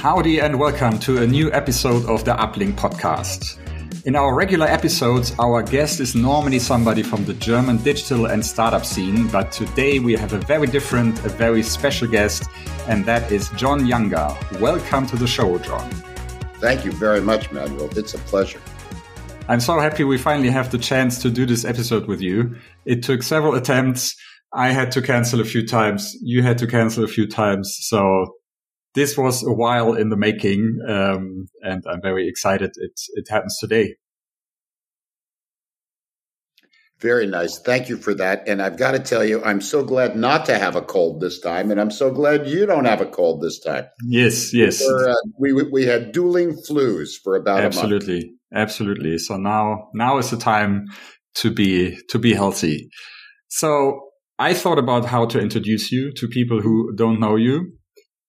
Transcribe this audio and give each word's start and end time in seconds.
Howdy 0.00 0.40
and 0.40 0.58
welcome 0.58 0.98
to 1.00 1.18
a 1.22 1.26
new 1.26 1.52
episode 1.52 2.06
of 2.06 2.24
the 2.24 2.32
Uplink 2.32 2.72
podcast. 2.72 3.58
In 4.06 4.16
our 4.16 4.34
regular 4.34 4.64
episodes, 4.64 5.34
our 5.38 5.62
guest 5.62 6.00
is 6.00 6.14
normally 6.14 6.58
somebody 6.58 7.02
from 7.02 7.26
the 7.26 7.34
German 7.34 7.76
digital 7.82 8.24
and 8.24 8.42
startup 8.42 8.86
scene, 8.86 9.28
but 9.28 9.52
today 9.52 9.98
we 9.98 10.14
have 10.14 10.32
a 10.32 10.38
very 10.38 10.66
different, 10.66 11.22
a 11.26 11.28
very 11.28 11.62
special 11.62 12.08
guest, 12.08 12.48
and 12.88 13.04
that 13.04 13.30
is 13.30 13.50
Jon 13.50 13.86
Younger. 13.86 14.34
Welcome 14.58 15.06
to 15.08 15.16
the 15.18 15.26
show, 15.26 15.58
Jon. 15.58 15.90
Thank 16.60 16.86
you 16.86 16.92
very 16.92 17.20
much, 17.20 17.52
Manuel. 17.52 17.90
It's 17.98 18.14
a 18.14 18.18
pleasure. 18.20 18.62
I'm 19.48 19.60
so 19.60 19.78
happy 19.78 20.04
we 20.04 20.16
finally 20.16 20.48
have 20.48 20.70
the 20.70 20.78
chance 20.78 21.20
to 21.20 21.30
do 21.30 21.44
this 21.44 21.66
episode 21.66 22.06
with 22.06 22.22
you. 22.22 22.56
It 22.86 23.02
took 23.02 23.22
several 23.22 23.54
attempts. 23.54 24.16
I 24.54 24.72
had 24.72 24.92
to 24.92 25.02
cancel 25.02 25.42
a 25.42 25.44
few 25.44 25.66
times. 25.66 26.16
You 26.22 26.42
had 26.42 26.56
to 26.56 26.66
cancel 26.66 27.04
a 27.04 27.08
few 27.08 27.26
times. 27.26 27.76
So 27.82 28.39
this 28.94 29.16
was 29.16 29.42
a 29.44 29.52
while 29.52 29.94
in 29.94 30.08
the 30.08 30.16
making, 30.16 30.78
um, 30.88 31.46
and 31.62 31.84
I'm 31.86 32.02
very 32.02 32.28
excited 32.28 32.70
it, 32.76 33.00
it 33.14 33.26
happens 33.30 33.56
today. 33.58 33.94
Very 37.00 37.26
nice. 37.26 37.58
Thank 37.58 37.88
you 37.88 37.96
for 37.96 38.12
that. 38.14 38.46
And 38.46 38.60
I've 38.60 38.76
got 38.76 38.92
to 38.92 38.98
tell 38.98 39.24
you, 39.24 39.42
I'm 39.42 39.62
so 39.62 39.82
glad 39.82 40.16
not 40.16 40.44
to 40.46 40.58
have 40.58 40.76
a 40.76 40.82
cold 40.82 41.22
this 41.22 41.40
time, 41.40 41.70
and 41.70 41.80
I'm 41.80 41.90
so 41.90 42.10
glad 42.10 42.46
you 42.46 42.66
don't 42.66 42.84
have 42.84 43.00
a 43.00 43.06
cold 43.06 43.40
this 43.42 43.58
time. 43.58 43.86
Yes, 44.06 44.52
yes. 44.52 44.80
We, 44.80 44.92
were, 44.92 45.08
uh, 45.08 45.14
we, 45.38 45.62
we 45.72 45.86
had 45.86 46.12
dueling 46.12 46.58
flus 46.68 47.12
for 47.22 47.36
about 47.36 47.60
absolutely, 47.60 48.34
absolutely. 48.54 49.16
So 49.16 49.38
now 49.38 49.88
now 49.94 50.18
is 50.18 50.30
the 50.30 50.36
time 50.36 50.88
to 51.36 51.50
be 51.50 51.96
to 52.10 52.18
be 52.18 52.34
healthy. 52.34 52.90
So 53.48 54.10
I 54.38 54.52
thought 54.52 54.78
about 54.78 55.06
how 55.06 55.24
to 55.26 55.40
introduce 55.40 55.90
you 55.90 56.12
to 56.12 56.28
people 56.28 56.60
who 56.60 56.94
don't 56.96 57.18
know 57.18 57.36
you, 57.36 57.72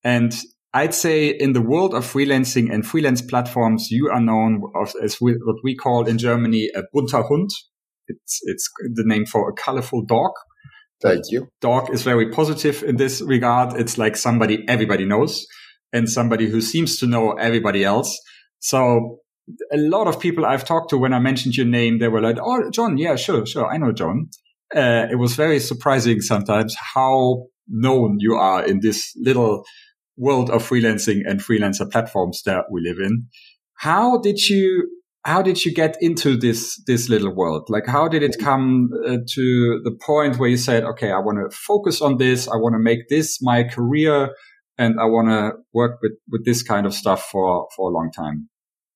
and 0.04 0.34
I'd 0.74 0.94
say 0.94 1.28
in 1.28 1.54
the 1.54 1.62
world 1.62 1.94
of 1.94 2.06
freelancing 2.06 2.74
and 2.74 2.86
freelance 2.86 3.22
platforms, 3.22 3.92
you 3.92 4.10
are 4.10 4.22
known 4.22 4.62
as 5.04 5.18
what 5.20 5.58
we 5.64 5.76
call 5.76 6.08
in 6.08 6.18
Germany 6.18 6.70
a 6.74 6.84
bunter 6.94 7.24
Hund. 7.24 7.50
It's, 8.08 8.40
it's 8.44 8.70
the 8.94 9.04
name 9.06 9.26
for 9.26 9.50
a 9.50 9.54
colorful 9.54 10.06
dog. 10.06 10.32
Thank 11.02 11.26
you. 11.30 11.48
Dog 11.62 11.94
is 11.94 12.04
very 12.04 12.30
positive 12.30 12.84
in 12.84 12.98
this 12.98 13.22
regard. 13.22 13.80
It's 13.80 13.98
like 13.98 14.16
somebody 14.16 14.64
everybody 14.68 15.06
knows 15.06 15.46
and 15.92 16.08
somebody 16.10 16.48
who 16.48 16.62
seems 16.62 16.98
to 17.00 17.08
know 17.08 17.34
everybody 17.34 17.84
else. 17.84 18.18
So 18.60 19.20
a 19.74 19.78
lot 19.78 20.08
of 20.08 20.20
people 20.20 20.46
I've 20.46 20.64
talked 20.64 20.92
to 20.92 20.98
when 20.98 21.14
I 21.14 21.20
mentioned 21.20 21.58
your 21.58 21.66
name, 21.66 22.00
they 22.00 22.08
were 22.08 22.22
like, 22.22 22.38
Oh, 22.40 22.70
Jon. 22.70 22.98
Yeah, 22.98 23.16
sure, 23.16 23.46
sure. 23.46 23.68
I 23.68 23.78
know 23.78 23.92
Jon. 23.92 24.30
Uh, 24.74 25.08
it 25.12 25.16
was 25.16 25.36
very 25.36 25.60
surprising 25.60 26.22
sometimes 26.22 26.76
how 26.94 27.48
known 27.68 28.18
you 28.20 28.36
are 28.36 28.64
in 28.64 28.80
this 28.82 29.12
little 29.18 29.66
world 30.22 30.52
of 30.52 30.62
freelancing 30.62 31.22
and 31.28 31.42
freelancer 31.42 31.92
platforms 31.92 32.44
that 32.46 32.66
we 32.72 32.80
live 32.82 33.00
in. 33.00 33.28
How 33.74 34.20
did 34.20 34.48
you 34.48 34.88
how 35.24 35.42
did 35.42 35.66
you 35.66 35.74
get 35.74 35.98
into 36.02 36.38
this 36.38 36.82
this 36.86 37.10
little 37.10 37.34
world? 37.36 37.64
Like, 37.70 37.88
how 37.88 38.08
did 38.08 38.24
it 38.24 38.38
come 38.40 38.90
uh, 39.06 39.18
to 39.36 39.82
the 39.84 39.96
point 40.06 40.38
where 40.38 40.50
you 40.50 40.58
said, 40.58 40.84
"Okay, 40.84 41.12
I 41.12 41.20
want 41.20 41.38
to 41.40 41.56
focus 41.56 42.02
on 42.02 42.18
this. 42.18 42.48
I 42.48 42.56
want 42.56 42.74
to 42.74 42.80
make 42.80 43.10
this 43.10 43.40
my 43.42 43.64
career, 43.64 44.30
and 44.78 45.00
I 45.00 45.06
want 45.06 45.30
to 45.30 45.58
work 45.74 46.00
with 46.02 46.14
with 46.32 46.46
this 46.46 46.64
kind 46.64 46.86
of 46.86 46.94
stuff 46.94 47.22
for 47.32 47.68
for 47.76 47.90
a 47.90 47.94
long 47.94 48.12
time." 48.12 48.50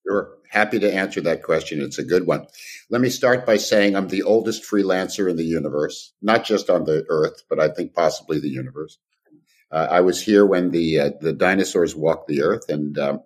Sure, 0.07 0.29
happy 0.51 0.79
to 0.79 0.93
answer 0.93 1.21
that 1.21 1.41
question. 1.41 1.81
It's 1.81 1.97
a 1.99 2.03
good 2.03 2.27
one. 2.27 2.45
Let 2.91 3.01
me 3.01 3.09
start 3.09 3.45
by 3.45 3.57
saying 3.57 3.95
I'm 3.95 4.09
the 4.09 4.23
oldest 4.23 4.63
freelancer 4.63 5.29
in 5.29 5.37
the 5.37 5.49
universe, 5.59 6.13
not 6.21 6.45
just 6.45 6.69
on 6.69 6.85
the 6.85 7.03
earth, 7.09 7.43
but 7.49 7.59
I 7.59 7.69
think 7.69 7.95
possibly 7.95 8.39
the 8.39 8.49
universe. 8.49 8.99
Uh, 9.71 9.87
I 9.89 10.01
was 10.01 10.21
here 10.21 10.45
when 10.45 10.71
the 10.71 10.99
uh, 10.99 11.09
the 11.21 11.33
dinosaurs 11.33 11.95
walked 11.95 12.27
the 12.27 12.41
earth, 12.41 12.69
and 12.69 12.97
um, 12.99 13.19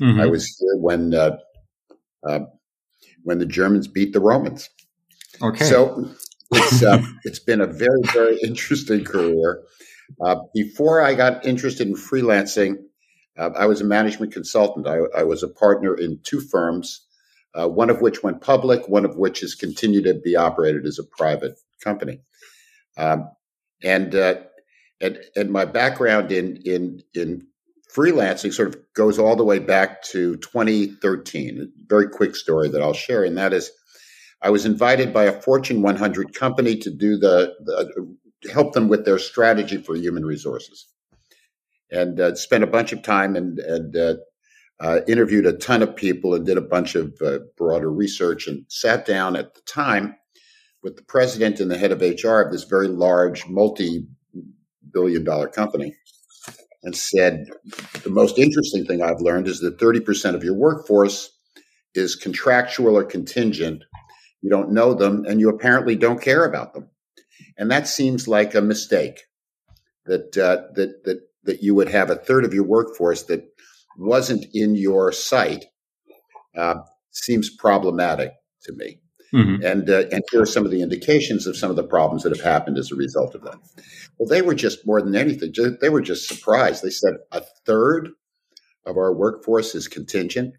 mm-hmm. 0.00 0.20
I 0.20 0.26
was 0.26 0.46
here 0.58 0.76
when 0.76 1.14
uh, 1.14 1.36
uh, 2.26 2.40
when 3.24 3.38
the 3.38 3.46
Germans 3.46 3.88
beat 3.88 4.12
the 4.12 4.20
Romans. 4.20 4.70
Okay, 5.42 5.64
so 5.64 6.08
it's 6.52 6.82
uh, 6.82 7.02
it's 7.24 7.40
been 7.40 7.60
a 7.60 7.66
very 7.66 8.02
very 8.12 8.38
interesting 8.40 9.04
career. 9.04 9.62
Uh, 10.20 10.36
before 10.54 11.02
I 11.02 11.14
got 11.14 11.44
interested 11.44 11.86
in 11.86 11.94
freelancing, 11.94 12.76
I 13.38 13.66
was 13.66 13.80
a 13.80 13.84
management 13.84 14.32
consultant. 14.32 14.86
I, 14.86 14.98
I, 15.16 15.22
was 15.22 15.42
a 15.42 15.48
partner 15.48 15.94
in 15.94 16.18
two 16.24 16.40
firms, 16.40 17.06
one 17.54 17.90
of 17.90 18.00
which 18.00 18.22
went 18.22 18.40
public, 18.40 18.88
one 18.88 19.04
of 19.04 19.16
which 19.16 19.40
has 19.40 19.54
continued 19.54 20.04
to 20.04 20.14
be 20.14 20.34
operated 20.34 20.84
as 20.84 20.98
a 20.98 21.04
private 21.04 21.60
company. 21.82 22.22
Um, 22.98 23.30
and 23.84 24.12
and 25.00 25.18
and 25.36 25.50
my 25.50 25.64
background 25.64 26.32
in 26.32 26.56
in 26.64 27.02
in 27.14 27.46
freelancing 27.94 28.52
sort 28.52 28.68
of 28.68 28.80
goes 28.94 29.18
all 29.18 29.36
the 29.36 29.44
way 29.44 29.58
back 29.58 30.02
to 30.02 30.36
2013. 30.36 31.60
A 31.60 31.64
very 31.86 32.08
quick 32.08 32.36
story 32.36 32.68
that 32.68 32.82
I'll 32.82 32.92
share, 32.92 33.24
and 33.24 33.36
that 33.36 33.52
is, 33.52 33.70
I 34.42 34.50
was 34.50 34.64
invited 34.64 35.12
by 35.12 35.24
a 35.24 35.40
Fortune 35.42 35.82
100 35.82 36.34
company 36.34 36.76
to 36.76 36.90
do 36.90 37.16
the, 37.16 37.54
the 37.64 38.16
help 38.52 38.72
them 38.72 38.88
with 38.88 39.04
their 39.04 39.18
strategy 39.18 39.78
for 39.78 39.96
human 39.96 40.24
resources, 40.24 40.86
and 41.90 42.20
uh, 42.20 42.34
spent 42.34 42.64
a 42.64 42.68
bunch 42.68 42.92
of 42.92 43.02
time 43.02 43.36
and 43.36 43.58
and 43.58 43.96
uh, 43.96 44.14
uh, 44.80 45.00
interviewed 45.06 45.46
a 45.46 45.52
ton 45.52 45.82
of 45.82 45.96
people 45.96 46.34
and 46.34 46.46
did 46.46 46.56
a 46.56 46.62
bunch 46.62 46.94
of 46.94 47.14
uh, 47.24 47.38
broader 47.56 47.90
research 47.90 48.46
and 48.46 48.64
sat 48.68 49.04
down 49.04 49.36
at 49.36 49.54
the 49.54 49.60
time 49.62 50.16
with 50.82 50.96
the 50.96 51.02
president 51.02 51.60
and 51.60 51.70
the 51.70 51.76
head 51.76 51.92
of 51.92 52.00
HR 52.00 52.40
of 52.40 52.50
this 52.50 52.64
very 52.64 52.88
large 52.88 53.46
multi 53.46 54.06
billion 54.92 55.24
dollar 55.24 55.48
company 55.48 55.94
and 56.82 56.96
said, 56.96 57.46
the 58.02 58.10
most 58.10 58.38
interesting 58.38 58.86
thing 58.86 59.02
I've 59.02 59.20
learned 59.20 59.48
is 59.48 59.60
that 59.60 59.78
30% 59.78 60.34
of 60.34 60.44
your 60.44 60.54
workforce 60.54 61.30
is 61.94 62.16
contractual 62.16 62.96
or 62.96 63.04
contingent. 63.04 63.82
You 64.40 64.50
don't 64.50 64.72
know 64.72 64.94
them 64.94 65.24
and 65.26 65.40
you 65.40 65.48
apparently 65.48 65.96
don't 65.96 66.22
care 66.22 66.44
about 66.44 66.72
them. 66.72 66.88
And 67.58 67.70
that 67.70 67.86
seems 67.86 68.26
like 68.26 68.54
a 68.54 68.62
mistake 68.62 69.24
that, 70.06 70.36
uh, 70.36 70.72
that, 70.74 71.04
that, 71.04 71.20
that 71.44 71.62
you 71.62 71.74
would 71.74 71.88
have 71.88 72.10
a 72.10 72.16
third 72.16 72.44
of 72.44 72.54
your 72.54 72.64
workforce 72.64 73.24
that 73.24 73.44
wasn't 73.98 74.46
in 74.54 74.74
your 74.74 75.12
sight, 75.12 75.66
uh, 76.56 76.76
seems 77.10 77.50
problematic 77.50 78.32
to 78.62 78.72
me. 78.72 79.00
Mm-hmm. 79.34 79.64
And 79.64 79.88
uh, 79.88 80.04
and 80.10 80.22
here 80.30 80.42
are 80.42 80.46
some 80.46 80.64
of 80.64 80.70
the 80.70 80.82
indications 80.82 81.46
of 81.46 81.56
some 81.56 81.70
of 81.70 81.76
the 81.76 81.84
problems 81.84 82.24
that 82.24 82.36
have 82.36 82.44
happened 82.44 82.78
as 82.78 82.90
a 82.90 82.96
result 82.96 83.34
of 83.34 83.42
that. 83.42 83.58
Well, 84.18 84.28
they 84.28 84.42
were 84.42 84.54
just 84.54 84.86
more 84.86 85.00
than 85.00 85.14
anything. 85.14 85.52
They 85.80 85.88
were 85.88 86.00
just 86.00 86.28
surprised. 86.28 86.82
They 86.82 86.90
said 86.90 87.14
a 87.30 87.42
third 87.64 88.10
of 88.84 88.96
our 88.96 89.14
workforce 89.14 89.74
is 89.74 89.86
contingent, 89.86 90.54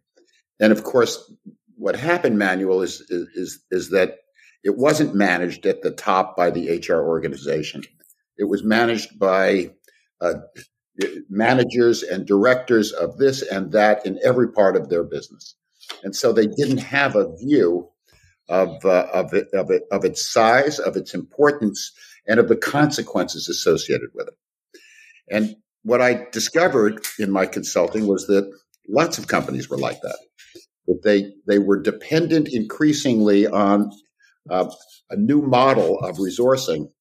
and 0.60 0.72
of 0.72 0.84
course, 0.84 1.34
what 1.76 1.96
happened, 1.96 2.40
Manuel, 2.40 2.81
is 2.81 3.02
is 3.10 3.60
is, 3.72 3.90
that 3.90 4.20
it 4.64 4.78
wasn't 4.78 5.16
managed 5.16 5.66
at 5.66 5.81
the 5.81 5.92
top 5.92 6.38
by 6.38 6.50
the 6.50 6.78
HR 6.78 7.06
organization. 7.06 7.84
It 8.38 8.48
was 8.48 8.64
managed 8.64 9.20
by 9.20 9.72
uh, 10.22 10.36
managers 11.30 12.04
and 12.04 12.26
directors 12.26 12.92
of 12.92 13.18
this 13.18 13.42
and 13.42 13.72
that 13.74 14.06
in 14.06 14.20
every 14.24 14.52
part 14.52 14.76
of 14.76 14.90
their 14.90 15.04
business. 15.04 15.56
And 16.04 16.16
so 16.16 16.31
they 16.31 16.48
didn't 16.48 16.78
have 16.78 17.16
a 17.16 17.36
view 17.38 17.91
of 18.51 18.85
uh, 18.85 19.07
of 19.13 19.34
of 19.53 19.72
of 19.91 20.06
its 20.06 20.31
size, 20.31 20.78
of 20.78 20.97
its 20.97 21.13
importance, 21.13 21.94
and 22.28 22.39
of 22.39 22.50
the 22.50 22.57
consequences 22.57 23.47
associated 23.50 24.09
with 24.13 24.28
it. 24.28 24.34
And 25.29 25.56
what 25.84 26.01
I 26.01 26.28
discovered 26.31 27.03
in 27.17 27.31
my 27.31 27.45
consulting 27.45 28.06
was 28.06 28.28
that 28.28 28.51
lots 28.88 29.17
of 29.17 29.28
companies 29.28 29.69
were 29.69 29.78
like 29.78 30.01
that. 30.01 30.19
That 30.88 31.01
they 31.03 31.34
they 31.47 31.59
were 31.59 31.81
dependent 31.81 32.50
increasingly 32.50 33.47
on 33.47 33.91
uh, 34.50 34.69
a 35.09 35.16
new 35.16 35.41
model 35.41 36.00
of 36.00 36.18
resourcing, 36.18 36.92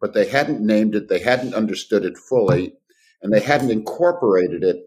but 0.00 0.14
they 0.14 0.26
hadn't 0.26 0.60
named 0.60 0.96
it, 0.96 1.08
they 1.08 1.20
hadn't 1.20 1.54
understood 1.54 2.04
it 2.04 2.18
fully, 2.18 2.74
and 3.22 3.32
they 3.32 3.40
hadn't 3.40 3.70
incorporated 3.70 4.64
it 4.64 4.84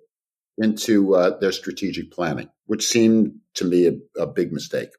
into 0.58 1.16
uh, 1.16 1.38
their 1.40 1.52
strategic 1.52 2.12
planning, 2.12 2.50
which 2.66 2.88
seemed 2.88 3.36
to 3.54 3.66
me 3.66 3.88
a, 3.88 4.22
a 4.22 4.28
big 4.28 4.52
mistake. 4.52 4.90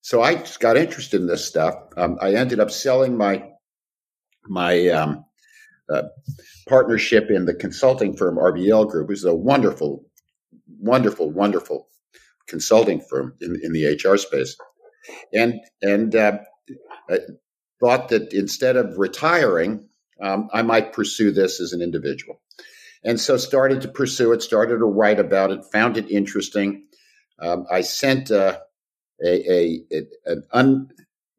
So 0.00 0.22
I 0.22 0.42
got 0.60 0.76
interested 0.76 1.20
in 1.20 1.26
this 1.26 1.46
stuff. 1.46 1.74
Um, 1.96 2.18
I 2.20 2.34
ended 2.34 2.60
up 2.60 2.70
selling 2.70 3.16
my 3.16 3.44
my 4.46 4.88
um, 4.88 5.24
uh, 5.92 6.02
partnership 6.68 7.30
in 7.30 7.44
the 7.44 7.54
consulting 7.54 8.16
firm 8.16 8.36
RBL 8.36 8.88
Group, 8.88 9.08
which 9.08 9.18
is 9.18 9.24
a 9.24 9.34
wonderful, 9.34 10.04
wonderful, 10.80 11.30
wonderful 11.30 11.88
consulting 12.46 13.00
firm 13.00 13.34
in, 13.40 13.58
in 13.62 13.72
the 13.72 13.86
HR 13.86 14.16
space, 14.16 14.56
and 15.32 15.60
and 15.82 16.14
uh, 16.14 16.38
I 17.10 17.18
thought 17.80 18.08
that 18.08 18.32
instead 18.32 18.76
of 18.76 18.98
retiring, 18.98 19.88
um, 20.22 20.48
I 20.52 20.62
might 20.62 20.92
pursue 20.92 21.32
this 21.32 21.60
as 21.60 21.72
an 21.72 21.82
individual, 21.82 22.40
and 23.04 23.20
so 23.20 23.36
started 23.36 23.82
to 23.82 23.88
pursue 23.88 24.32
it. 24.32 24.42
Started 24.42 24.78
to 24.78 24.84
write 24.84 25.18
about 25.18 25.50
it. 25.50 25.64
Found 25.72 25.96
it 25.96 26.10
interesting. 26.10 26.86
Um, 27.40 27.66
I 27.70 27.80
sent. 27.80 28.30
Uh, 28.30 28.60
a, 29.24 29.50
a, 29.50 29.84
a 29.92 30.02
an 30.26 30.78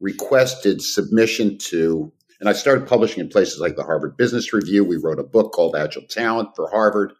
unrequested 0.01 0.81
submission 0.81 1.57
to, 1.57 2.11
and 2.39 2.49
I 2.49 2.53
started 2.53 2.87
publishing 2.87 3.21
in 3.21 3.29
places 3.29 3.59
like 3.59 3.75
the 3.75 3.83
Harvard 3.83 4.17
Business 4.17 4.53
Review. 4.53 4.83
We 4.83 4.97
wrote 4.97 5.19
a 5.19 5.23
book 5.23 5.51
called 5.51 5.75
Agile 5.75 6.07
Talent 6.09 6.49
for 6.55 6.69
Harvard. 6.69 7.13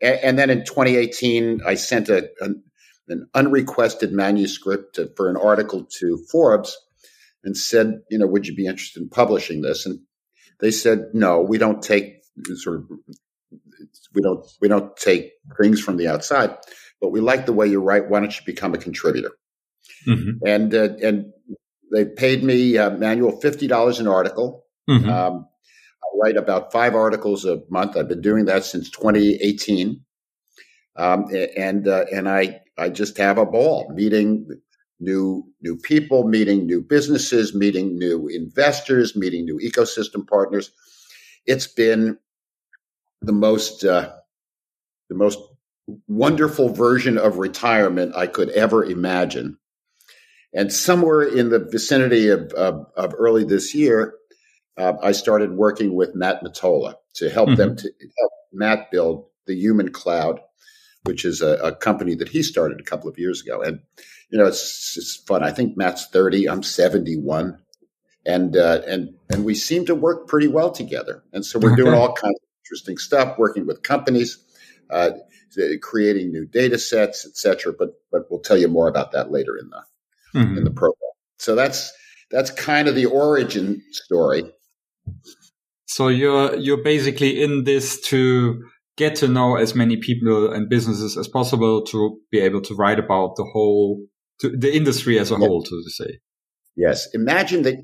and, 0.00 0.18
and 0.22 0.38
then 0.38 0.50
in 0.50 0.64
2018, 0.64 1.62
I 1.66 1.74
sent 1.74 2.08
a, 2.08 2.30
an, 2.40 2.62
an 3.08 3.28
unrequested 3.34 4.12
manuscript 4.12 4.96
to, 4.96 5.10
for 5.16 5.28
an 5.28 5.36
article 5.36 5.86
to 5.98 6.24
Forbes 6.30 6.76
and 7.44 7.56
said, 7.56 8.00
you 8.10 8.18
know, 8.18 8.26
would 8.26 8.46
you 8.46 8.54
be 8.54 8.66
interested 8.66 9.02
in 9.02 9.08
publishing 9.08 9.62
this? 9.62 9.86
And 9.86 10.00
they 10.60 10.70
said, 10.70 11.06
no, 11.12 11.40
we 11.40 11.58
don't 11.58 11.82
take 11.82 12.22
sort 12.54 12.76
of 12.78 12.84
we 14.14 14.22
don't 14.22 14.46
we 14.60 14.68
don't 14.68 14.96
take 14.96 15.32
things 15.60 15.80
from 15.80 15.96
the 15.96 16.08
outside, 16.08 16.56
but 17.00 17.10
we 17.10 17.20
like 17.20 17.46
the 17.46 17.52
way 17.52 17.66
you 17.66 17.80
write. 17.80 18.08
Why 18.08 18.20
don't 18.20 18.34
you 18.34 18.44
become 18.46 18.74
a 18.74 18.78
contributor? 18.78 19.32
Mm-hmm. 20.06 20.46
And 20.46 20.74
uh, 20.74 20.88
and 21.02 21.32
they 21.92 22.04
paid 22.04 22.42
me 22.42 22.78
uh, 22.78 22.90
Manuel 22.90 23.38
fifty 23.40 23.66
dollars 23.66 24.00
an 24.00 24.08
article. 24.08 24.64
Mm-hmm. 24.88 25.08
Um, 25.08 25.46
I 26.02 26.06
write 26.20 26.36
about 26.36 26.72
five 26.72 26.94
articles 26.94 27.44
a 27.44 27.60
month. 27.70 27.96
I've 27.96 28.08
been 28.08 28.20
doing 28.20 28.46
that 28.46 28.64
since 28.64 28.90
2018, 28.90 30.00
um, 30.96 31.26
and 31.56 31.86
uh, 31.86 32.04
and 32.12 32.28
I 32.28 32.60
I 32.78 32.88
just 32.88 33.16
have 33.18 33.38
a 33.38 33.46
ball 33.46 33.90
meeting 33.94 34.48
new 35.00 35.44
new 35.60 35.76
people, 35.76 36.26
meeting 36.26 36.66
new 36.66 36.80
businesses, 36.80 37.54
meeting 37.54 37.98
new 37.98 38.28
investors, 38.28 39.14
meeting 39.14 39.44
new 39.44 39.58
ecosystem 39.58 40.26
partners. 40.26 40.70
It's 41.46 41.66
been 41.66 42.18
the 43.20 43.32
most 43.32 43.84
uh, 43.84 44.12
the 45.08 45.16
most 45.16 45.38
wonderful 46.06 46.68
version 46.68 47.18
of 47.18 47.38
retirement 47.38 48.14
I 48.16 48.26
could 48.26 48.50
ever 48.50 48.84
imagine. 48.84 49.58
And 50.54 50.72
somewhere 50.72 51.22
in 51.22 51.48
the 51.48 51.58
vicinity 51.58 52.28
of, 52.28 52.52
of, 52.52 52.86
of 52.96 53.14
early 53.16 53.44
this 53.44 53.74
year, 53.74 54.14
uh, 54.76 54.94
I 55.02 55.12
started 55.12 55.52
working 55.52 55.94
with 55.94 56.14
Matt 56.14 56.42
Mottola 56.42 56.94
to 57.14 57.30
help 57.30 57.50
mm-hmm. 57.50 57.56
them 57.56 57.76
to 57.76 57.90
help 58.18 58.32
Matt 58.52 58.90
build 58.90 59.26
the 59.46 59.54
Human 59.54 59.90
Cloud, 59.90 60.40
which 61.04 61.24
is 61.24 61.42
a, 61.42 61.54
a, 61.56 61.74
company 61.74 62.14
that 62.14 62.28
he 62.28 62.42
started 62.42 62.80
a 62.80 62.84
couple 62.84 63.08
of 63.08 63.18
years 63.18 63.42
ago. 63.42 63.60
And 63.60 63.80
you 64.30 64.38
know, 64.38 64.46
it's 64.46 64.96
it's 64.96 65.16
fun. 65.16 65.42
I 65.42 65.52
think 65.52 65.76
Matt's 65.76 66.06
thirty. 66.06 66.48
I'm 66.48 66.62
seventy 66.62 67.16
one, 67.18 67.58
and 68.24 68.56
uh, 68.56 68.80
and 68.86 69.14
and 69.30 69.44
we 69.44 69.54
seem 69.54 69.84
to 69.86 69.94
work 69.94 70.26
pretty 70.26 70.48
well 70.48 70.70
together. 70.70 71.22
And 71.32 71.44
so 71.44 71.58
we're 71.58 71.76
doing 71.76 71.94
all 71.94 72.14
kinds 72.14 72.36
of 72.36 72.48
interesting 72.64 72.96
stuff, 72.96 73.38
working 73.38 73.66
with 73.66 73.82
companies, 73.82 74.38
uh, 74.90 75.10
creating 75.82 76.32
new 76.32 76.46
data 76.46 76.78
sets, 76.78 77.26
etc. 77.26 77.74
But 77.78 78.00
but 78.10 78.30
we'll 78.30 78.40
tell 78.40 78.56
you 78.56 78.68
more 78.68 78.88
about 78.88 79.12
that 79.12 79.30
later 79.30 79.56
in 79.58 79.68
the 79.68 79.82
mm-hmm. 80.34 80.58
in 80.58 80.64
the 80.64 80.70
program. 80.70 80.96
So 81.38 81.54
that's 81.54 81.92
that's 82.30 82.50
kind 82.50 82.88
of 82.88 82.94
the 82.94 83.06
origin 83.06 83.82
story. 83.90 84.44
So 85.86 86.08
you're 86.08 86.54
you're 86.56 86.82
basically 86.82 87.42
in 87.42 87.64
this 87.64 88.00
to 88.08 88.62
get 88.96 89.16
to 89.16 89.28
know 89.28 89.56
as 89.56 89.74
many 89.74 89.96
people 89.96 90.52
and 90.52 90.68
businesses 90.68 91.16
as 91.16 91.28
possible 91.28 91.82
to 91.86 92.18
be 92.30 92.38
able 92.40 92.60
to 92.62 92.74
write 92.74 92.98
about 92.98 93.36
the 93.36 93.44
whole 93.52 94.00
the 94.40 94.74
industry 94.74 95.18
as 95.18 95.30
a 95.30 95.34
yep. 95.34 95.48
whole, 95.48 95.62
to 95.62 95.82
say. 95.90 96.18
Yes. 96.76 97.08
Imagine 97.14 97.62
that. 97.62 97.76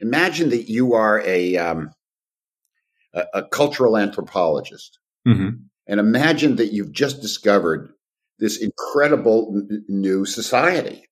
Imagine 0.00 0.50
that 0.50 0.68
you 0.68 0.94
are 0.94 1.20
a 1.22 1.56
um, 1.56 1.90
a, 3.14 3.24
a 3.34 3.42
cultural 3.44 3.96
anthropologist. 3.96 4.98
Mm-hmm. 5.26 5.56
And 5.88 6.00
imagine 6.00 6.56
that 6.56 6.72
you've 6.72 6.92
just 6.92 7.20
discovered 7.20 7.90
this 8.38 8.60
incredible 8.60 9.52
n- 9.54 9.84
new 9.88 10.24
society. 10.24 11.05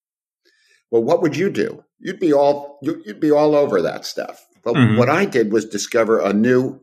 Well, 0.95 1.03
what 1.03 1.23
would 1.23 1.37
you 1.37 1.51
do? 1.51 1.83
You'd 1.99 2.21
be 2.21 2.33
all 2.33 2.79
you'd 2.81 3.19
be 3.19 3.33
all 3.33 3.57
over 3.57 3.83
that 3.83 4.05
stuff. 4.05 4.47
Well, 4.65 4.77
mm-hmm. 4.77 4.97
what 4.97 5.11
I 5.11 5.25
did 5.25 5.53
was 5.53 5.65
discover 5.65 6.21
a 6.21 6.33
new 6.33 6.79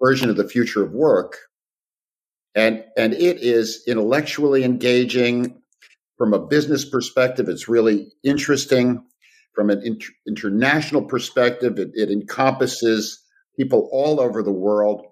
version 0.00 0.30
of 0.30 0.36
the 0.36 0.48
future 0.48 0.84
of 0.84 0.92
work, 0.92 1.38
and 2.54 2.84
and 2.96 3.14
it 3.14 3.38
is 3.38 3.82
intellectually 3.88 4.62
engaging 4.62 5.60
from 6.18 6.34
a 6.34 6.46
business 6.46 6.88
perspective. 6.88 7.48
It's 7.48 7.68
really 7.68 8.12
interesting 8.22 9.04
from 9.56 9.70
an 9.70 9.82
inter- 9.84 10.12
international 10.28 11.02
perspective. 11.02 11.80
It, 11.80 11.90
it 11.94 12.10
encompasses 12.12 13.20
people 13.58 13.88
all 13.90 14.20
over 14.20 14.40
the 14.40 14.52
world. 14.52 15.04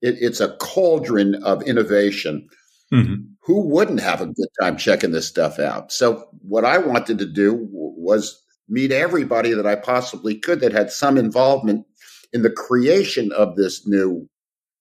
It, 0.00 0.16
it's 0.20 0.40
a 0.40 0.56
cauldron 0.56 1.36
of 1.44 1.62
innovation. 1.62 2.48
Mm-hmm. 2.92 3.14
Who 3.44 3.68
wouldn't 3.68 4.00
have 4.00 4.20
a 4.20 4.26
good 4.26 4.48
time 4.60 4.76
checking 4.76 5.12
this 5.12 5.26
stuff 5.26 5.58
out? 5.58 5.92
So, 5.92 6.26
what 6.42 6.64
I 6.64 6.78
wanted 6.78 7.18
to 7.18 7.26
do 7.26 7.68
was 8.02 8.42
meet 8.68 8.92
everybody 8.92 9.52
that 9.54 9.66
I 9.66 9.74
possibly 9.74 10.34
could 10.34 10.60
that 10.60 10.72
had 10.72 10.90
some 10.90 11.18
involvement 11.18 11.86
in 12.32 12.42
the 12.42 12.50
creation 12.50 13.32
of 13.32 13.56
this 13.56 13.86
new 13.86 14.28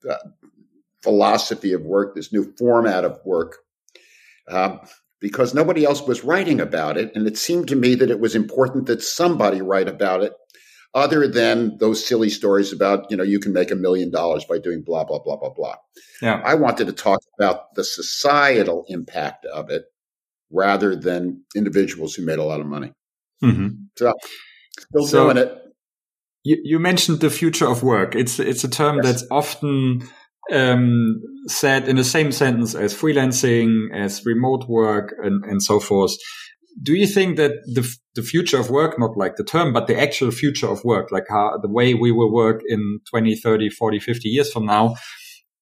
uh, 0.10 0.16
philosophy 1.04 1.74
of 1.74 1.82
work, 1.82 2.16
this 2.16 2.32
new 2.32 2.54
format 2.58 3.04
of 3.04 3.20
work, 3.26 3.58
uh, 4.48 4.78
because 5.20 5.54
nobody 5.54 5.84
else 5.84 6.02
was 6.02 6.24
writing 6.24 6.60
about 6.60 6.98
it. 6.98 7.12
And 7.16 7.28
it 7.28 7.38
seemed 7.38 7.68
to 7.68 7.76
me 7.76 7.96
that 7.96 8.10
it 8.10 8.20
was 8.20 8.36
important 8.36 8.86
that 8.88 9.04
somebody 9.04 9.62
write 9.62 9.88
about 9.88 10.24
it 10.24 10.34
other 10.94 11.28
than 11.28 11.78
those 11.78 12.06
silly 12.06 12.30
stories 12.30 12.74
about, 12.74 13.10
you 13.10 13.16
know, 13.16 13.24
you 13.24 13.40
can 13.40 13.54
make 13.54 13.72
a 13.72 13.76
million 13.76 14.12
dollars 14.12 14.44
by 14.46 14.58
doing 14.58 14.82
blah, 14.82 15.04
blah, 15.04 15.20
blah, 15.20 15.38
blah, 15.38 15.54
blah. 15.54 15.76
Yeah. 16.22 16.42
I 16.44 16.56
wanted 16.56 16.88
to 16.88 16.94
talk 16.94 17.20
about 17.40 17.76
the 17.76 17.84
societal 17.84 18.86
impact 18.88 19.46
of 19.46 19.70
it 19.70 19.86
rather 20.52 20.96
than 20.96 21.44
individuals 21.56 22.14
who 22.14 22.26
made 22.26 22.40
a 22.40 22.44
lot 22.44 22.60
of 22.60 22.66
money. 22.66 22.92
Mm-hmm. 23.44 23.68
So, 23.98 24.14
still 24.80 25.08
so 25.08 25.24
doing 25.26 25.38
it. 25.38 25.58
You, 26.44 26.58
you, 26.64 26.80
mentioned 26.80 27.20
the 27.20 27.30
future 27.30 27.68
of 27.68 27.84
work. 27.84 28.16
It's 28.16 28.40
it's 28.40 28.64
a 28.64 28.70
term 28.70 28.98
yes. 28.98 29.06
that's 29.06 29.26
often 29.30 30.08
um, 30.52 31.22
said 31.48 31.88
in 31.88 31.98
the 31.98 32.04
same 32.04 32.32
sentence 32.32 32.74
as 32.74 32.96
freelancing, 32.96 33.94
as 33.94 34.26
remote 34.26 34.68
work, 34.68 35.14
and, 35.24 35.44
and 35.46 35.62
so 35.62 35.80
forth 35.80 36.16
do 36.82 36.94
you 36.94 37.08
think 37.08 37.38
that 37.38 37.52
the 37.66 37.88
the 38.16 38.22
future 38.22 38.60
of 38.60 38.70
work, 38.70 39.00
not 39.00 39.18
like 39.18 39.36
the 39.36 39.44
term, 39.44 39.72
but 39.72 39.88
the 39.88 40.00
actual 40.00 40.32
future 40.32 40.68
of 40.68 40.84
work, 40.84 41.12
like 41.12 41.26
how 41.30 41.58
the 41.62 41.70
way 41.70 41.94
we 41.94 42.12
will 42.12 42.32
work 42.32 42.62
in 42.68 43.00
20, 43.10 43.36
30, 43.36 43.70
40, 43.70 44.00
50 44.00 44.30
years 44.30 44.52
from 44.52 44.66
now, 44.66 44.96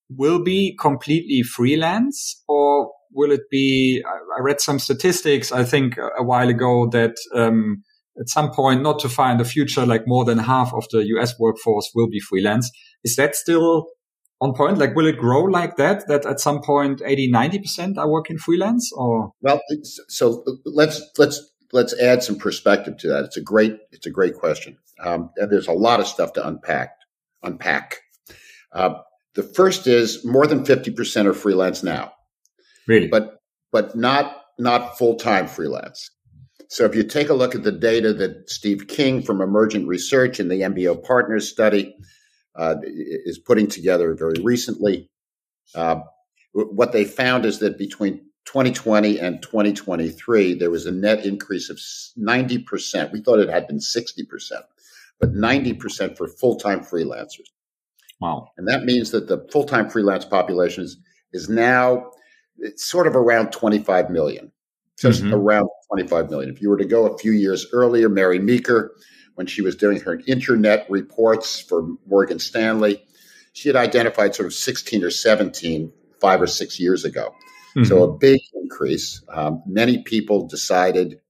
will 0.10 0.44
be 0.44 0.75
completely 0.80 1.44
freelance 1.44 2.44
or 2.48 2.92
will 3.12 3.32
it 3.32 3.50
be? 3.50 4.04
I 4.06 4.42
read 4.42 4.62
some 4.62 4.80
statistics, 4.80 5.52
I 5.52 5.64
think 5.64 5.98
a 5.98 6.24
while 6.24 6.50
ago 6.50 6.88
that, 6.92 7.16
um, 7.34 7.84
at 8.20 8.30
some 8.30 8.52
point, 8.52 8.82
not 8.82 9.00
to 9.00 9.10
find 9.10 9.40
a 9.40 9.46
future, 9.46 9.86
like 9.86 10.04
more 10.06 10.26
than 10.26 10.40
half 10.40 10.74
of 10.74 10.86
the 10.92 11.06
US 11.16 11.40
workforce 11.40 11.89
will 11.96 12.10
be 12.10 12.20
freelance. 12.20 12.70
Is 13.04 13.16
that 13.16 13.36
still 13.36 13.88
on 14.42 14.54
point? 14.54 14.78
Like, 14.78 14.96
will 14.96 15.08
it 15.08 15.18
grow 15.18 15.44
like 15.44 15.78
that? 15.78 16.08
That 16.08 16.25
at 16.25 16.39
some 16.39 16.62
point, 16.62 17.01
80, 17.04 17.32
90% 17.32 17.98
are 17.98 18.10
working 18.10 18.38
freelance 18.38 18.92
or? 18.94 19.32
Well, 19.42 19.62
so 20.10 20.44
let's, 20.66 21.01
let's, 21.18 21.42
let's 21.72 21.98
add 22.00 22.24
some 22.24 22.38
perspective 22.38 22.98
to 22.98 23.08
that. 23.10 23.25
It's 23.25 23.38
a 23.38 23.42
great, 23.42 23.78
it's 23.92 24.06
a 24.06 24.12
great 24.12 24.36
question. 24.36 24.78
Um, 25.04 25.30
and 25.38 25.51
there's 25.51 25.68
a 25.68 25.74
lot 25.74 26.00
of 26.00 26.08
stuff 26.08 26.34
to 26.34 26.46
unpack, 26.46 26.92
unpack. 27.42 28.00
Uh, 28.74 28.96
the 29.36 29.44
first 29.44 29.88
is 29.88 30.25
more 30.25 30.48
than 30.48 30.66
50% 30.66 31.25
are 31.25 31.34
freelance 31.34 31.84
now. 31.84 32.12
Really? 32.89 33.08
But, 33.08 33.38
but 33.72 33.96
not, 33.96 34.41
not 34.58 34.98
full-time 34.98 35.48
freelance. 35.48 36.10
So 36.69 36.86
if 36.86 36.93
you 36.93 37.03
take 37.03 37.29
a 37.29 37.34
look 37.34 37.55
at 37.55 37.63
the 37.63 37.72
data 37.72 38.13
that 38.13 38.50
Steve 38.50 38.88
King 38.88 39.22
from 39.22 39.41
Emergent 39.41 39.88
Research 39.88 40.39
and 40.39 40.51
the 40.51 40.62
MBO 40.62 41.01
Partners 41.01 41.50
study 41.50 41.96
uh, 42.55 42.75
is 42.84 43.39
putting 43.39 43.67
together 43.67 44.13
very 44.13 44.41
recently. 44.43 45.10
Uh, 45.74 46.01
what 46.53 46.91
they 46.91 47.05
found 47.05 47.46
is 47.46 47.60
that 47.60 47.77
between 47.77 48.17
2020 48.46 49.19
and 49.19 49.41
2023, 49.41 50.55
there 50.55 50.72
was 50.72 50.86
a 50.86 50.91
net 50.91 51.25
increase 51.25 51.69
of 51.69 51.77
90%. 52.17 53.12
We 53.12 53.22
thought 53.22 53.39
it 53.39 53.50
had 53.50 53.67
been 53.67 53.79
60%, 53.79 54.51
but 55.19 55.34
90% 55.34 56.17
for 56.17 56.27
full 56.27 56.58
time 56.58 56.81
freelancers. 56.81 57.48
Wow. 58.19 58.50
And 58.58 58.67
that 58.67 58.84
means 58.84 59.12
that 59.12 59.27
the 59.27 59.48
full 59.51 59.63
time 59.63 59.89
freelance 59.89 60.25
population 60.25 60.84
is, 60.84 60.98
is 61.31 61.48
now 61.50 62.12
sort 62.75 63.08
of 63.08 63.16
around 63.16 63.51
25 63.51 64.10
million, 64.10 64.51
just 65.00 65.24
mm-hmm. 65.24 65.34
around 65.34 65.70
25 65.89 66.30
million. 66.30 66.50
If 66.50 66.62
you 66.62 66.70
were 66.70 66.78
to 66.78 66.86
go 66.86 67.08
a 67.08 67.18
few 67.18 67.32
years 67.32 67.66
earlier, 67.74 68.10
Mary 68.10 68.39
Meeker 68.39 68.96
when 69.39 69.48
she 69.48 69.62
was 69.62 69.78
doing 69.78 70.01
her 70.01 70.20
internet 70.28 70.86
reports 70.89 71.62
for 71.62 71.88
Morgan 72.06 72.39
Stanley. 72.39 73.01
She 73.54 73.70
had 73.70 73.78
identified 73.78 74.36
sort 74.36 74.48
of 74.48 74.54
16 74.54 75.01
or 75.01 75.10
17 75.10 75.94
five 76.20 76.42
or 76.42 76.48
six 76.48 76.78
years 76.78 77.06
ago. 77.06 77.34
Mm-hmm. 77.70 77.86
So 77.86 78.04
a 78.04 78.18
big 78.18 78.42
increase. 78.54 79.24
Um, 79.30 79.63
many 79.66 80.04
people 80.04 80.46
decided 80.46 81.22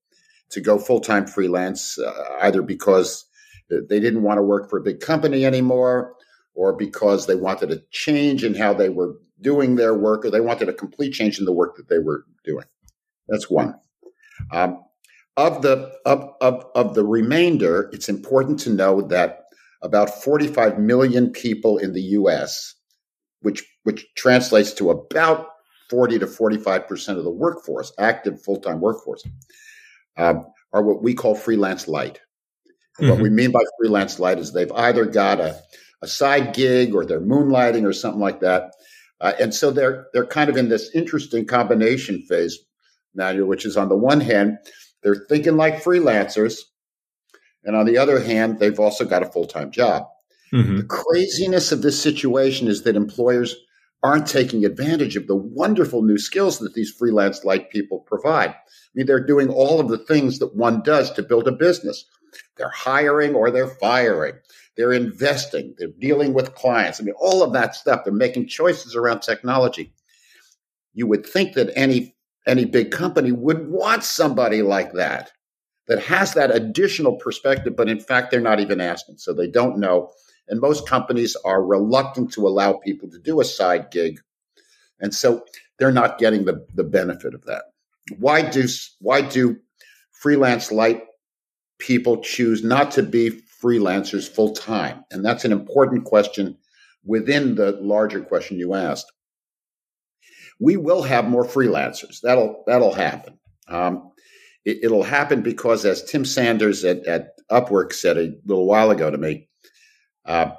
to 0.50 0.59
go 0.59 0.79
full 0.79 1.01
time 1.01 1.27
freelance, 1.27 2.00
uh, 2.00 2.38
either 2.41 2.63
because 2.63 3.25
they 3.69 4.00
didn't 4.00 4.24
want 4.24 4.39
to 4.39 4.41
work 4.41 4.71
for 4.71 4.79
a 4.79 4.81
big 4.81 5.01
company 5.01 5.45
anymore, 5.45 6.15
or 6.55 6.74
because 6.74 7.27
they 7.27 7.36
wanted 7.36 7.69
a 7.69 7.83
change 7.91 8.43
in 8.43 8.55
how 8.55 8.74
they 8.74 8.89
were 8.89 9.19
doing 9.41 9.75
their 9.75 9.93
work, 9.93 10.25
or 10.25 10.31
they 10.31 10.41
wanted 10.41 10.69
a 10.69 10.74
complete 10.74 11.13
change 11.13 11.39
in 11.39 11.46
the 11.46 11.53
work 11.53 11.75
that 11.77 11.89
they 11.89 12.00
were 12.00 12.25
doing. 12.43 12.65
That's 13.27 13.50
one. 13.50 13.75
Um, 14.51 14.84
of 15.38 15.62
the 15.62 15.91
of, 16.05 16.34
of, 16.41 16.65
of 16.75 16.96
the 16.96 17.05
remainder, 17.05 17.89
it's 17.93 18.10
important 18.10 18.60
to 18.62 18.69
know 18.69 19.01
that 19.03 19.46
about 19.81 20.24
45 20.24 20.79
million 20.79 21.31
people 21.31 21.77
in 21.77 21.93
the 21.93 22.01
US, 22.01 22.75
which 23.41 23.63
which 23.84 24.05
translates 24.15 24.74
to 24.74 24.89
about 24.89 25.48
40 25.89 26.19
to 26.19 26.27
45% 26.27 27.17
of 27.17 27.24
the 27.24 27.31
workforce, 27.31 27.91
active 27.98 28.41
full 28.43 28.58
time 28.58 28.79
workforce, 28.79 29.25
um, 30.17 30.46
are 30.74 30.84
what 30.84 31.01
we 31.01 31.13
call 31.13 31.36
freelance 31.36 31.88
light. 31.88 32.19
Mm-hmm. 33.00 33.10
What 33.10 33.19
we 33.22 33.29
mean 33.29 33.51
by 33.51 33.62
freelance 33.79 34.19
light 34.19 34.39
is 34.39 34.51
they've 34.51 34.72
either 34.72 35.05
got 35.05 35.39
a, 35.39 35.60
a 36.01 36.08
side 36.08 36.53
gig 36.53 36.93
or 36.93 37.05
they're 37.05 37.22
moonlighting 37.22 37.86
or 37.86 37.93
something 37.93 38.22
like 38.22 38.41
that. 38.41 38.74
Uh, 39.21 39.33
and 39.39 39.53
so 39.53 39.71
they're 39.71 40.07
they're 40.13 40.25
kind 40.25 40.49
of 40.49 40.57
in 40.57 40.69
this 40.69 40.89
interesting 40.93 41.45
combination 41.45 42.21
phase, 42.23 42.57
Manuel, 43.13 43.47
which 43.47 43.65
is 43.65 43.75
on 43.75 43.89
the 43.89 43.97
one 43.97 44.21
hand, 44.21 44.57
they're 45.03 45.25
thinking 45.27 45.57
like 45.57 45.83
freelancers, 45.83 46.59
and 47.63 47.75
on 47.75 47.85
the 47.85 47.97
other 47.97 48.21
hand, 48.21 48.59
they've 48.59 48.79
also 48.79 49.05
got 49.05 49.23
a 49.23 49.31
full 49.31 49.45
time 49.45 49.71
job. 49.71 50.05
Mm-hmm. 50.53 50.77
The 50.77 50.83
craziness 50.83 51.71
of 51.71 51.81
this 51.81 52.01
situation 52.01 52.67
is 52.67 52.83
that 52.83 52.95
employers 52.95 53.55
aren't 54.01 54.27
taking 54.27 54.63
advantage 54.63 55.15
of 55.15 55.27
the 55.27 55.35
wonderful 55.35 56.01
new 56.01 56.17
skills 56.17 56.59
that 56.59 56.73
these 56.73 56.91
freelance 56.91 57.43
like 57.43 57.69
people 57.69 57.99
provide. 57.99 58.49
I 58.49 58.55
mean, 58.95 59.05
they're 59.05 59.25
doing 59.25 59.49
all 59.49 59.79
of 59.79 59.89
the 59.89 59.97
things 59.97 60.39
that 60.39 60.55
one 60.55 60.81
does 60.81 61.11
to 61.11 61.23
build 61.23 61.47
a 61.47 61.51
business. 61.51 62.05
They're 62.55 62.69
hiring 62.69 63.35
or 63.35 63.51
they're 63.51 63.67
firing. 63.67 64.35
They're 64.79 64.93
investing. 64.93 65.75
They're 65.77 65.89
dealing 66.00 66.33
with 66.33 66.55
clients. 66.55 67.01
I 67.01 67.03
mean, 67.03 67.15
all 67.19 67.43
of 67.43 67.51
that 67.51 67.75
stuff. 67.75 68.05
They're 68.05 68.13
making 68.13 68.48
choices 68.48 68.95
around 68.95 69.19
technology. 69.19 69.93
You 70.93 71.05
would 71.07 71.25
think 71.25 71.53
that 71.55 71.71
any 71.75 72.15
any 72.48 72.63
big 72.63 72.89
company 72.89 73.33
would 73.33 73.69
want 73.69 74.03
somebody 74.03 74.62
like 74.62 74.93
that 74.93 75.31
that 75.88 76.01
has 76.03 76.33
that 76.33 76.55
additional 76.55 77.17
perspective, 77.17 77.75
but 77.75 77.89
in 77.89 78.00
fact, 78.00 78.31
they're 78.31 78.39
not 78.39 78.62
even 78.62 78.79
asking. 78.79 79.17
So 79.17 79.33
they 79.33 79.48
don't 79.48 79.77
know 79.77 80.12
and 80.50 80.59
most 80.59 80.88
companies 80.88 81.38
are 81.45 81.63
reluctant 81.63 82.33
to 82.33 82.48
allow 82.48 82.74
people 82.74 83.09
to 83.09 83.19
do 83.19 83.39
a 83.39 83.45
side 83.45 83.91
gig. 83.91 84.19
And 85.00 85.13
so 85.13 85.45
they're 85.77 85.91
not 85.91 86.17
getting 86.17 86.45
the, 86.45 86.65
the 86.74 86.83
benefit 86.83 87.33
of 87.33 87.45
that. 87.45 87.65
Why 88.17 88.41
do, 88.41 88.67
why 89.00 89.21
do 89.21 89.57
freelance 90.12 90.71
light 90.71 91.03
people 91.77 92.17
choose 92.17 92.63
not 92.63 92.91
to 92.91 93.03
be 93.03 93.41
freelancers 93.61 94.29
full 94.29 94.53
time? 94.53 95.03
And 95.11 95.23
that's 95.23 95.45
an 95.45 95.51
important 95.51 96.05
question 96.05 96.57
within 97.05 97.55
the 97.55 97.71
larger 97.81 98.21
question 98.21 98.59
you 98.59 98.73
asked. 98.73 99.11
We 100.59 100.77
will 100.77 101.03
have 101.03 101.27
more 101.27 101.45
freelancers. 101.45 102.21
That'll 102.21 102.63
that'll 102.67 102.93
happen. 102.93 103.39
Um, 103.67 104.11
it, 104.65 104.91
will 104.91 105.03
happen 105.03 105.41
because, 105.41 105.85
as 105.85 106.03
Tim 106.03 106.25
Sanders 106.25 106.83
at, 106.83 107.05
at 107.07 107.31
Upwork 107.49 107.93
said 107.93 108.17
a 108.17 108.33
little 108.45 108.65
while 108.65 108.91
ago 108.91 109.09
to 109.09 109.17
me, 109.17 109.47
uh, 110.25 110.51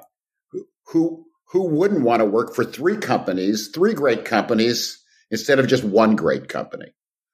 who 0.87 1.25
who 1.45 1.67
wouldn't 1.67 2.01
want 2.01 2.21
to 2.21 2.25
work 2.25 2.55
for 2.55 2.63
three 2.63 2.97
companies, 2.97 3.69
three 3.69 3.93
great 3.93 4.25
companies, 4.25 5.03
instead 5.29 5.59
of 5.59 5.67
just 5.67 5.83
one 5.83 6.15
great 6.15 6.47
company? 6.49 6.93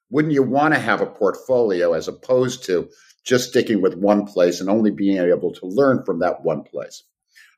Wouldn't 0.10 0.34
you 0.34 0.44
want 0.44 0.74
to 0.74 0.80
have 0.80 1.02
a 1.02 1.06
portfolio 1.06 1.94
as 1.94 2.08
opposed 2.08 2.66
to 2.66 2.90
just 3.28 3.50
sticking 3.50 3.82
with 3.82 3.96
one 3.96 4.26
place 4.26 4.62
and 4.62 4.70
only 4.70 4.90
being 4.90 5.18
able 5.18 5.54
to 5.54 5.66
learn 5.66 6.04
from 6.06 6.20
that 6.20 6.44
one 6.44 6.64
place? 6.64 7.04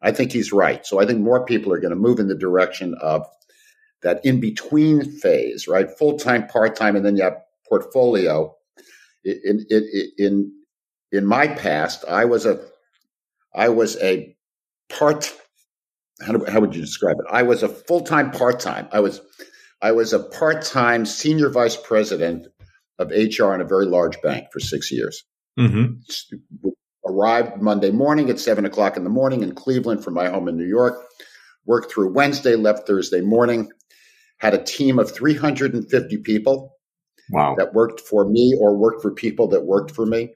I 0.02 0.12
think 0.12 0.32
he's 0.32 0.52
right. 0.52 0.86
So 0.86 1.00
I 1.00 1.06
think 1.06 1.20
more 1.20 1.46
people 1.46 1.72
are 1.74 1.80
going 1.80 1.92
to 1.92 1.96
move 1.96 2.20
in 2.20 2.28
the 2.28 2.36
direction 2.36 2.96
of 3.02 3.28
that 4.02 4.26
in 4.26 4.40
between 4.40 5.04
phase, 5.04 5.68
right? 5.68 5.90
Full 5.98 6.18
time, 6.18 6.48
part 6.48 6.76
time, 6.76 6.96
and 6.96 7.06
then 7.06 7.18
you 7.18 7.24
have 7.24 7.38
portfolio. 7.68 8.56
In, 9.26 9.66
in 9.70 10.12
in 10.18 10.52
in 11.12 11.26
my 11.26 11.48
past, 11.48 12.06
I 12.08 12.26
was 12.26 12.46
a 12.46 12.66
I 13.54 13.70
was 13.70 13.98
a 13.98 14.36
part 14.90 15.34
how, 16.22 16.34
do, 16.34 16.46
how 16.52 16.60
would 16.60 16.76
you 16.76 16.82
describe 16.82 17.18
it? 17.20 17.26
I 17.32 17.44
was 17.44 17.64
a 17.64 17.70
full 17.70 18.02
time 18.02 18.32
part 18.32 18.60
time. 18.60 18.88
I 18.92 19.00
was 19.02 19.22
I 19.82 19.92
was 19.92 20.14
a 20.14 20.20
part 20.20 20.64
time 20.64 21.06
senior 21.06 21.50
vice 21.50 21.78
president 21.78 22.48
of 22.98 23.12
HR 23.12 23.54
in 23.54 23.62
a 23.62 23.66
very 23.66 23.86
large 23.86 24.22
bank 24.22 24.48
for 24.52 24.60
six 24.60 24.92
years. 24.92 25.24
Mm-hmm. 25.60 26.70
Arrived 27.06 27.62
Monday 27.62 27.92
morning 27.92 28.30
at 28.30 28.40
seven 28.40 28.66
o'clock 28.66 28.96
in 28.96 29.04
the 29.04 29.10
morning 29.10 29.44
in 29.44 29.54
Cleveland 29.56 30.04
from 30.04 30.14
my 30.14 30.30
home 30.30 30.48
in 30.48 30.58
New 30.58 30.68
York. 30.68 31.04
Worked 31.66 31.92
through 31.92 32.14
Wednesday, 32.14 32.56
left 32.56 32.88
Thursday 32.88 33.22
morning. 33.22 33.70
Had 34.38 34.54
a 34.54 34.64
team 34.64 35.00
of 35.00 35.12
350 35.12 36.18
people 36.18 36.76
wow. 37.30 37.56
that 37.58 37.74
worked 37.74 38.00
for 38.00 38.26
me 38.26 38.56
or 38.60 38.78
worked 38.78 39.02
for 39.02 39.12
people 39.12 39.50
that 39.50 39.66
worked 39.66 39.92
for 39.92 40.06
me. 40.06 40.36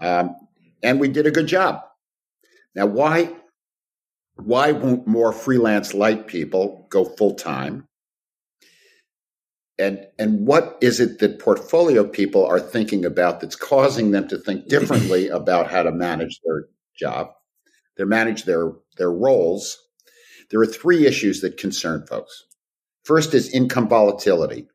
Um, 0.00 0.34
and 0.82 1.00
we 1.00 1.08
did 1.08 1.26
a 1.26 1.30
good 1.30 1.46
job. 1.46 1.80
Now, 2.74 2.86
why 2.86 3.32
why 4.36 4.72
won't 4.72 5.06
more 5.06 5.32
freelance 5.32 5.94
light 5.94 6.26
people 6.26 6.86
go 6.90 7.04
full 7.04 7.34
time? 7.34 7.86
And 9.78 10.06
and 10.18 10.46
what 10.46 10.78
is 10.80 11.00
it 11.00 11.18
that 11.18 11.40
portfolio 11.40 12.06
people 12.06 12.46
are 12.46 12.60
thinking 12.60 13.04
about 13.04 13.40
that's 13.40 13.56
causing 13.56 14.12
them 14.12 14.28
to 14.28 14.38
think 14.38 14.68
differently 14.68 15.28
about 15.40 15.70
how 15.70 15.82
to 15.82 15.90
manage 15.90 16.40
their 16.44 16.66
job, 16.96 17.30
they 17.96 18.04
manage 18.04 18.44
their 18.44 18.72
their 18.96 19.12
roles? 19.12 19.80
There 20.50 20.60
are 20.60 20.66
three 20.66 21.06
issues 21.06 21.40
that 21.40 21.56
concern 21.56 22.06
folks. 22.06 22.44
First 23.04 23.34
is 23.34 23.52
income 23.52 23.88
volatility. 23.88 24.68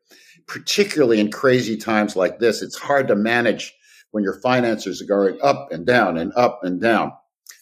Particularly 0.46 1.20
in 1.20 1.30
crazy 1.30 1.76
times 1.76 2.16
like 2.16 2.40
this, 2.40 2.60
it's 2.60 2.76
hard 2.76 3.06
to 3.08 3.14
manage 3.14 3.72
when 4.10 4.24
your 4.24 4.40
finances 4.40 5.00
are 5.00 5.06
going 5.06 5.38
up 5.42 5.70
and 5.70 5.86
down 5.86 6.18
and 6.18 6.32
up 6.34 6.60
and 6.64 6.80
down. 6.80 7.12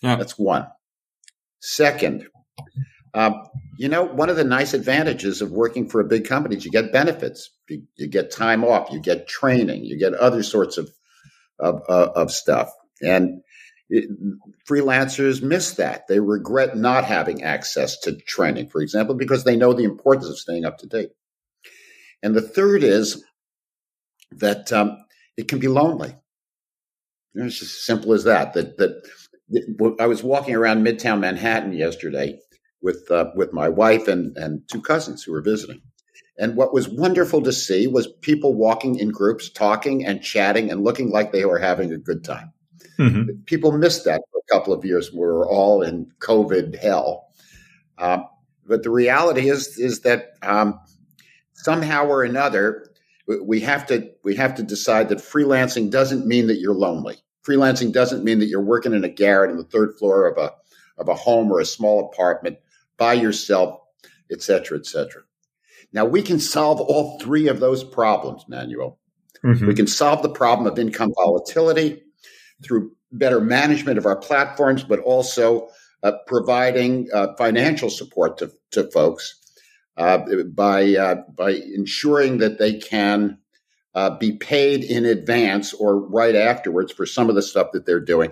Yeah. 0.02 0.16
That's 0.16 0.38
one. 0.38 0.66
Second, 1.61 2.26
um, 3.14 3.42
you 3.78 3.88
know, 3.88 4.02
one 4.02 4.28
of 4.28 4.35
the 4.35 4.42
nice 4.42 4.75
advantages 4.75 5.40
of 5.40 5.52
working 5.52 5.88
for 5.88 6.00
a 6.00 6.04
big 6.04 6.26
company 6.26 6.56
is 6.56 6.64
you 6.64 6.70
get 6.73 6.92
benefits. 6.92 7.49
You, 7.68 7.85
you 7.94 8.08
get 8.08 8.32
time 8.32 8.64
off, 8.64 8.90
you 8.90 8.99
get 9.00 9.28
training, 9.28 9.85
you 9.85 9.97
get 9.97 10.14
other 10.14 10.42
sorts 10.42 10.76
of 10.76 10.90
of, 11.61 11.82
uh, 11.88 12.11
of 12.14 12.30
stuff, 12.30 12.70
and 13.02 13.40
it, 13.88 14.08
freelancers 14.68 15.42
miss 15.42 15.73
that. 15.75 16.08
They 16.08 16.18
regret 16.18 16.76
not 16.76 17.04
having 17.04 17.42
access 17.42 17.99
to 18.00 18.16
training, 18.16 18.68
for 18.68 18.80
example, 18.80 19.14
because 19.14 19.44
they 19.44 19.56
know 19.56 19.73
the 19.73 19.85
importance 19.85 20.28
of 20.28 20.38
staying 20.38 20.64
up 20.64 20.78
to 20.78 20.87
date. 20.87 21.11
And 22.23 22.35
the 22.35 22.42
third 22.42 22.82
is 22.82 23.25
that 24.32 24.73
um, 24.73 24.99
it 25.37 25.47
can 25.47 25.61
be 25.61 25.68
lonely. 25.68 26.16
It's 27.35 27.61
just 27.61 27.76
as 27.76 27.85
simple 27.85 28.12
as 28.12 28.25
that. 28.25 28.54
That 28.54 28.76
that 28.78 29.97
I 30.00 30.06
was 30.06 30.25
walking 30.25 30.56
around 30.56 30.85
Midtown 30.85 31.20
Manhattan 31.20 31.73
yesterday 31.73 32.40
with 32.82 33.11
uh, 33.11 33.30
with 33.35 33.52
my 33.52 33.68
wife 33.68 34.08
and 34.08 34.37
and 34.37 34.66
two 34.68 34.80
cousins 34.80 35.23
who 35.23 35.32
were 35.32 35.42
visiting, 35.42 35.80
and 36.38 36.56
what 36.56 36.73
was 36.73 36.88
wonderful 36.88 37.42
to 37.42 37.52
see 37.52 37.87
was 37.87 38.06
people 38.20 38.54
walking 38.54 38.99
in 38.99 39.11
groups, 39.11 39.49
talking 39.49 40.04
and 40.04 40.23
chatting, 40.23 40.70
and 40.70 40.85
looking 40.85 41.11
like 41.11 41.32
they 41.32 41.44
were 41.44 41.58
having 41.58 41.92
a 41.92 41.99
good 41.99 42.25
time. 42.25 42.52
Mm-hmm. 42.99 43.42
People 43.47 43.73
missed 43.73 44.04
that 44.04 44.20
for 44.30 44.38
a 44.38 44.54
couple 44.54 44.73
of 44.73 44.85
years. 44.85 45.12
We 45.12 45.20
were 45.20 45.49
all 45.49 45.82
in 45.82 46.11
COVID 46.20 46.78
hell, 46.78 47.28
um, 47.99 48.26
but 48.66 48.82
the 48.82 48.90
reality 48.90 49.49
is 49.49 49.78
is 49.78 50.00
that 50.00 50.32
um, 50.42 50.78
somehow 51.54 52.06
or 52.06 52.23
another 52.23 52.88
we 53.42 53.61
have 53.61 53.87
to 53.87 54.11
we 54.25 54.35
have 54.37 54.54
to 54.54 54.62
decide 54.62 55.08
that 55.08 55.18
freelancing 55.18 55.90
doesn't 55.90 56.26
mean 56.26 56.47
that 56.47 56.58
you're 56.58 56.75
lonely 56.75 57.16
freelancing 57.47 57.92
doesn't 57.92 58.25
mean 58.25 58.38
that 58.38 58.47
you're 58.47 58.61
working 58.61 58.92
in 58.92 59.04
a 59.04 59.08
garret 59.08 59.50
on 59.50 59.56
the 59.56 59.64
third 59.64 59.94
floor 59.99 60.26
of 60.26 60.37
a 60.38 60.52
of 60.99 61.08
a 61.08 61.14
home 61.14 61.50
or 61.50 61.61
a 61.61 61.64
small 61.64 62.11
apartment 62.12 62.58
by 62.98 63.14
yourself, 63.14 63.80
et 64.30 64.42
cetera, 64.42 64.78
et 64.78 64.86
cetera. 64.86 65.22
Now 65.92 66.04
we 66.04 66.22
can 66.22 66.38
solve 66.38 66.80
all 66.80 67.18
three 67.20 67.48
of 67.48 67.60
those 67.60 67.82
problems, 67.82 68.44
Manuel. 68.48 68.98
Mm-hmm. 69.44 69.66
We 69.66 69.74
can 69.74 69.86
solve 69.86 70.22
the 70.22 70.28
problem 70.28 70.70
of 70.70 70.78
income 70.78 71.12
volatility 71.14 72.02
through 72.62 72.92
better 73.12 73.40
management 73.40 73.98
of 73.98 74.04
our 74.04 74.16
platforms, 74.16 74.82
but 74.82 74.98
also 75.00 75.68
uh, 76.02 76.12
providing 76.26 77.08
uh, 77.14 77.34
financial 77.36 77.88
support 77.88 78.38
to, 78.38 78.52
to 78.72 78.90
folks 78.90 79.34
uh, 79.96 80.18
by 80.54 80.94
uh, 80.94 81.22
by 81.34 81.50
ensuring 81.50 82.38
that 82.38 82.58
they 82.58 82.78
can 82.78 83.38
uh, 83.94 84.10
be 84.18 84.32
paid 84.32 84.84
in 84.84 85.04
advance 85.04 85.72
or 85.72 85.98
right 85.98 86.34
afterwards 86.34 86.92
for 86.92 87.06
some 87.06 87.28
of 87.28 87.34
the 87.34 87.42
stuff 87.42 87.68
that 87.72 87.86
they're 87.86 87.98
doing. 88.00 88.30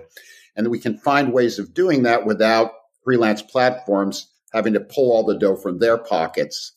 And 0.55 0.69
we 0.69 0.79
can 0.79 0.97
find 0.97 1.33
ways 1.33 1.59
of 1.59 1.73
doing 1.73 2.03
that 2.03 2.25
without 2.25 2.71
freelance 3.03 3.41
platforms 3.41 4.31
having 4.53 4.73
to 4.73 4.79
pull 4.79 5.11
all 5.11 5.23
the 5.23 5.37
dough 5.37 5.55
from 5.55 5.79
their 5.79 5.97
pockets. 5.97 6.73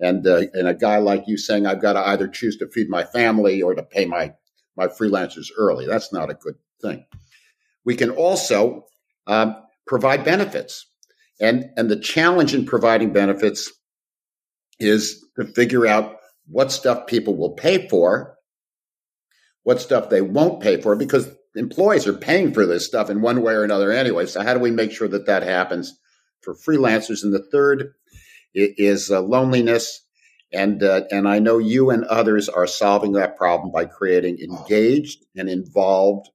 And, 0.00 0.26
uh, 0.26 0.42
and 0.52 0.68
a 0.68 0.74
guy 0.74 0.98
like 0.98 1.24
you 1.26 1.36
saying, 1.38 1.66
I've 1.66 1.80
got 1.80 1.94
to 1.94 2.00
either 2.00 2.28
choose 2.28 2.56
to 2.58 2.68
feed 2.68 2.88
my 2.88 3.04
family 3.04 3.62
or 3.62 3.74
to 3.74 3.82
pay 3.82 4.04
my, 4.04 4.32
my 4.76 4.88
freelancers 4.88 5.48
early. 5.56 5.86
That's 5.86 6.12
not 6.12 6.30
a 6.30 6.34
good 6.34 6.56
thing. 6.82 7.06
We 7.84 7.96
can 7.96 8.10
also 8.10 8.86
um, 9.26 9.56
provide 9.86 10.24
benefits. 10.24 10.86
And, 11.40 11.70
and 11.76 11.90
the 11.90 11.98
challenge 11.98 12.54
in 12.54 12.66
providing 12.66 13.12
benefits 13.12 13.72
is 14.78 15.24
to 15.36 15.44
figure 15.44 15.86
out 15.86 16.18
what 16.46 16.72
stuff 16.72 17.06
people 17.06 17.36
will 17.36 17.52
pay 17.52 17.88
for, 17.88 18.36
what 19.62 19.80
stuff 19.80 20.10
they 20.10 20.20
won't 20.20 20.62
pay 20.62 20.80
for, 20.80 20.94
because 20.96 21.28
employees 21.54 22.06
are 22.06 22.12
paying 22.12 22.52
for 22.52 22.66
this 22.66 22.86
stuff 22.86 23.10
in 23.10 23.22
one 23.22 23.42
way 23.42 23.54
or 23.54 23.64
another 23.64 23.92
anyway. 23.92 24.26
So, 24.26 24.42
how 24.42 24.54
do 24.54 24.60
we 24.60 24.70
make 24.70 24.92
sure 24.92 25.08
that 25.08 25.26
that 25.26 25.42
happens 25.42 25.98
for 26.44 26.54
freelancers? 26.54 27.24
And 27.24 27.32
the 27.32 27.46
third 27.50 27.94
is 28.54 29.10
uh, 29.10 29.22
loneliness 29.22 30.02
And, 30.54 30.82
uh, 30.82 31.02
and 31.10 31.28
I 31.28 31.40
know 31.40 31.58
you 31.58 31.90
and 31.90 32.04
others 32.04 32.48
are 32.48 32.66
solving 32.66 33.12
that 33.12 33.36
problem 33.36 33.72
by 33.72 33.86
creating 33.86 34.38
engaged 34.38 35.24
and 35.36 35.48
involved 35.48 36.30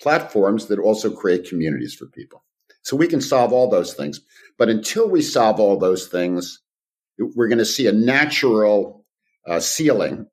platforms 0.00 0.66
that 0.66 0.80
also 0.80 1.10
create 1.10 1.48
communities 1.48 1.94
for 1.94 2.06
people. 2.06 2.42
So 2.82 2.96
we 2.96 3.06
can 3.06 3.20
solve 3.20 3.52
all 3.52 3.70
those 3.70 3.94
things. 3.94 4.20
But 4.58 4.68
until 4.68 5.08
we 5.08 5.22
solve 5.22 5.60
all 5.60 5.78
those 5.78 6.08
things, 6.08 6.60
we're 7.18 7.48
going 7.48 7.58
to 7.58 7.64
see 7.64 7.86
a 7.86 7.92
natural 7.92 9.04
uh, 9.46 9.60
ceiling 9.60 10.26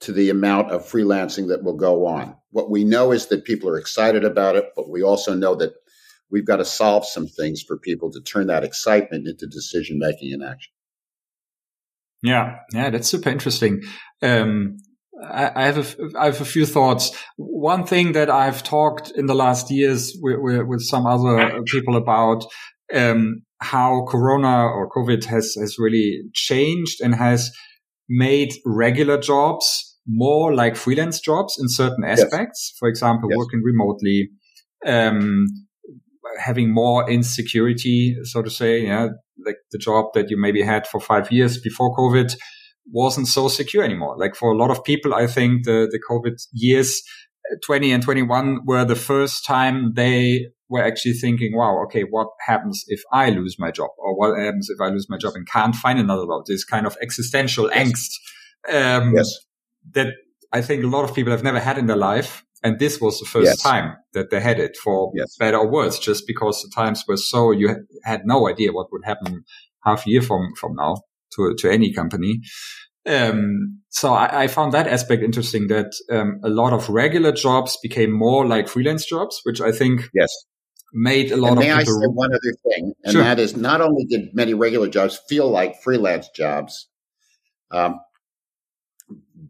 to 0.00 0.12
the 0.12 0.30
amount 0.30 0.72
of 0.72 0.82
freelancing 0.82 1.48
that 1.48 1.62
will 1.62 1.76
go 1.76 2.06
on. 2.06 2.36
What 2.50 2.70
we 2.70 2.84
know 2.84 3.12
is 3.12 3.26
that 3.26 3.44
people 3.44 3.68
are 3.68 3.78
excited 3.78 4.24
about 4.24 4.56
it, 4.56 4.66
but 4.74 4.90
we 4.90 5.02
also 5.02 5.34
know 5.34 5.54
that 5.56 5.74
we've 6.30 6.46
got 6.46 6.56
to 6.56 6.64
solve 6.64 7.06
some 7.06 7.26
things 7.26 7.62
for 7.66 7.78
people 7.78 8.10
to 8.12 8.20
turn 8.20 8.46
that 8.48 8.64
excitement 8.64 9.26
into 9.26 9.46
decision 9.46 9.98
making 9.98 10.32
and 10.32 10.42
action. 10.42 10.72
Yeah, 12.22 12.56
yeah, 12.72 12.90
that's 12.90 13.08
super 13.08 13.30
interesting. 13.30 13.82
Um, 14.22 14.78
I, 15.22 15.50
I 15.54 15.64
have 15.66 15.78
a, 15.78 16.18
I 16.18 16.26
have 16.26 16.40
a 16.40 16.44
few 16.44 16.66
thoughts. 16.66 17.16
One 17.36 17.84
thing 17.84 18.12
that 18.12 18.30
I've 18.30 18.62
talked 18.62 19.10
in 19.12 19.26
the 19.26 19.34
last 19.34 19.70
years 19.70 20.16
with, 20.20 20.36
with, 20.40 20.66
with 20.66 20.82
some 20.82 21.06
other 21.06 21.62
people 21.66 21.96
about 21.96 22.44
um, 22.92 23.42
how 23.60 24.06
Corona 24.08 24.66
or 24.66 24.90
COVID 24.90 25.24
has 25.24 25.54
has 25.54 25.76
really 25.78 26.22
changed 26.34 27.00
and 27.00 27.14
has 27.14 27.50
made 28.08 28.52
regular 28.64 29.18
jobs 29.18 29.96
more 30.06 30.54
like 30.54 30.76
freelance 30.76 31.20
jobs 31.20 31.58
in 31.60 31.68
certain 31.68 32.04
aspects. 32.04 32.70
Yes. 32.72 32.78
For 32.78 32.88
example, 32.88 33.28
yes. 33.30 33.38
working 33.38 33.62
remotely, 33.64 34.30
um, 34.86 35.46
having 36.38 36.72
more 36.72 37.08
insecurity, 37.10 38.16
so 38.24 38.42
to 38.42 38.50
say. 38.50 38.86
Yeah, 38.86 39.08
like 39.44 39.56
the 39.70 39.78
job 39.78 40.06
that 40.14 40.30
you 40.30 40.40
maybe 40.40 40.62
had 40.62 40.86
for 40.86 41.00
five 41.00 41.30
years 41.30 41.58
before 41.58 41.94
COVID 41.96 42.34
wasn't 42.92 43.28
so 43.28 43.48
secure 43.48 43.82
anymore. 43.84 44.16
Like 44.18 44.34
for 44.34 44.50
a 44.52 44.56
lot 44.56 44.70
of 44.70 44.84
people, 44.84 45.14
I 45.14 45.26
think 45.26 45.64
the 45.64 45.88
the 45.90 46.00
COVID 46.10 46.36
years, 46.52 47.02
20 47.64 47.92
and 47.92 48.02
21 48.02 48.60
were 48.64 48.84
the 48.84 48.96
first 48.96 49.44
time 49.44 49.92
they 49.94 50.46
were 50.68 50.82
actually 50.82 51.12
thinking, 51.12 51.56
wow, 51.56 51.82
okay, 51.84 52.02
what 52.02 52.28
happens 52.44 52.84
if 52.88 53.00
I 53.12 53.30
lose 53.30 53.56
my 53.58 53.70
job 53.70 53.90
or 53.98 54.16
what 54.16 54.38
happens 54.38 54.68
if 54.68 54.80
I 54.80 54.88
lose 54.88 55.06
my 55.08 55.16
job 55.16 55.34
and 55.34 55.46
can't 55.48 55.76
find 55.76 55.98
another 55.98 56.24
job? 56.24 56.42
This 56.46 56.64
kind 56.64 56.86
of 56.86 56.96
existential 57.00 57.70
yes. 57.72 57.88
angst. 58.68 58.74
Um, 58.74 59.14
yes. 59.16 59.32
That 59.92 60.14
I 60.52 60.62
think 60.62 60.82
a 60.82 60.88
lot 60.88 61.04
of 61.04 61.14
people 61.14 61.30
have 61.30 61.44
never 61.44 61.60
had 61.60 61.78
in 61.78 61.86
their 61.86 61.96
life. 61.96 62.44
And 62.66 62.80
this 62.80 63.00
was 63.00 63.20
the 63.20 63.26
first 63.26 63.46
yes. 63.46 63.62
time 63.62 63.96
that 64.12 64.30
they 64.30 64.40
had 64.40 64.58
it 64.58 64.76
for 64.76 65.12
yes. 65.14 65.36
better 65.38 65.58
or 65.58 65.70
worse, 65.70 66.00
just 66.00 66.26
because 66.26 66.60
the 66.62 66.72
times 66.74 67.04
were 67.06 67.16
so 67.16 67.52
you 67.52 67.86
had 68.02 68.22
no 68.24 68.48
idea 68.48 68.72
what 68.72 68.88
would 68.90 69.04
happen 69.04 69.44
half 69.84 70.04
a 70.04 70.10
year 70.10 70.20
from, 70.20 70.52
from 70.58 70.74
now 70.74 70.96
to, 71.34 71.54
to 71.58 71.70
any 71.70 71.92
company. 71.92 72.40
Um, 73.06 73.82
so 73.90 74.12
I, 74.14 74.42
I, 74.42 74.46
found 74.48 74.72
that 74.72 74.88
aspect 74.88 75.22
interesting 75.22 75.68
that 75.68 75.92
um, 76.10 76.40
a 76.42 76.48
lot 76.48 76.72
of 76.72 76.88
regular 76.88 77.30
jobs 77.30 77.78
became 77.80 78.10
more 78.10 78.44
like 78.44 78.66
freelance 78.66 79.06
jobs, 79.06 79.40
which 79.44 79.60
I 79.60 79.70
think 79.70 80.10
yes 80.12 80.32
made 80.92 81.30
a 81.30 81.36
lot 81.36 81.50
and 81.50 81.58
of 81.58 81.64
may 81.64 81.78
people. 81.78 81.98
I 81.98 82.00
say 82.02 82.08
one 82.08 82.32
other 82.32 82.54
thing, 82.64 82.92
and 83.04 83.12
sure. 83.12 83.22
that 83.22 83.38
is 83.38 83.56
not 83.56 83.80
only 83.80 84.06
did 84.06 84.34
many 84.34 84.54
regular 84.54 84.88
jobs 84.88 85.20
feel 85.28 85.48
like 85.48 85.80
freelance 85.82 86.28
jobs, 86.34 86.88
um, 87.70 88.00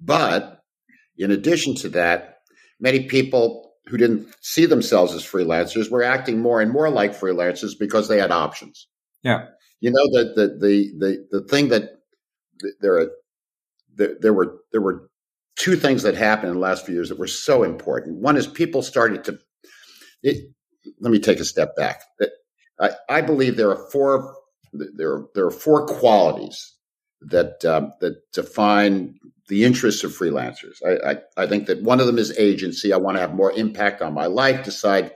but 0.02 0.60
in 1.16 1.30
addition 1.30 1.74
to 1.76 1.88
that, 1.90 2.35
many 2.80 3.04
people 3.04 3.72
who 3.86 3.96
didn't 3.96 4.28
see 4.40 4.66
themselves 4.66 5.14
as 5.14 5.22
freelancers 5.22 5.90
were 5.90 6.02
acting 6.02 6.40
more 6.40 6.60
and 6.60 6.72
more 6.72 6.90
like 6.90 7.12
freelancers 7.12 7.72
because 7.78 8.08
they 8.08 8.18
had 8.18 8.30
options. 8.30 8.88
Yeah, 9.22 9.46
you 9.80 9.90
know 9.90 10.06
that 10.12 10.34
the 10.36 10.48
the 10.48 10.92
the, 10.98 11.40
the 11.40 11.48
thing 11.48 11.68
that 11.68 11.90
there 12.80 12.98
are 12.98 13.10
there, 13.94 14.16
there 14.20 14.32
were 14.32 14.58
there 14.72 14.80
were 14.80 15.08
two 15.56 15.76
things 15.76 16.02
that 16.02 16.14
happened 16.14 16.48
in 16.48 16.54
the 16.54 16.60
last 16.60 16.84
few 16.84 16.94
years 16.94 17.08
that 17.08 17.18
were 17.18 17.26
so 17.26 17.62
important. 17.62 18.20
One 18.20 18.36
is 18.36 18.46
people 18.46 18.82
started 18.82 19.24
to 19.24 19.38
it, 20.22 20.52
let 21.00 21.10
me 21.10 21.18
take 21.18 21.40
a 21.40 21.44
step 21.44 21.76
back. 21.76 22.02
I, 22.80 22.90
I 23.08 23.20
believe 23.22 23.56
there 23.56 23.70
are 23.70 23.90
four 23.90 24.34
there 24.72 25.12
are, 25.12 25.26
there 25.34 25.46
are 25.46 25.50
four 25.50 25.86
qualities 25.86 26.74
that 27.22 27.64
um, 27.64 27.92
that 28.00 28.16
define 28.32 29.18
the 29.48 29.64
interests 29.64 30.04
of 30.04 30.12
freelancers. 30.12 30.78
I, 30.84 31.12
I, 31.12 31.44
I 31.44 31.46
think 31.46 31.66
that 31.66 31.82
one 31.82 32.00
of 32.00 32.06
them 32.06 32.18
is 32.18 32.36
agency. 32.38 32.92
I 32.92 32.96
want 32.96 33.16
to 33.16 33.20
have 33.20 33.34
more 33.34 33.52
impact 33.52 34.02
on 34.02 34.12
my 34.12 34.26
life, 34.26 34.64
decide 34.64 35.12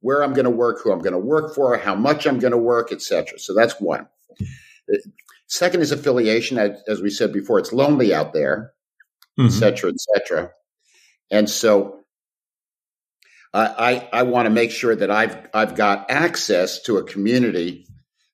where 0.00 0.22
I'm 0.22 0.32
going 0.32 0.44
to 0.44 0.50
work, 0.50 0.80
who 0.82 0.92
I'm 0.92 1.00
going 1.00 1.12
to 1.12 1.18
work 1.18 1.54
for, 1.54 1.76
how 1.76 1.94
much 1.94 2.26
I'm 2.26 2.38
going 2.38 2.52
to 2.52 2.58
work, 2.58 2.92
etc. 2.92 3.38
So 3.38 3.54
that's 3.54 3.80
one. 3.80 4.08
Second 5.46 5.80
is 5.80 5.92
affiliation. 5.92 6.58
As, 6.58 6.82
as 6.88 7.00
we 7.00 7.10
said 7.10 7.32
before, 7.32 7.58
it's 7.58 7.72
lonely 7.72 8.14
out 8.14 8.32
there, 8.32 8.72
etc., 9.38 9.90
mm-hmm. 9.90 9.94
etc. 9.94 10.50
And 11.30 11.48
so 11.48 12.00
I, 13.54 14.08
I, 14.12 14.22
want 14.22 14.46
to 14.46 14.50
make 14.50 14.70
sure 14.70 14.94
that 14.94 15.10
I've 15.10 15.48
I've 15.54 15.74
got 15.74 16.10
access 16.10 16.82
to 16.82 16.98
a 16.98 17.02
community 17.02 17.86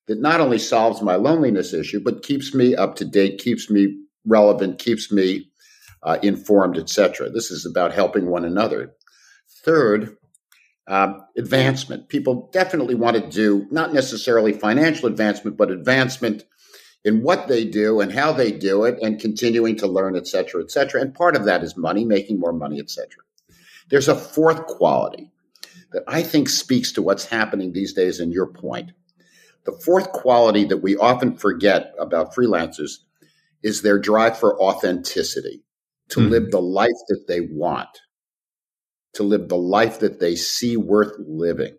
that 0.07 0.19
not 0.19 0.41
only 0.41 0.59
solves 0.59 1.01
my 1.01 1.15
loneliness 1.15 1.73
issue, 1.73 2.01
but 2.03 2.21
keeps 2.21 2.53
me 2.53 2.75
up 2.75 2.95
to 2.97 3.05
date, 3.05 3.39
keeps 3.39 3.69
me 3.69 4.04
relevant, 4.25 4.79
keeps 4.79 5.11
me 5.11 5.49
uh, 6.03 6.17
informed, 6.21 6.77
etc. 6.77 7.29
This 7.29 7.51
is 7.51 7.65
about 7.65 7.93
helping 7.93 8.27
one 8.27 8.45
another. 8.45 8.93
Third, 9.63 10.17
um, 10.87 11.25
advancement. 11.35 12.09
People 12.09 12.49
definitely 12.53 12.95
want 12.95 13.15
to 13.15 13.27
do 13.27 13.67
not 13.71 13.93
necessarily 13.93 14.53
financial 14.53 15.07
advancement, 15.07 15.57
but 15.57 15.71
advancement 15.71 16.43
in 17.03 17.21
what 17.21 17.47
they 17.47 17.65
do 17.65 18.01
and 18.01 18.11
how 18.11 18.31
they 18.31 18.51
do 18.51 18.83
it, 18.83 18.97
and 19.01 19.19
continuing 19.19 19.75
to 19.77 19.87
learn, 19.87 20.15
etc., 20.15 20.63
etc. 20.63 21.01
And 21.01 21.13
part 21.13 21.35
of 21.35 21.45
that 21.45 21.63
is 21.63 21.77
money, 21.77 22.03
making 22.03 22.39
more 22.39 22.53
money, 22.53 22.79
etc. 22.79 23.07
There's 23.89 24.07
a 24.07 24.15
fourth 24.15 24.65
quality 24.65 25.31
that 25.91 26.03
I 26.07 26.23
think 26.23 26.49
speaks 26.49 26.91
to 26.93 27.03
what's 27.03 27.25
happening 27.25 27.71
these 27.71 27.93
days 27.93 28.19
in 28.19 28.31
your 28.31 28.47
point. 28.47 28.91
The 29.65 29.71
fourth 29.71 30.11
quality 30.11 30.65
that 30.65 30.83
we 30.83 30.97
often 30.97 31.37
forget 31.37 31.93
about 31.99 32.35
freelancers 32.35 32.97
is 33.65 33.81
their 33.81 33.97
drive 33.97 34.37
for 34.37 34.61
authenticity, 34.61 35.63
to 36.09 36.19
mm. 36.19 36.29
live 36.29 36.51
the 36.51 36.61
life 36.61 37.01
that 37.09 37.25
they 37.27 37.41
want, 37.41 37.89
to 39.15 39.23
live 39.23 39.49
the 39.49 39.57
life 39.57 39.99
that 39.99 40.19
they 40.19 40.35
see 40.35 40.77
worth 40.77 41.13
living. 41.17 41.75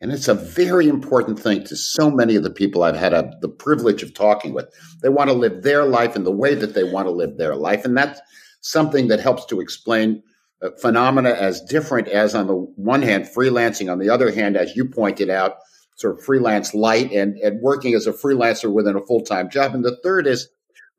And 0.00 0.12
it's 0.12 0.28
a 0.28 0.34
very 0.34 0.86
important 0.88 1.40
thing 1.40 1.64
to 1.64 1.74
so 1.74 2.12
many 2.12 2.36
of 2.36 2.44
the 2.44 2.50
people 2.50 2.84
I've 2.84 2.96
had 2.96 3.12
a, 3.12 3.32
the 3.40 3.48
privilege 3.48 4.04
of 4.04 4.14
talking 4.14 4.54
with. 4.54 4.66
They 5.02 5.08
want 5.08 5.30
to 5.30 5.34
live 5.34 5.62
their 5.62 5.84
life 5.84 6.14
in 6.14 6.22
the 6.22 6.32
way 6.32 6.54
that 6.54 6.74
they 6.74 6.84
want 6.84 7.06
to 7.06 7.12
live 7.12 7.38
their 7.38 7.56
life. 7.56 7.84
And 7.84 7.96
that's 7.96 8.20
something 8.60 9.08
that 9.08 9.18
helps 9.18 9.44
to 9.46 9.60
explain 9.60 10.22
uh, 10.62 10.70
phenomena 10.80 11.30
as 11.30 11.60
different 11.62 12.06
as, 12.06 12.36
on 12.36 12.46
the 12.46 12.54
one 12.54 13.02
hand, 13.02 13.26
freelancing, 13.36 13.90
on 13.90 13.98
the 13.98 14.10
other 14.10 14.30
hand, 14.30 14.56
as 14.56 14.76
you 14.76 14.84
pointed 14.84 15.28
out, 15.28 15.56
sort 16.02 16.18
of 16.18 16.24
freelance 16.24 16.74
light 16.74 17.10
and, 17.12 17.36
and 17.38 17.60
working 17.62 17.94
as 17.94 18.06
a 18.06 18.12
freelancer 18.12 18.70
within 18.70 18.96
a 18.96 19.06
full 19.06 19.22
time 19.22 19.48
job. 19.48 19.74
And 19.74 19.84
the 19.84 19.96
third 20.02 20.26
is 20.26 20.48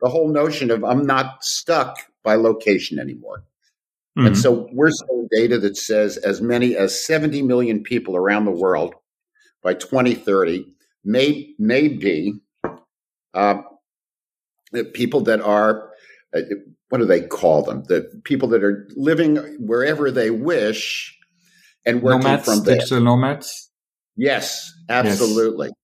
the 0.01 0.09
whole 0.09 0.29
notion 0.29 0.71
of 0.71 0.83
I'm 0.83 1.05
not 1.05 1.43
stuck 1.43 1.97
by 2.23 2.35
location 2.35 2.97
anymore. 2.97 3.43
Mm-hmm. 4.17 4.27
And 4.27 4.37
so 4.37 4.67
we're 4.71 4.91
seeing 4.91 5.27
data 5.31 5.59
that 5.59 5.77
says 5.77 6.17
as 6.17 6.41
many 6.41 6.75
as 6.75 7.05
70 7.05 7.41
million 7.43 7.83
people 7.83 8.15
around 8.15 8.45
the 8.45 8.51
world 8.51 8.95
by 9.61 9.73
2030 9.73 10.65
may, 11.03 11.53
may 11.59 11.87
be 11.87 12.39
uh, 13.33 13.61
people 14.93 15.21
that 15.21 15.41
are 15.41 15.89
uh, 16.35 16.41
what 16.89 16.99
do 16.99 17.05
they 17.05 17.21
call 17.21 17.63
them? 17.63 17.83
The 17.87 18.21
people 18.23 18.49
that 18.49 18.63
are 18.63 18.87
living 18.95 19.37
wherever 19.59 20.11
they 20.11 20.29
wish 20.29 21.17
and 21.87 22.03
working 22.03 22.21
nomads, 22.21 22.45
from 22.45 22.63
there. 22.63 22.75
Digital 22.75 23.01
nomads. 23.01 23.71
Yes, 24.15 24.71
absolutely. 24.89 25.67
Yes. 25.67 25.75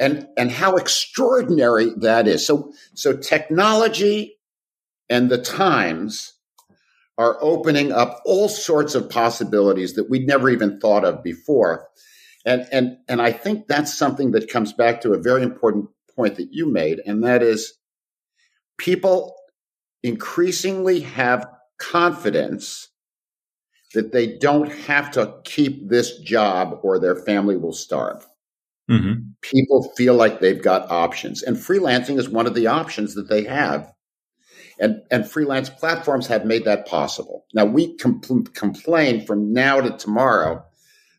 And 0.00 0.26
and 0.36 0.50
how 0.50 0.76
extraordinary 0.76 1.90
that 1.98 2.26
is. 2.26 2.46
So 2.46 2.72
so 2.94 3.16
technology 3.16 4.38
and 5.08 5.30
the 5.30 5.38
times 5.38 6.32
are 7.16 7.38
opening 7.40 7.92
up 7.92 8.20
all 8.24 8.48
sorts 8.48 8.94
of 8.94 9.08
possibilities 9.08 9.94
that 9.94 10.10
we'd 10.10 10.26
never 10.26 10.50
even 10.50 10.80
thought 10.80 11.04
of 11.04 11.22
before. 11.22 11.88
And 12.44 12.66
and 12.72 12.96
and 13.08 13.22
I 13.22 13.32
think 13.32 13.68
that's 13.68 13.96
something 13.96 14.32
that 14.32 14.50
comes 14.50 14.72
back 14.72 15.00
to 15.02 15.12
a 15.12 15.18
very 15.18 15.42
important 15.42 15.88
point 16.14 16.36
that 16.36 16.48
you 16.52 16.70
made, 16.70 17.00
and 17.06 17.22
that 17.24 17.42
is 17.42 17.74
people 18.78 19.34
increasingly 20.02 21.00
have 21.00 21.46
confidence 21.78 22.88
that 23.94 24.12
they 24.12 24.36
don't 24.38 24.70
have 24.70 25.10
to 25.12 25.34
keep 25.44 25.88
this 25.88 26.18
job 26.18 26.78
or 26.82 26.98
their 26.98 27.16
family 27.16 27.56
will 27.56 27.72
starve. 27.72 28.26
Mm-hmm. 28.90 29.22
People 29.40 29.90
feel 29.96 30.14
like 30.14 30.40
they've 30.40 30.62
got 30.62 30.90
options, 30.90 31.42
and 31.42 31.56
freelancing 31.56 32.18
is 32.18 32.28
one 32.28 32.46
of 32.46 32.54
the 32.54 32.66
options 32.66 33.14
that 33.14 33.28
they 33.28 33.44
have. 33.44 33.90
And, 34.80 35.02
and 35.10 35.30
freelance 35.30 35.70
platforms 35.70 36.26
have 36.26 36.44
made 36.44 36.64
that 36.64 36.86
possible. 36.86 37.46
Now, 37.54 37.64
we 37.64 37.96
compl- 37.96 38.52
complain 38.54 39.24
from 39.24 39.52
now 39.52 39.80
to 39.80 39.96
tomorrow 39.96 40.64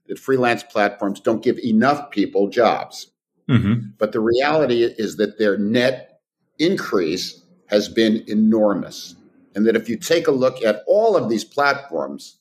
that 0.07 0.19
freelance 0.19 0.61
platforms 0.61 1.21
don't 1.21 1.41
give 1.41 1.57
enough 1.59 2.11
people 2.11 2.49
jobs. 2.49 3.07
Mm-hmm. 3.49 3.91
But 3.97 4.11
the 4.11 4.19
reality 4.19 4.83
is 4.83 5.15
that 5.17 5.39
their 5.39 5.57
net 5.57 6.19
increase 6.59 7.41
has 7.67 7.87
been 7.87 8.23
enormous. 8.27 9.15
And 9.55 9.65
that 9.65 9.77
if 9.77 9.87
you 9.87 9.97
take 9.97 10.27
a 10.27 10.31
look 10.31 10.61
at 10.61 10.83
all 10.85 11.15
of 11.15 11.29
these 11.29 11.45
platforms 11.45 12.39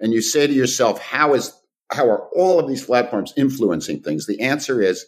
and 0.00 0.12
you 0.12 0.20
say 0.22 0.46
to 0.46 0.52
yourself, 0.52 1.00
how 1.00 1.34
is 1.34 1.52
how 1.92 2.08
are 2.08 2.28
all 2.34 2.60
of 2.60 2.68
these 2.68 2.84
platforms 2.84 3.32
influencing 3.36 4.00
things? 4.00 4.26
The 4.26 4.40
answer 4.40 4.80
is 4.80 5.06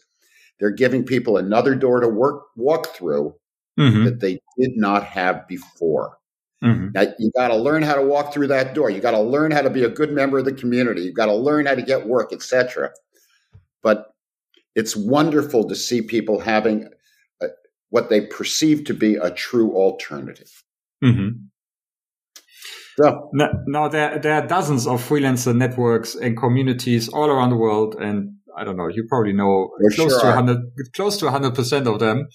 they're 0.59 0.70
giving 0.70 1.05
people 1.05 1.37
another 1.37 1.74
door 1.74 2.00
to 2.00 2.09
work 2.09 2.44
walk 2.57 2.94
through 2.94 3.35
mm-hmm. 3.78 4.05
that 4.05 4.20
they 4.20 4.40
did 4.59 4.76
not 4.76 5.05
have 5.05 5.46
before. 5.48 6.18
Mm-hmm. 6.62 6.88
Now 6.94 7.12
you 7.18 7.33
got 7.37 7.48
to 7.48 7.57
learn 7.57 7.83
how 7.83 7.94
to 7.94 8.02
walk 8.02 8.33
through 8.33 8.48
that 8.48 8.74
door. 8.74 8.90
You 8.90 9.00
got 9.00 9.12
to 9.12 9.20
learn 9.20 9.50
how 9.50 9.62
to 9.62 9.70
be 9.70 9.85
a 9.85 9.88
good 9.88 10.12
member 10.12 10.38
of 10.38 10.44
the 10.44 10.52
community. 10.52 11.02
You 11.02 11.12
got 11.12 11.26
to 11.26 11.35
learn 11.35 11.66
how 11.66 11.74
to 11.74 11.83
get 11.83 12.07
work, 12.07 12.33
etc. 12.33 12.90
But 13.83 14.12
it's 14.74 14.94
wonderful 14.94 15.68
to 15.68 15.74
see 15.74 16.02
people 16.02 16.40
having 16.40 16.88
a, 17.40 17.48
what 17.90 18.09
they 18.09 18.26
perceive 18.26 18.85
to 18.85 18.94
be 18.94 19.16
a 19.16 19.31
true 19.31 19.74
alternative. 19.74 20.62
Mm-hmm. 21.02 21.46
Now, 22.98 23.31
now 23.66 23.88
there, 23.88 24.18
there 24.18 24.35
are 24.35 24.46
dozens 24.46 24.87
of 24.87 25.07
freelancer 25.07 25.57
networks 25.57 26.14
and 26.14 26.37
communities 26.37 27.09
all 27.09 27.31
around 27.31 27.50
the 27.50 27.57
world, 27.57 27.96
and 27.98 28.37
I 28.57 28.64
don't 28.64 28.76
know, 28.76 28.88
you 28.88 29.07
probably 29.09 29.33
know 29.33 29.70
close, 29.94 30.12
sure 30.12 30.20
to 30.20 30.26
100, 30.26 30.59
close 30.94 31.16
to 31.18 31.26
100% 31.26 31.92
of 31.92 31.98
them. 32.00 32.28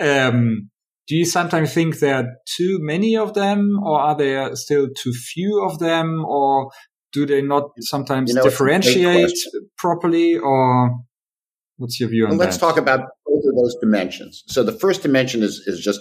Um, 0.00 0.70
do 1.06 1.16
you 1.16 1.24
sometimes 1.24 1.72
think 1.72 1.98
there 1.98 2.14
are 2.14 2.26
too 2.56 2.78
many 2.80 3.16
of 3.16 3.34
them, 3.34 3.78
or 3.82 4.00
are 4.00 4.16
there 4.16 4.54
still 4.56 4.88
too 4.88 5.12
few 5.12 5.62
of 5.64 5.78
them, 5.78 6.24
or 6.24 6.70
do 7.12 7.26
they 7.26 7.42
not 7.42 7.70
sometimes 7.80 8.30
you 8.30 8.36
know, 8.36 8.42
differentiate 8.42 9.32
properly, 9.78 10.36
or 10.36 10.98
what's 11.76 11.98
your 11.98 12.10
view 12.10 12.24
on 12.24 12.30
well, 12.30 12.38
that? 12.38 12.44
Let's 12.46 12.58
talk 12.58 12.76
about 12.76 13.00
both 13.26 13.44
of 13.44 13.56
those 13.56 13.76
dimensions. 13.80 14.44
So 14.48 14.62
the 14.62 14.72
first 14.72 15.02
dimension 15.02 15.42
is 15.42 15.62
is 15.66 15.80
just 15.80 16.00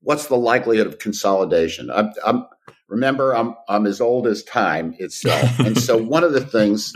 what's 0.00 0.26
the 0.26 0.36
likelihood 0.36 0.86
of 0.86 0.98
consolidation? 0.98 1.90
I'm, 1.90 2.12
I'm 2.24 2.46
remember 2.92 3.34
I'm 3.34 3.54
I'm 3.68 3.86
as 3.86 4.00
old 4.00 4.26
as 4.26 4.44
time 4.44 4.94
itself, 4.98 5.58
and 5.58 5.78
so 5.78 5.96
one 6.02 6.22
of 6.22 6.32
the 6.32 6.44
things 6.44 6.92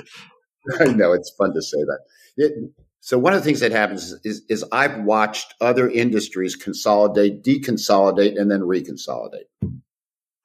I 0.81 0.85
know 0.85 1.13
it's 1.13 1.33
fun 1.37 1.55
to 1.55 1.63
say 1.63 1.79
that. 1.79 1.99
It, 2.37 2.53
so 3.01 3.19
one 3.19 3.33
of 3.33 3.41
the 3.41 3.45
things 3.45 3.61
that 3.61 3.71
happens 3.71 4.13
is, 4.25 4.43
is, 4.49 4.65
I've 4.73 5.05
watched 5.05 5.55
other 5.61 5.89
industries 5.89 6.57
consolidate, 6.57 7.45
deconsolidate, 7.45 8.39
and 8.39 8.51
then 8.51 8.63
reconsolidate, 8.63 9.47
and 9.63 9.81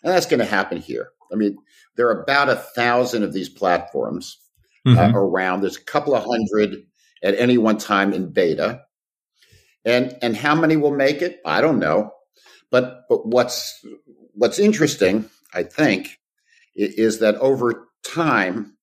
that's 0.03 0.27
going 0.27 0.41
to 0.41 0.45
happen 0.45 0.77
here. 0.77 1.09
I 1.33 1.35
mean, 1.37 1.57
there 1.95 2.07
are 2.07 2.21
about 2.21 2.49
a 2.49 2.55
thousand 2.55 3.23
of 3.23 3.33
these 3.33 3.49
platforms 3.49 4.37
uh, 4.85 4.89
mm-hmm. 4.89 5.15
uh, 5.15 5.19
around. 5.19 5.61
There's 5.61 5.77
a 5.77 5.83
couple 5.83 6.15
of 6.15 6.23
hundred 6.23 6.83
at 7.23 7.35
any 7.35 7.57
one 7.57 7.77
time 7.77 8.13
in 8.13 8.31
beta, 8.31 8.83
and 9.83 10.15
and 10.21 10.37
how 10.37 10.53
many 10.53 10.77
will 10.77 10.95
make 10.95 11.21
it? 11.21 11.39
I 11.45 11.61
don't 11.61 11.79
know. 11.79 12.11
But 12.69 13.05
but 13.09 13.25
what's 13.25 13.83
what's 14.33 14.59
interesting, 14.59 15.29
I 15.53 15.63
think, 15.63 16.19
is 16.75 17.19
that 17.19 17.35
over 17.35 17.89
time 18.03 18.77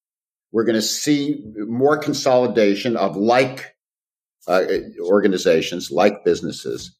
we're 0.52 0.64
going 0.64 0.74
to 0.74 0.82
see 0.82 1.42
more 1.56 1.98
consolidation 1.98 2.96
of 2.96 3.16
like 3.16 3.76
uh, 4.46 4.64
organizations, 5.00 5.90
like 5.90 6.24
businesses, 6.24 6.96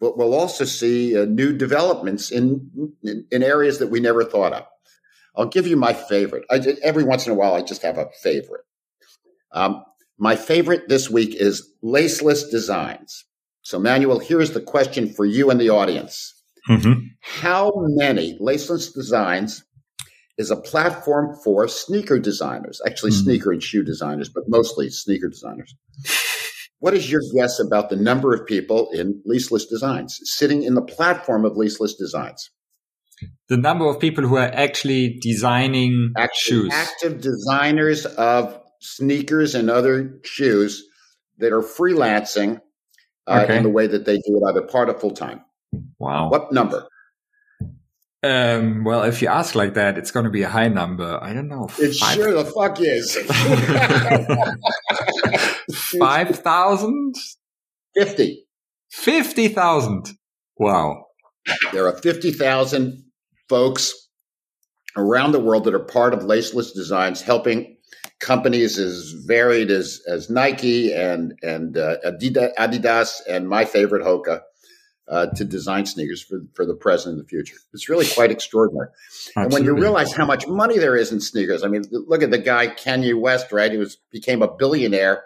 but 0.00 0.16
we'll 0.16 0.34
also 0.34 0.64
see 0.64 1.16
uh, 1.16 1.24
new 1.24 1.56
developments 1.56 2.30
in, 2.30 2.92
in, 3.02 3.26
in 3.30 3.42
areas 3.42 3.78
that 3.78 3.88
we 3.88 4.00
never 4.00 4.24
thought 4.24 4.52
of. 4.52 4.64
I'll 5.36 5.46
give 5.46 5.66
you 5.66 5.76
my 5.76 5.92
favorite. 5.92 6.44
I, 6.50 6.60
every 6.82 7.04
once 7.04 7.26
in 7.26 7.32
a 7.32 7.36
while, 7.36 7.54
I 7.54 7.62
just 7.62 7.82
have 7.82 7.98
a 7.98 8.08
favorite. 8.22 8.64
Um, 9.52 9.84
my 10.18 10.36
favorite 10.36 10.88
this 10.88 11.08
week 11.08 11.34
is 11.34 11.72
Laceless 11.82 12.50
Designs. 12.50 13.24
So, 13.62 13.78
Manuel, 13.78 14.18
here's 14.18 14.52
the 14.52 14.60
question 14.60 15.12
for 15.12 15.24
you 15.24 15.50
and 15.50 15.60
the 15.60 15.70
audience. 15.70 16.31
Mm-hmm. 16.68 17.06
How 17.20 17.72
many 17.76 18.38
Laceless 18.38 18.92
Designs 18.94 19.64
is 20.38 20.50
a 20.50 20.56
platform 20.56 21.36
for 21.44 21.68
sneaker 21.68 22.18
designers, 22.18 22.80
actually, 22.86 23.12
mm-hmm. 23.12 23.24
sneaker 23.24 23.52
and 23.52 23.62
shoe 23.62 23.82
designers, 23.82 24.28
but 24.28 24.44
mostly 24.48 24.90
sneaker 24.90 25.28
designers? 25.28 25.74
What 26.78 26.94
is 26.94 27.10
your 27.10 27.20
guess 27.34 27.60
about 27.60 27.90
the 27.90 27.96
number 27.96 28.34
of 28.34 28.44
people 28.44 28.90
in 28.90 29.22
Laceless 29.24 29.68
Designs 29.68 30.18
sitting 30.24 30.64
in 30.64 30.74
the 30.74 30.82
platform 30.82 31.44
of 31.44 31.52
Laceless 31.52 31.96
Designs? 31.96 32.50
The 33.48 33.56
number 33.56 33.86
of 33.86 34.00
people 34.00 34.26
who 34.26 34.36
are 34.36 34.50
actually 34.52 35.18
designing 35.20 36.12
actually 36.16 36.62
shoes. 36.62 36.72
Active 36.72 37.20
designers 37.20 38.04
of 38.06 38.58
sneakers 38.80 39.54
and 39.54 39.70
other 39.70 40.18
shoes 40.24 40.84
that 41.38 41.52
are 41.52 41.62
freelancing 41.62 42.60
uh, 43.28 43.42
okay. 43.44 43.58
in 43.58 43.62
the 43.62 43.68
way 43.68 43.86
that 43.86 44.04
they 44.04 44.16
do 44.16 44.40
it 44.42 44.48
either 44.48 44.66
part 44.66 44.88
or 44.88 44.98
full 44.98 45.12
time. 45.12 45.42
Wow. 45.98 46.30
What 46.30 46.52
number? 46.52 46.86
Um, 48.24 48.84
well, 48.84 49.02
if 49.02 49.20
you 49.20 49.28
ask 49.28 49.54
like 49.56 49.74
that, 49.74 49.98
it's 49.98 50.12
going 50.12 50.24
to 50.24 50.30
be 50.30 50.42
a 50.42 50.48
high 50.48 50.68
number. 50.68 51.18
I 51.20 51.32
don't 51.32 51.48
know. 51.48 51.68
It 51.78 51.94
five... 51.96 52.14
sure 52.14 52.32
the 52.32 52.44
fuck 52.44 52.78
is. 52.80 53.16
5,000? 55.98 57.14
50. 57.94 58.46
50,000. 58.90 60.10
Wow. 60.56 61.06
There 61.72 61.86
are 61.88 61.96
50,000 61.98 63.04
folks 63.48 63.92
around 64.96 65.32
the 65.32 65.40
world 65.40 65.64
that 65.64 65.74
are 65.74 65.80
part 65.80 66.14
of 66.14 66.20
Laceless 66.20 66.72
Designs 66.72 67.22
helping 67.22 67.76
companies 68.20 68.78
as 68.78 69.12
varied 69.26 69.70
as 69.70 70.00
as 70.06 70.30
Nike 70.30 70.94
and 70.94 71.34
and 71.42 71.76
uh, 71.76 71.96
Adidas 72.04 73.14
and 73.28 73.48
my 73.48 73.64
favorite 73.64 74.04
Hoka 74.04 74.42
uh, 75.08 75.26
to 75.26 75.44
design 75.44 75.86
sneakers 75.86 76.22
for 76.22 76.42
for 76.54 76.64
the 76.64 76.74
present 76.74 77.14
and 77.14 77.24
the 77.24 77.28
future. 77.28 77.56
It's 77.72 77.88
really 77.88 78.06
quite 78.06 78.30
extraordinary. 78.30 78.88
Absolutely. 79.36 79.42
And 79.42 79.52
when 79.52 79.64
you 79.64 79.74
realize 79.74 80.12
how 80.12 80.24
much 80.24 80.46
money 80.46 80.78
there 80.78 80.96
is 80.96 81.12
in 81.12 81.20
sneakers, 81.20 81.64
I 81.64 81.68
mean, 81.68 81.84
look 81.90 82.22
at 82.22 82.30
the 82.30 82.38
guy 82.38 82.68
Kanye 82.68 83.18
West, 83.18 83.52
right? 83.52 83.70
He 83.70 83.78
was 83.78 83.96
became 84.10 84.42
a 84.42 84.48
billionaire 84.48 85.24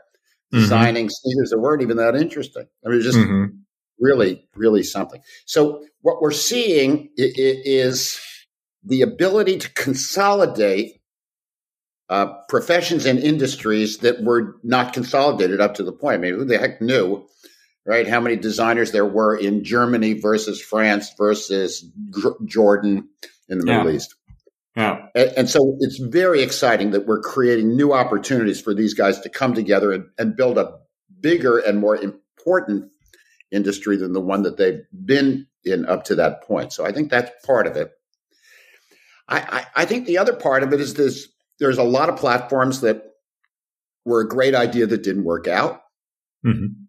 mm-hmm. 0.53 0.61
designing 0.61 1.09
sneakers 1.11 1.51
that 1.51 1.59
weren't 1.59 1.83
even 1.83 1.99
that 1.99 2.17
interesting. 2.17 2.67
I 2.85 2.89
mean, 2.89 3.01
just 3.03 3.19
mm-hmm. 3.19 3.57
really, 4.01 4.49
really 4.55 4.83
something. 4.83 5.21
So 5.45 5.85
what 6.01 6.21
we're 6.23 6.33
seeing 6.33 7.11
is 7.17 8.19
the 8.83 9.03
ability 9.03 9.59
to 9.59 9.73
consolidate 9.75 11.01
uh, 12.09 12.27
professions 12.49 13.05
and 13.05 13.19
industries 13.19 13.99
that 13.99 14.23
were 14.23 14.57
not 14.63 14.93
consolidated 14.93 15.61
up 15.61 15.75
to 15.75 15.83
the 15.83 15.93
point. 15.93 16.15
I 16.15 16.19
mean, 16.19 16.35
who 16.35 16.45
the 16.45 16.59
heck 16.59 16.81
knew, 16.81 17.27
right? 17.87 18.09
How 18.09 18.21
many 18.21 18.37
designers 18.37 18.93
there 18.93 19.07
were 19.07 19.37
in 19.37 19.65
Germany 19.65 20.15
versus 20.15 20.61
France 20.61 21.13
versus 21.17 21.81
G- 21.81 22.31
Jordan 22.45 23.09
in 23.49 23.59
the 23.59 23.67
yeah. 23.67 23.79
Middle 23.79 23.93
East. 23.93 24.15
Yeah. 24.77 25.07
And, 25.15 25.33
and, 25.37 25.51
so 25.51 25.77
it's 25.81 25.99
very 25.99 26.43
exciting 26.43 26.91
that 26.91 27.07
we're 27.07 27.21
creating 27.21 27.77
new 27.77 27.93
opportunities 27.93 28.61
for 28.61 28.75
these 28.75 28.93
guys 28.93 29.21
to 29.21 29.31
come 29.31 29.55
together 29.55 29.93
and, 29.93 30.07
and 30.19 30.37
build 30.37 30.59
a 30.59 30.79
bigger 31.21 31.59
and 31.59 31.79
more 31.79 31.97
important 31.97 32.91
industry 33.51 33.97
than 33.97 34.13
the 34.13 34.21
one 34.21 34.43
that 34.43 34.59
they've 34.59 34.83
been 34.93 35.47
in 35.65 35.87
up 35.87 36.05
to 36.05 36.17
that 36.17 36.43
point. 36.43 36.73
So 36.73 36.85
I 36.85 36.93
think 36.93 37.11
that's 37.11 37.31
part 37.47 37.67
of 37.67 37.77
it. 37.77 37.93
I, 39.29 39.39
I, 39.39 39.83
I 39.83 39.85
think 39.87 40.07
the 40.07 40.19
other 40.19 40.35
part 40.35 40.63
of 40.63 40.73
it 40.73 40.81
is 40.81 40.95
this 40.95 41.29
there's 41.59 41.79
a 41.79 41.83
lot 41.83 42.11
of 42.11 42.17
platforms 42.17 42.83
that 42.83 43.03
were 44.05 44.21
a 44.21 44.29
great 44.29 44.55
idea 44.55 44.87
that 44.87 45.03
didn't 45.03 45.25
work 45.25 45.49
out. 45.49 45.81
Mm-hmm. 46.45 46.85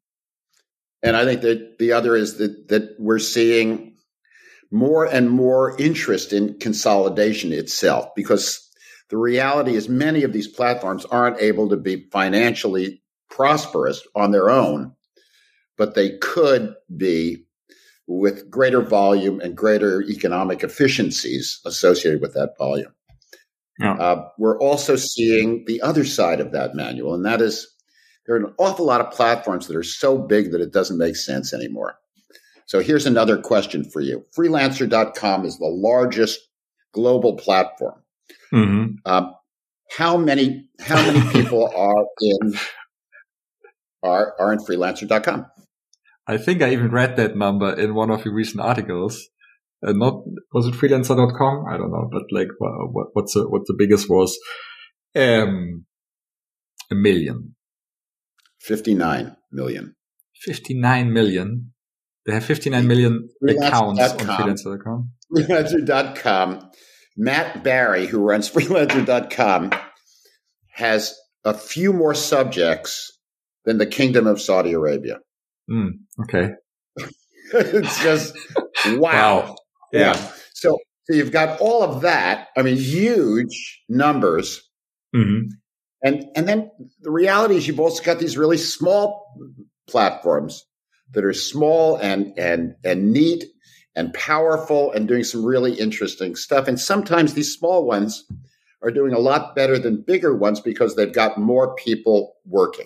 And 1.07 1.15
I 1.15 1.25
think 1.25 1.41
that 1.41 1.79
the 1.79 1.93
other 1.93 2.15
is 2.15 2.37
that 2.37 2.67
that 2.67 2.95
we're 2.99 3.19
seeing 3.19 3.95
more 4.71 5.05
and 5.05 5.29
more 5.29 5.79
interest 5.79 6.33
in 6.33 6.59
consolidation 6.59 7.53
itself 7.53 8.09
because 8.15 8.67
the 9.09 9.17
reality 9.17 9.75
is 9.75 9.87
many 9.87 10.23
of 10.23 10.33
these 10.33 10.47
platforms 10.47 11.05
aren't 11.05 11.41
able 11.41 11.69
to 11.69 11.77
be 11.77 12.07
financially 12.11 13.01
prosperous 13.29 14.05
on 14.15 14.31
their 14.31 14.49
own, 14.49 14.93
but 15.77 15.95
they 15.95 16.17
could 16.17 16.75
be 16.95 17.45
with 18.07 18.49
greater 18.49 18.81
volume 18.81 19.39
and 19.39 19.55
greater 19.55 20.01
economic 20.03 20.63
efficiencies 20.63 21.61
associated 21.65 22.21
with 22.21 22.33
that 22.33 22.57
volume. 22.57 22.93
Yeah. 23.79 23.93
Uh, 23.93 24.29
we're 24.37 24.59
also 24.59 24.95
seeing 24.95 25.63
the 25.67 25.81
other 25.81 26.03
side 26.03 26.39
of 26.39 26.51
that 26.51 26.75
Manuel, 26.75 27.13
and 27.13 27.25
that 27.25 27.41
is 27.41 27.67
there 28.27 28.35
are 28.35 28.39
an 28.39 28.53
awful 28.57 28.85
lot 28.85 29.01
of 29.01 29.11
platforms 29.11 29.67
that 29.67 29.75
are 29.75 29.83
so 29.83 30.17
big 30.17 30.51
that 30.51 30.61
it 30.61 30.71
doesn't 30.71 30.97
make 30.97 31.15
sense 31.15 31.53
anymore. 31.53 31.97
So 32.65 32.81
here's 32.81 33.05
another 33.05 33.37
question 33.37 33.89
for 33.89 34.01
you. 34.01 34.25
Freelancer.com 34.37 35.45
is 35.45 35.57
the 35.57 35.65
largest 35.65 36.39
global 36.93 37.37
platform. 37.37 38.03
Mm-hmm. 38.53 38.95
Um, 39.05 39.33
how 39.97 40.17
many 40.17 40.67
how 40.81 40.95
many 40.95 41.21
people 41.31 41.71
are 41.73 42.05
in 42.19 42.59
are 44.03 44.35
are 44.39 44.53
in 44.53 44.59
freelancer.com? 44.59 45.45
I 46.27 46.37
think 46.37 46.61
I 46.61 46.71
even 46.71 46.91
read 46.91 47.15
that 47.15 47.37
number 47.37 47.73
in 47.73 47.95
one 47.95 48.11
of 48.11 48.25
your 48.25 48.33
recent 48.33 48.59
articles 48.59 49.29
uh, 49.85 49.93
not 49.93 50.23
was 50.53 50.67
it 50.67 50.73
freelancer.com? 50.73 51.65
I 51.69 51.77
don't 51.77 51.91
know, 51.91 52.09
but 52.11 52.23
like 52.31 52.47
what, 52.59 53.07
what's 53.13 53.33
the, 53.33 53.47
what 53.47 53.63
the 53.67 53.75
biggest 53.77 54.09
was? 54.09 54.37
Um, 55.15 55.85
a 56.91 56.95
million. 56.95 57.55
59 58.67 59.35
million. 59.51 59.95
59 60.41 61.13
million. 61.13 61.71
They 62.25 62.33
have 62.33 62.43
59 62.43 62.85
million 62.85 63.29
accounts 63.47 64.01
on 64.01 64.27
freelancer.com. 64.27 65.11
Freelancer.com. 65.33 66.71
Matt 67.15 67.63
Barrie, 67.63 68.05
who 68.05 68.19
runs 68.19 68.49
freelancer.com, 68.51 69.71
has 70.73 71.17
a 71.45 71.53
few 71.53 71.93
more 71.93 72.13
subjects 72.13 73.17
than 73.65 73.77
the 73.77 73.85
Kingdom 73.85 74.27
of 74.27 74.41
Saudi 74.41 74.73
Arabia. 74.73 75.19
Mm, 75.69 75.91
okay. 76.23 76.51
it's 77.53 78.03
just 78.03 78.37
wow. 78.85 78.99
wow. 78.99 79.55
Yeah. 79.93 79.99
yeah. 79.99 80.31
So, 80.53 80.77
so 81.05 81.15
you've 81.15 81.31
got 81.31 81.61
all 81.61 81.83
of 81.83 82.01
that. 82.01 82.49
I 82.57 82.61
mean, 82.61 82.77
huge 82.77 83.83
numbers. 83.87 84.61
Mm-hmm. 85.15 85.47
And 86.03 86.25
and 86.35 86.47
then 86.47 86.71
the 87.01 87.11
reality 87.11 87.55
is 87.55 87.67
you've 87.67 87.79
also 87.79 88.03
got 88.03 88.19
these 88.19 88.37
really 88.37 88.57
small 88.57 89.35
platforms 89.87 90.65
that 91.11 91.25
are 91.25 91.33
small 91.33 91.97
and 91.97 92.37
and 92.37 92.75
and 92.83 93.11
neat 93.11 93.45
and 93.95 94.13
powerful 94.13 94.91
and 94.91 95.07
doing 95.07 95.23
some 95.23 95.43
really 95.43 95.73
interesting 95.73 96.35
stuff. 96.35 96.67
And 96.67 96.79
sometimes 96.79 97.33
these 97.33 97.51
small 97.51 97.85
ones 97.85 98.25
are 98.83 98.91
doing 98.91 99.11
a 99.11 99.19
lot 99.19 99.55
better 99.55 99.79
than 99.79 100.03
bigger 100.03 100.35
ones 100.35 100.59
because 100.59 100.95
they've 100.95 101.11
got 101.11 101.39
more 101.39 101.73
people 101.75 102.35
working. 102.45 102.85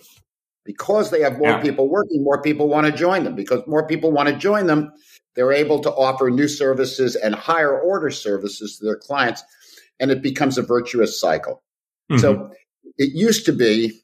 Because 0.63 1.11
they 1.11 1.21
have 1.21 1.37
more 1.37 1.49
yeah. 1.49 1.61
people 1.61 1.89
working, 1.89 2.23
more 2.23 2.41
people 2.41 2.69
want 2.69 2.87
to 2.87 2.93
join 2.93 3.25
them. 3.25 3.35
Because 3.35 3.61
more 3.67 3.85
people 3.85 4.11
want 4.11 4.29
to 4.29 4.35
join 4.35 4.67
them, 4.67 4.93
they're 5.35 5.51
able 5.51 5.79
to 5.79 5.91
offer 5.91 6.29
new 6.29 6.47
services 6.47 7.15
and 7.17 7.35
higher 7.35 7.77
order 7.77 8.09
services 8.09 8.77
to 8.77 8.85
their 8.85 8.95
clients. 8.95 9.43
And 9.99 10.11
it 10.11 10.21
becomes 10.21 10.57
a 10.57 10.61
virtuous 10.61 11.19
cycle. 11.19 11.61
Mm-hmm. 12.09 12.21
So 12.21 12.51
it 12.97 13.13
used 13.13 13.45
to 13.45 13.53
be 13.53 14.01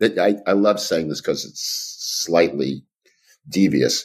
that 0.00 0.18
I, 0.18 0.36
I 0.48 0.52
love 0.52 0.80
saying 0.80 1.08
this 1.08 1.20
because 1.20 1.44
it's 1.44 2.24
slightly 2.24 2.84
devious 3.48 4.04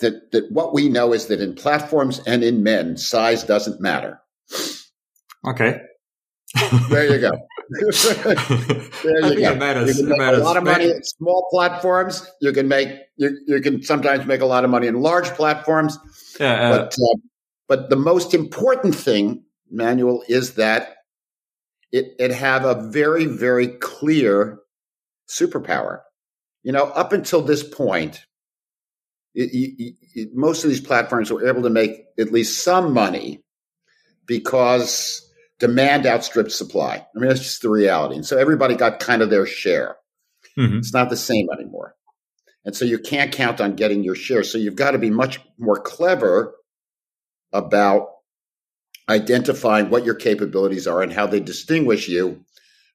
that, 0.00 0.32
that 0.32 0.50
what 0.50 0.74
we 0.74 0.88
know 0.88 1.12
is 1.12 1.26
that 1.26 1.40
in 1.40 1.54
platforms 1.54 2.20
and 2.26 2.42
in 2.42 2.62
men, 2.62 2.96
size 2.96 3.44
doesn't 3.44 3.80
matter. 3.80 4.20
Okay. 5.46 5.80
there 6.90 7.08
you 7.08 7.20
go. 7.20 7.30
there 9.04 9.32
you 9.32 9.40
go. 9.40 9.54
Matters. 9.54 9.98
You 9.98 10.06
can 10.06 10.18
make 10.18 10.34
a 10.34 10.38
lot 10.38 10.56
of 10.56 10.64
money 10.64 10.90
in 10.90 11.02
small 11.04 11.46
platforms. 11.50 12.28
You 12.40 12.52
can 12.52 12.66
make 12.66 12.88
you, 13.16 13.38
you 13.46 13.60
can 13.60 13.82
sometimes 13.82 14.26
make 14.26 14.40
a 14.40 14.46
lot 14.46 14.64
of 14.64 14.70
money 14.70 14.88
in 14.88 15.00
large 15.00 15.28
platforms. 15.30 15.96
Yeah, 16.40 16.54
uh, 16.54 16.70
but 16.70 16.92
uh, 16.94 17.18
but 17.68 17.90
the 17.90 17.96
most 17.96 18.34
important 18.34 18.96
thing, 18.96 19.44
Manuel, 19.70 20.24
is 20.26 20.54
that 20.54 20.96
it 21.92 22.14
it 22.18 22.30
have 22.32 22.64
a 22.64 22.88
very 22.90 23.26
very 23.26 23.68
clear 23.68 24.58
superpower. 25.28 26.00
You 26.62 26.72
know, 26.72 26.84
up 26.84 27.12
until 27.12 27.40
this 27.40 27.62
point, 27.62 28.26
it, 29.34 29.94
it, 30.14 30.34
most 30.34 30.64
of 30.64 30.70
these 30.70 30.80
platforms 30.80 31.32
were 31.32 31.48
able 31.48 31.62
to 31.62 31.70
make 31.70 32.04
at 32.18 32.32
least 32.32 32.62
some 32.62 32.92
money 32.92 33.42
because 34.26 35.26
demand 35.58 36.06
outstripped 36.06 36.52
supply. 36.52 36.96
I 36.96 37.18
mean, 37.18 37.28
that's 37.28 37.40
just 37.40 37.62
the 37.62 37.70
reality. 37.70 38.16
And 38.16 38.26
so 38.26 38.36
everybody 38.36 38.74
got 38.74 38.98
kind 38.98 39.22
of 39.22 39.30
their 39.30 39.46
share. 39.46 39.96
Mm-hmm. 40.58 40.78
It's 40.78 40.92
not 40.92 41.10
the 41.10 41.16
same 41.16 41.48
anymore. 41.52 41.94
And 42.64 42.76
so 42.76 42.84
you 42.84 42.98
can't 42.98 43.32
count 43.32 43.60
on 43.60 43.76
getting 43.76 44.04
your 44.04 44.14
share. 44.14 44.42
So 44.42 44.58
you've 44.58 44.76
got 44.76 44.90
to 44.90 44.98
be 44.98 45.10
much 45.10 45.40
more 45.58 45.76
clever 45.76 46.54
about 47.52 48.08
identifying 49.10 49.90
what 49.90 50.04
your 50.04 50.14
capabilities 50.14 50.86
are 50.86 51.02
and 51.02 51.12
how 51.12 51.26
they 51.26 51.40
distinguish 51.40 52.08
you 52.08 52.42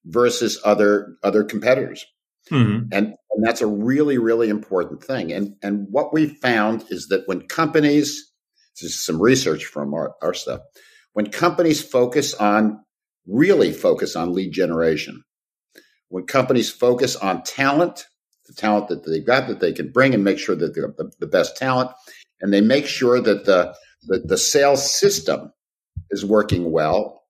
versus 0.06 0.60
other 0.64 1.18
other 1.24 1.44
competitors. 1.44 2.06
Mm-hmm. 2.52 2.88
And, 2.92 3.16
and 3.32 3.44
that's 3.44 3.62
a 3.62 3.68
really, 3.68 4.18
really 4.18 4.50
important 4.50 5.04
thing. 5.04 5.32
And, 5.32 5.56
and 5.62 5.88
what 5.90 6.14
we 6.14 6.28
found 6.28 6.86
is 6.90 7.08
that 7.08 7.28
when 7.28 7.42
companies, 7.48 8.32
this 8.80 8.92
is 8.92 9.06
some 9.06 9.22
research 9.22 9.66
from 9.66 9.94
our, 9.94 10.14
our 10.22 10.34
stuff, 10.34 10.62
when 11.14 11.32
companies 11.32 11.82
focus 11.82 12.34
on, 12.36 12.80
really 13.28 13.74
focus 13.74 14.16
on 14.16 14.34
lead 14.34 14.52
generation, 14.52 15.24
when 16.10 16.26
companies 16.26 16.70
focus 16.70 17.16
on 17.16 17.42
talent, 17.42 18.06
the 18.48 18.54
talent 18.54 18.90
that 18.90 19.06
they've 19.08 19.26
got 19.26 19.48
that 19.48 19.60
they 19.60 19.74
can 19.74 19.92
bring 19.92 20.14
and 20.14 20.24
make 20.24 20.38
sure 20.38 20.56
that 20.56 20.76
they're 20.76 20.94
the, 20.98 21.12
the 21.20 21.28
best 21.28 21.58
talent, 21.58 21.90
and 22.42 22.54
they 22.54 22.62
make 22.62 22.86
sure 22.86 23.20
that 23.20 23.46
the, 23.46 23.74
the, 24.04 24.20
the 24.20 24.38
sales 24.38 24.94
system 24.94 25.52
is 26.16 26.26
working 26.26 26.72
well 26.72 27.24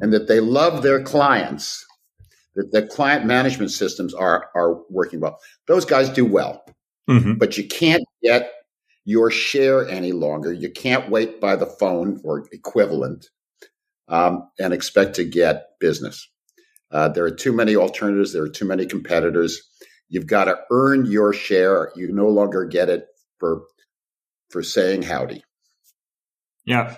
and 0.00 0.12
that 0.12 0.28
they 0.28 0.40
love 0.40 0.82
their 0.82 1.02
clients 1.02 1.86
that 2.54 2.70
the 2.72 2.82
client 2.82 3.24
management 3.24 3.70
systems 3.70 4.12
are 4.14 4.50
are 4.54 4.82
working 4.90 5.20
well. 5.20 5.38
Those 5.66 5.84
guys 5.84 6.08
do 6.08 6.26
well, 6.26 6.62
mm-hmm. 7.08 7.34
but 7.34 7.56
you 7.56 7.66
can't 7.66 8.04
get 8.22 8.52
your 9.04 9.30
share 9.30 9.88
any 9.88 10.12
longer. 10.12 10.52
You 10.52 10.70
can't 10.70 11.10
wait 11.10 11.40
by 11.40 11.56
the 11.56 11.66
phone 11.66 12.20
or 12.24 12.46
equivalent 12.52 13.26
um, 14.08 14.48
and 14.58 14.72
expect 14.72 15.16
to 15.16 15.24
get 15.24 15.78
business. 15.80 16.28
Uh, 16.90 17.08
there 17.08 17.24
are 17.24 17.30
too 17.30 17.52
many 17.52 17.74
alternatives. 17.74 18.32
There 18.32 18.42
are 18.42 18.50
too 18.50 18.66
many 18.66 18.84
competitors. 18.86 19.62
You've 20.08 20.26
got 20.26 20.44
to 20.44 20.58
earn 20.70 21.06
your 21.06 21.32
share. 21.32 21.90
You 21.96 22.12
no 22.12 22.28
longer 22.28 22.66
get 22.66 22.90
it 22.90 23.06
for 23.38 23.62
for 24.50 24.62
saying 24.62 25.02
howdy. 25.02 25.42
Yeah, 26.66 26.96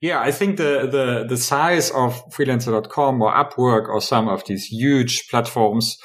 yeah, 0.00 0.20
I 0.20 0.30
think 0.30 0.56
the, 0.56 0.88
the, 0.90 1.26
the 1.28 1.36
size 1.36 1.90
of 1.90 2.22
freelancer.com 2.30 3.20
or 3.20 3.32
Upwork 3.32 3.88
or 3.88 4.00
some 4.00 4.28
of 4.28 4.44
these 4.46 4.66
huge 4.66 5.28
platforms, 5.28 5.96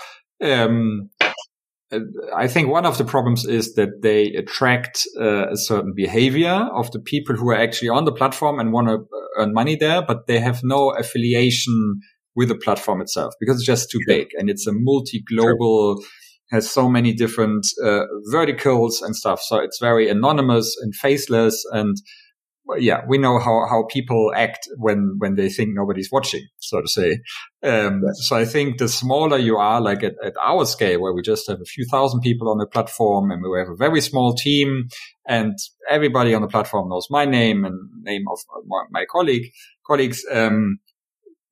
um, 0.42 1.10
I 2.36 2.48
think 2.48 2.70
one 2.70 2.88
of 2.88 2.98
the 2.98 3.06
problems 3.06 3.46
is 3.46 3.76
that 3.76 4.02
they 4.02 4.34
attract 4.34 5.04
uh, 5.20 5.50
a 5.50 5.58
certain 5.58 5.94
behavior 5.96 6.68
of 6.74 6.92
the 6.92 7.00
people 7.00 7.36
who 7.36 7.50
are 7.50 7.60
actually 7.60 7.90
on 7.90 8.06
the 8.06 8.12
platform 8.12 8.60
and 8.60 8.74
want 8.74 8.88
to 8.88 9.06
earn 9.38 9.54
money 9.54 9.76
there, 9.76 10.02
but 10.02 10.26
they 10.26 10.40
have 10.40 10.62
no 10.64 10.90
affiliation 10.92 12.00
with 12.36 12.50
the 12.50 12.56
platform 12.56 13.00
itself 13.00 13.34
because 13.40 13.58
it's 13.58 13.66
just 13.66 13.92
too 13.92 14.00
sure. 14.08 14.18
big 14.18 14.30
and 14.38 14.50
it's 14.50 14.66
a 14.66 14.74
multi-global, 14.74 16.02
sure. 16.02 16.10
has 16.52 16.68
so 16.68 16.90
many 16.90 17.14
different 17.14 17.68
uh, 17.84 18.06
verticals 18.32 19.04
and 19.04 19.16
stuff. 19.16 19.40
So 19.42 19.58
it's 19.58 19.78
very 19.80 20.10
anonymous 20.10 20.76
and 20.82 20.96
faceless 20.96 21.64
and 21.72 21.96
yeah, 22.78 23.02
we 23.08 23.18
know 23.18 23.40
how, 23.40 23.66
how 23.70 23.86
people 23.90 24.32
act 24.36 24.68
when, 24.78 25.16
when 25.18 25.36
they 25.36 25.50
think 25.50 25.72
nobody's 25.74 26.10
watching, 26.12 26.46
so 26.60 26.82
to 26.82 26.88
say. 26.88 27.20
Um, 27.62 28.02
so 28.14 28.36
I 28.36 28.46
think 28.46 28.78
the 28.78 28.88
smaller 28.88 29.38
you 29.38 29.58
are, 29.58 29.82
like 29.82 30.04
at, 30.04 30.16
at 30.24 30.34
our 30.44 30.66
scale, 30.66 31.02
where 31.02 31.14
we 31.14 31.22
just 31.22 31.48
have 31.50 31.62
a 31.62 31.66
few 31.66 31.86
thousand 31.86 32.22
people 32.22 32.50
on 32.50 32.58
the 32.58 32.66
platform 32.66 33.32
and 33.32 33.42
we 33.42 33.60
have 33.60 33.70
a 33.70 33.76
very 33.76 34.02
small 34.02 34.34
team 34.34 34.88
and 35.28 35.58
everybody 35.90 36.34
on 36.34 36.42
the 36.42 36.48
platform 36.48 36.90
knows 36.90 37.08
my 37.10 37.26
name 37.26 37.66
and 37.66 37.90
name 38.02 38.26
of 38.32 38.40
my 38.92 39.06
colleague, 39.06 39.52
colleagues. 39.86 40.26
Um, 40.32 40.80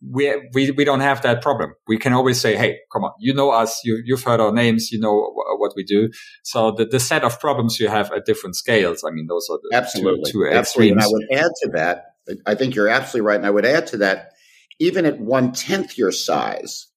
we, 0.02 0.50
we, 0.54 0.72
we 0.72 0.84
don't 0.84 1.02
have 1.02 1.22
that 1.22 1.42
problem. 1.42 1.74
We 1.88 1.98
can 1.98 2.14
always 2.14 2.40
say, 2.40 2.56
Hey, 2.56 2.80
come 2.92 3.04
on, 3.04 3.12
you 3.20 3.34
know 3.34 3.52
us, 3.52 3.82
you, 3.84 4.02
you've 4.04 4.24
heard 4.24 4.40
our 4.40 4.52
names, 4.52 4.92
you 4.92 5.00
know 5.00 5.10
w- 5.10 5.60
what 5.60 5.74
we 5.76 5.84
do. 5.84 6.10
So 6.44 6.72
the, 6.72 6.86
the 6.86 7.00
set 7.00 7.24
of 7.24 7.40
problems 7.40 7.80
you 7.80 7.88
have 7.88 8.12
at 8.12 8.26
different 8.26 8.56
scales. 8.56 9.04
I 9.08 9.12
mean, 9.12 9.28
those 9.28 9.48
are 9.50 9.60
the 9.62 9.76
absolutely, 9.76 10.32
two, 10.32 10.46
two 10.46 10.50
absolutely. 10.52 10.92
And 10.94 11.02
I 11.02 11.08
would 11.08 11.28
add 11.32 11.52
to 11.64 11.70
that. 11.74 12.06
I 12.46 12.56
think 12.56 12.76
you're 12.76 12.88
absolutely 12.88 13.28
right. 13.28 13.38
And 13.38 13.46
I 13.46 13.52
would 13.52 13.66
add 13.66 13.88
to 13.88 13.98
that, 13.98 14.32
even 14.80 15.06
at 15.06 15.20
one 15.20 15.52
tenth 15.52 15.98
your 15.98 16.12
size, 16.12 16.88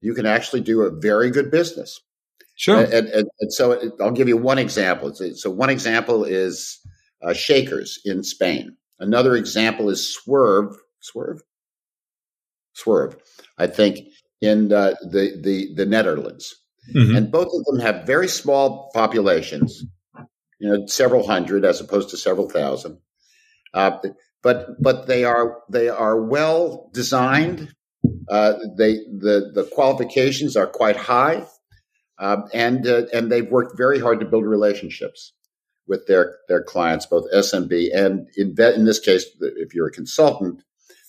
you 0.00 0.14
can 0.14 0.26
actually 0.26 0.60
do 0.60 0.82
a 0.82 0.90
very 0.90 1.30
good 1.30 1.50
business. 1.50 2.00
Sure. 2.56 2.82
And, 2.82 2.92
and, 2.92 3.28
and 3.40 3.52
so 3.52 3.72
it, 3.72 3.92
I'll 4.00 4.10
give 4.10 4.28
you 4.28 4.36
one 4.36 4.58
example. 4.58 5.14
So 5.14 5.50
one 5.50 5.70
example 5.70 6.24
is 6.24 6.78
uh, 7.22 7.32
Shakers 7.32 7.98
in 8.04 8.22
Spain. 8.22 8.76
Another 8.98 9.36
example 9.36 9.90
is 9.90 10.14
Swerve. 10.14 10.74
Swerve 11.00 11.40
Swerve, 12.76 13.16
I 13.58 13.66
think, 13.66 14.00
in 14.40 14.72
uh, 14.72 14.94
the, 15.02 15.40
the, 15.42 15.74
the 15.74 15.86
Netherlands. 15.86 16.54
Mm-hmm. 16.94 17.16
And 17.16 17.32
both 17.32 17.48
of 17.52 17.64
them 17.64 17.80
have 17.80 18.06
very 18.06 18.28
small 18.28 18.90
populations, 18.94 19.82
you 20.60 20.68
know, 20.68 20.86
several 20.86 21.26
hundred 21.26 21.64
as 21.64 21.80
opposed 21.80 22.10
to 22.10 22.16
several 22.16 22.48
thousand. 22.48 22.98
Uh, 23.74 23.98
but 24.42 24.80
but 24.80 25.06
they 25.08 25.24
are 25.24 25.58
they 25.68 25.88
are 25.88 26.22
well 26.22 26.88
designed. 26.92 27.74
Uh, 28.28 28.54
they 28.78 28.94
the 28.94 29.50
the 29.52 29.68
qualifications 29.72 30.56
are 30.56 30.68
quite 30.68 30.96
high, 30.96 31.44
uh, 32.20 32.42
and 32.54 32.86
uh, 32.86 33.06
and 33.12 33.32
they've 33.32 33.50
worked 33.50 33.76
very 33.76 33.98
hard 33.98 34.20
to 34.20 34.26
build 34.26 34.44
relationships 34.44 35.32
with 35.88 36.06
their 36.06 36.36
their 36.46 36.62
clients, 36.62 37.06
both 37.06 37.30
SMB 37.32 37.88
and 37.92 38.28
in 38.36 38.54
in 38.58 38.84
this 38.84 39.00
case, 39.00 39.26
if 39.40 39.74
you're 39.74 39.88
a 39.88 39.92
consultant, 39.92 40.62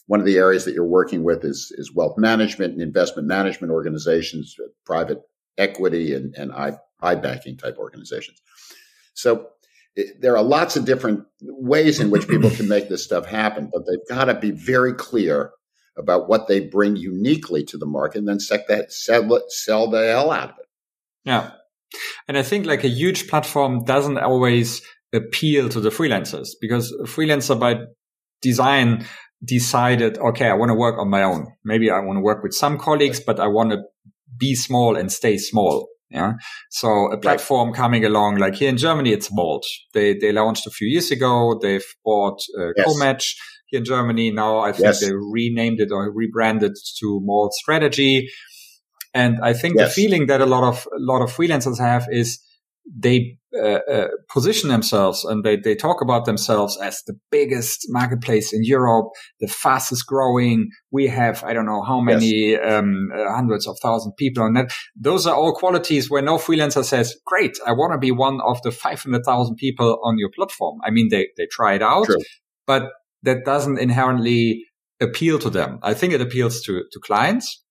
one 0.07 0.19
of 0.19 0.25
the 0.25 0.37
areas 0.37 0.65
that 0.65 0.73
you're 0.73 0.85
working 0.85 1.23
with 1.23 1.43
is, 1.43 1.71
is 1.77 1.93
wealth 1.93 2.17
management 2.17 2.73
and 2.73 2.81
investment 2.81 3.27
management 3.27 3.71
organizations, 3.71 4.55
uh, 4.59 4.67
private 4.85 5.21
equity 5.57 6.13
and, 6.13 6.33
and 6.35 6.51
I, 6.51 6.77
banking 7.15 7.57
type 7.57 7.77
organizations. 7.77 8.41
So 9.13 9.49
there 10.19 10.37
are 10.37 10.43
lots 10.43 10.75
of 10.75 10.85
different 10.85 11.25
ways 11.41 11.99
in 11.99 12.09
which 12.09 12.27
people 12.27 12.49
can 12.49 12.67
make 12.67 12.89
this 12.89 13.03
stuff 13.03 13.25
happen, 13.25 13.69
but 13.71 13.83
they've 13.85 14.07
got 14.07 14.25
to 14.25 14.35
be 14.35 14.51
very 14.51 14.93
clear 14.93 15.51
about 15.97 16.29
what 16.29 16.47
they 16.47 16.59
bring 16.59 16.95
uniquely 16.95 17.63
to 17.65 17.77
the 17.77 17.85
market 17.85 18.19
and 18.19 18.27
then 18.27 18.39
set 18.39 18.67
that, 18.67 18.91
sell, 18.91 19.41
sell 19.49 19.89
the 19.89 20.07
hell 20.07 20.31
out 20.31 20.51
of 20.51 20.55
it. 20.59 20.67
Yeah. 21.25 21.51
And 22.27 22.37
I 22.37 22.43
think 22.43 22.65
like 22.65 22.83
a 22.83 22.89
huge 22.89 23.27
platform 23.27 23.83
doesn't 23.83 24.17
always 24.17 24.81
appeal 25.13 25.69
to 25.69 25.79
the 25.79 25.89
freelancers 25.89 26.49
because 26.61 26.93
freelancer 27.05 27.59
by 27.59 27.85
design 28.41 29.05
decided, 29.43 30.17
okay, 30.17 30.47
I 30.47 30.53
want 30.53 30.69
to 30.69 30.75
work 30.75 30.97
on 30.97 31.09
my 31.09 31.23
own. 31.23 31.47
Maybe 31.63 31.89
I 31.91 31.99
want 31.99 32.17
to 32.17 32.21
work 32.21 32.43
with 32.43 32.53
some 32.53 32.77
colleagues, 32.77 33.19
but 33.19 33.39
I 33.39 33.47
want 33.47 33.71
to 33.71 33.83
be 34.37 34.55
small 34.55 34.95
and 34.95 35.11
stay 35.11 35.37
small. 35.37 35.87
Yeah. 36.09 36.33
So 36.69 37.11
a 37.11 37.17
platform 37.17 37.69
right. 37.69 37.77
coming 37.77 38.05
along, 38.05 38.37
like 38.37 38.55
here 38.55 38.69
in 38.69 38.77
Germany, 38.77 39.11
it's 39.11 39.29
Malt. 39.31 39.65
They, 39.93 40.13
they 40.13 40.31
launched 40.31 40.65
a 40.65 40.71
few 40.71 40.87
years 40.87 41.11
ago. 41.11 41.59
They've 41.61 41.85
bought 42.05 42.39
uh, 42.57 42.69
yes. 42.77 42.87
Comatch 42.87 43.35
here 43.67 43.79
in 43.79 43.85
Germany. 43.85 44.31
Now 44.31 44.59
I 44.59 44.71
think 44.71 44.85
yes. 44.85 45.01
they 45.01 45.11
renamed 45.13 45.81
it 45.81 45.91
or 45.91 46.09
rebranded 46.11 46.75
to 46.99 47.19
Malt 47.23 47.53
Strategy. 47.53 48.29
And 49.13 49.39
I 49.43 49.53
think 49.53 49.75
yes. 49.77 49.89
the 49.89 50.01
feeling 50.01 50.27
that 50.27 50.39
a 50.39 50.45
lot 50.45 50.63
of, 50.63 50.87
a 50.95 50.99
lot 50.99 51.21
of 51.21 51.31
freelancers 51.31 51.79
have 51.79 52.07
is 52.09 52.39
they 52.95 53.37
uh, 53.55 53.79
uh, 53.91 54.07
position 54.31 54.69
themselves 54.69 55.25
and 55.25 55.43
they, 55.43 55.55
they 55.55 55.75
talk 55.75 56.01
about 56.01 56.25
themselves 56.25 56.77
as 56.81 57.01
the 57.03 57.13
biggest 57.31 57.85
marketplace 57.89 58.53
in 58.53 58.63
Europe, 58.63 59.07
the 59.39 59.47
fastest 59.47 60.05
growing. 60.05 60.69
We 60.91 61.07
have, 61.07 61.43
I 61.43 61.53
don't 61.53 61.65
know 61.65 61.81
how 61.81 61.99
many, 61.99 62.51
yes. 62.51 62.59
um, 62.65 63.09
uh, 63.15 63.31
hundreds 63.33 63.67
of 63.67 63.77
thousand 63.81 64.13
people 64.17 64.43
on 64.43 64.53
that. 64.53 64.71
Those 64.95 65.25
are 65.25 65.35
all 65.35 65.53
qualities 65.53 66.09
where 66.09 66.21
no 66.21 66.37
freelancer 66.37 66.83
says, 66.83 67.15
great, 67.25 67.57
I 67.65 67.71
want 67.71 67.93
to 67.93 67.97
be 67.97 68.11
one 68.11 68.39
of 68.45 68.61
the 68.61 68.71
500,000 68.71 69.55
people 69.55 69.99
on 70.03 70.17
your 70.17 70.29
platform. 70.35 70.79
I 70.83 70.91
mean, 70.91 71.09
they, 71.09 71.27
they 71.37 71.47
try 71.51 71.73
it 71.73 71.81
out, 71.81 72.05
True. 72.05 72.17
but 72.65 72.89
that 73.23 73.43
doesn't 73.43 73.79
inherently 73.79 74.65
appeal 75.01 75.39
to 75.39 75.49
them. 75.49 75.79
I 75.83 75.93
think 75.93 76.13
it 76.13 76.21
appeals 76.21 76.61
to, 76.63 76.83
to 76.91 76.99
clients 76.99 77.63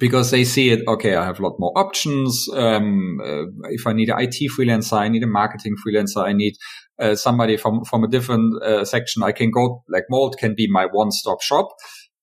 because 0.00 0.30
they 0.30 0.44
see 0.44 0.70
it. 0.70 0.80
Okay, 0.86 1.14
I 1.14 1.24
have 1.24 1.40
a 1.40 1.42
lot 1.42 1.56
more 1.58 1.72
options. 1.76 2.48
Um, 2.52 3.20
uh, 3.24 3.44
if 3.70 3.86
I 3.86 3.92
need 3.92 4.10
an 4.10 4.20
IT 4.20 4.50
freelancer, 4.56 4.98
I 4.98 5.08
need 5.08 5.22
a 5.22 5.26
marketing 5.26 5.76
freelancer. 5.86 6.24
I 6.24 6.32
need 6.32 6.54
uh, 6.98 7.14
somebody 7.14 7.56
from 7.56 7.84
from 7.84 8.04
a 8.04 8.08
different 8.08 8.62
uh, 8.62 8.84
section. 8.84 9.22
I 9.22 9.32
can 9.32 9.50
go 9.50 9.82
like 9.88 10.04
Malt 10.10 10.36
can 10.38 10.54
be 10.54 10.68
my 10.70 10.86
one 10.86 11.10
stop 11.10 11.42
shop, 11.42 11.68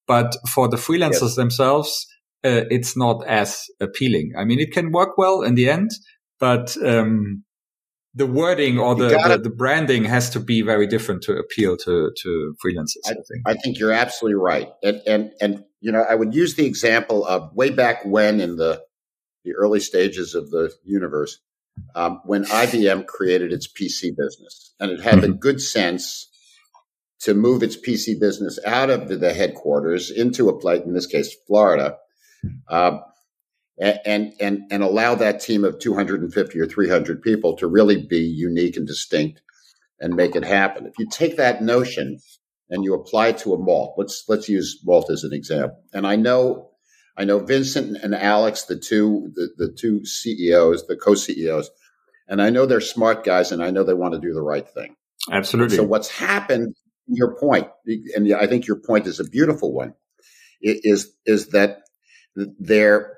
but 0.08 0.36
for 0.50 0.68
the 0.68 0.78
freelancers 0.78 1.22
yes. 1.22 1.36
themselves, 1.36 2.08
uh, 2.44 2.66
it's 2.70 2.96
not 2.96 3.26
as 3.26 3.66
appealing. 3.80 4.34
I 4.38 4.46
mean, 4.46 4.60
it 4.60 4.72
can 4.72 4.92
work 4.92 5.18
well 5.18 5.42
in 5.42 5.56
the 5.56 5.70
end, 5.70 5.92
but 6.40 6.78
um, 6.84 7.44
the 8.16 8.26
wording 8.26 8.80
or 8.80 8.96
the, 8.96 9.10
the, 9.10 9.40
the, 9.44 9.50
branding 9.50 10.06
has 10.06 10.30
to 10.30 10.40
be 10.40 10.62
very 10.62 10.88
different 10.88 11.22
to 11.24 11.34
appeal 11.34 11.76
to, 11.76 12.12
to 12.24 12.56
freelancers. 12.64 13.04
I, 13.06 13.12
I, 13.12 13.14
think. 13.14 13.44
I 13.46 13.54
think 13.56 13.78
you're 13.78 13.92
absolutely 13.92 14.36
right. 14.36 14.70
And, 14.82 15.02
and, 15.06 15.32
and, 15.42 15.64
you 15.86 15.92
know, 15.92 16.02
I 16.02 16.16
would 16.16 16.34
use 16.34 16.56
the 16.56 16.66
example 16.66 17.24
of 17.24 17.54
way 17.54 17.70
back 17.70 18.04
when 18.06 18.42
in 18.42 18.56
the, 18.56 18.82
the 19.44 19.54
early 19.54 19.80
stages 19.80 20.34
of 20.34 20.50
the 20.50 20.74
universe, 20.84 21.38
um, 21.94 22.22
when 22.26 22.46
IBM 22.46 23.06
created 23.06 23.54
its 23.54 23.68
PC 23.68 24.18
business 24.18 24.74
and 24.80 24.90
it 24.90 25.00
had 25.00 25.20
mm-hmm. 25.20 25.22
the 25.22 25.38
good 25.38 25.62
sense 25.62 26.28
to 27.20 27.36
move 27.36 27.62
its 27.62 27.78
PC 27.78 28.20
business 28.20 28.58
out 28.66 28.90
of 28.90 29.10
the, 29.10 29.18
the 29.18 29.32
headquarters 29.32 30.10
into 30.10 30.50
a 30.50 30.60
place, 30.60 30.82
in 30.82 30.94
this 30.96 31.06
case, 31.06 31.36
Florida. 31.46 31.98
Uh, 32.68 32.98
and 33.80 34.34
and 34.40 34.64
and 34.72 34.82
allow 34.82 35.14
that 35.14 35.42
team 35.42 35.66
of 35.66 35.78
250 35.80 36.60
or 36.60 36.66
300 36.66 37.22
people 37.22 37.58
to 37.58 37.68
really 37.68 38.08
be 38.08 38.20
unique 38.20 38.78
and 38.78 38.88
distinct 38.88 39.42
and 40.00 40.16
make 40.16 40.36
it 40.36 40.46
happen. 40.46 40.86
If 40.86 40.94
you 40.98 41.08
take 41.12 41.38
that 41.38 41.62
notion 41.62 42.20
and 42.70 42.84
you 42.84 42.94
apply 42.94 43.30
it 43.30 43.38
to 43.40 43.54
a 43.54 43.58
malt, 43.58 43.96
let's 43.98 44.24
let's 44.28 44.50
use 44.50 44.80
malt 44.84 45.10
as 45.10 45.24
an 45.24 45.34
example. 45.34 45.78
And 45.94 46.06
I 46.08 46.16
know 46.16 46.72
I 47.18 47.26
know 47.26 47.40
Vincent 47.40 47.98
and 48.02 48.14
Alex, 48.14 48.64
the 48.64 48.78
two 48.78 49.32
the, 49.36 49.50
the 49.58 49.72
two 49.72 50.06
CEOs, 50.06 50.88
the 50.88 50.98
co-CEOs, 50.98 51.70
and 52.28 52.42
I 52.42 52.50
know 52.50 52.66
they're 52.66 52.82
smart 52.82 53.24
guys 53.24 53.52
and 53.52 53.64
I 53.64 53.72
know 53.72 53.84
they 53.84 53.94
want 53.94 54.14
to 54.14 54.20
do 54.20 54.34
the 54.34 54.42
right 54.42 54.68
thing. 54.68 54.96
Absolutely. 55.32 55.78
So 55.78 55.84
what's 55.84 56.10
happened, 56.10 56.76
your 57.08 57.36
point, 57.38 57.68
and 58.16 58.34
I 58.34 58.48
think 58.48 58.68
your 58.68 58.80
point 58.80 59.08
is 59.08 59.20
a 59.20 59.24
beautiful 59.24 59.74
one, 59.74 59.94
is 60.62 61.12
is 61.26 61.50
that 61.50 61.82
they're 62.36 63.14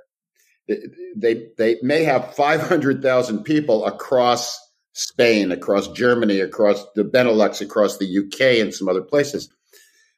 they 1.16 1.48
they 1.58 1.78
may 1.82 2.04
have 2.04 2.36
500,000 2.36 3.44
people 3.44 3.86
across 3.86 4.60
Spain, 4.98 5.52
across 5.52 5.88
Germany, 5.90 6.40
across 6.40 6.84
the 6.96 7.04
Benelux, 7.04 7.62
across 7.62 7.98
the 7.98 8.18
UK, 8.18 8.60
and 8.60 8.74
some 8.74 8.90
other 8.90 9.04
places, 9.04 9.48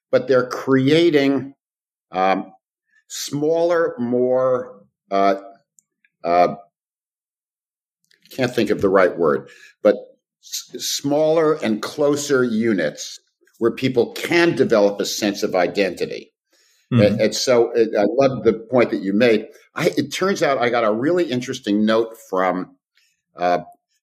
but 0.09 0.29
they're 0.29 0.47
creating 0.47 1.53
um, 2.11 2.53
smaller, 3.09 3.93
more 3.99 4.85
uh, 5.11 5.35
uh, 6.23 6.55
can't 8.31 8.55
think 8.55 8.69
of 8.69 8.79
the 8.79 8.87
right 8.87 9.17
word, 9.17 9.49
but 9.83 9.95
s- 10.41 10.71
smaller 10.77 11.55
and 11.55 11.81
closer 11.81 12.45
units 12.45 13.19
where 13.57 13.71
people 13.71 14.13
can 14.13 14.55
develop 14.55 15.01
a 15.01 15.05
sense 15.05 15.43
of 15.43 15.55
identity. 15.55 16.31
Mm-hmm. 16.93 17.03
And, 17.03 17.21
and, 17.21 17.35
so 17.35 17.71
it, 17.71 17.89
I 17.97 18.05
love 18.07 18.45
the 18.45 18.53
point 18.53 18.91
that 18.91 19.01
you 19.01 19.11
made. 19.11 19.47
I, 19.75 19.91
it 19.97 20.13
turns 20.13 20.41
out 20.41 20.59
I 20.59 20.69
got 20.69 20.85
a 20.85 20.93
really 20.93 21.25
interesting 21.29 21.85
note 21.85 22.15
from 22.29 22.77
uh, 23.35 23.59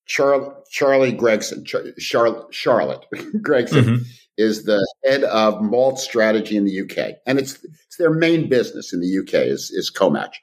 Char- 0.06 0.56
Charlie 0.70 1.12
Gregson. 1.12 1.64
Char- 1.64 1.92
Char- 1.98 2.46
Charlotte 2.50 3.04
Gregson 3.42 3.84
mm-hmm. 3.84 4.02
is 4.36 4.64
the 4.64 4.86
head 5.04 5.24
of 5.24 5.62
malt 5.62 5.98
strategy 5.98 6.56
in 6.56 6.64
the 6.64 6.80
UK, 6.80 7.16
and 7.26 7.38
it's 7.38 7.62
it's 7.64 7.96
their 7.98 8.12
main 8.12 8.48
business 8.48 8.92
in 8.92 9.00
the 9.00 9.18
UK 9.18 9.46
is 9.46 9.70
is 9.70 9.90
Comatch. 9.90 10.34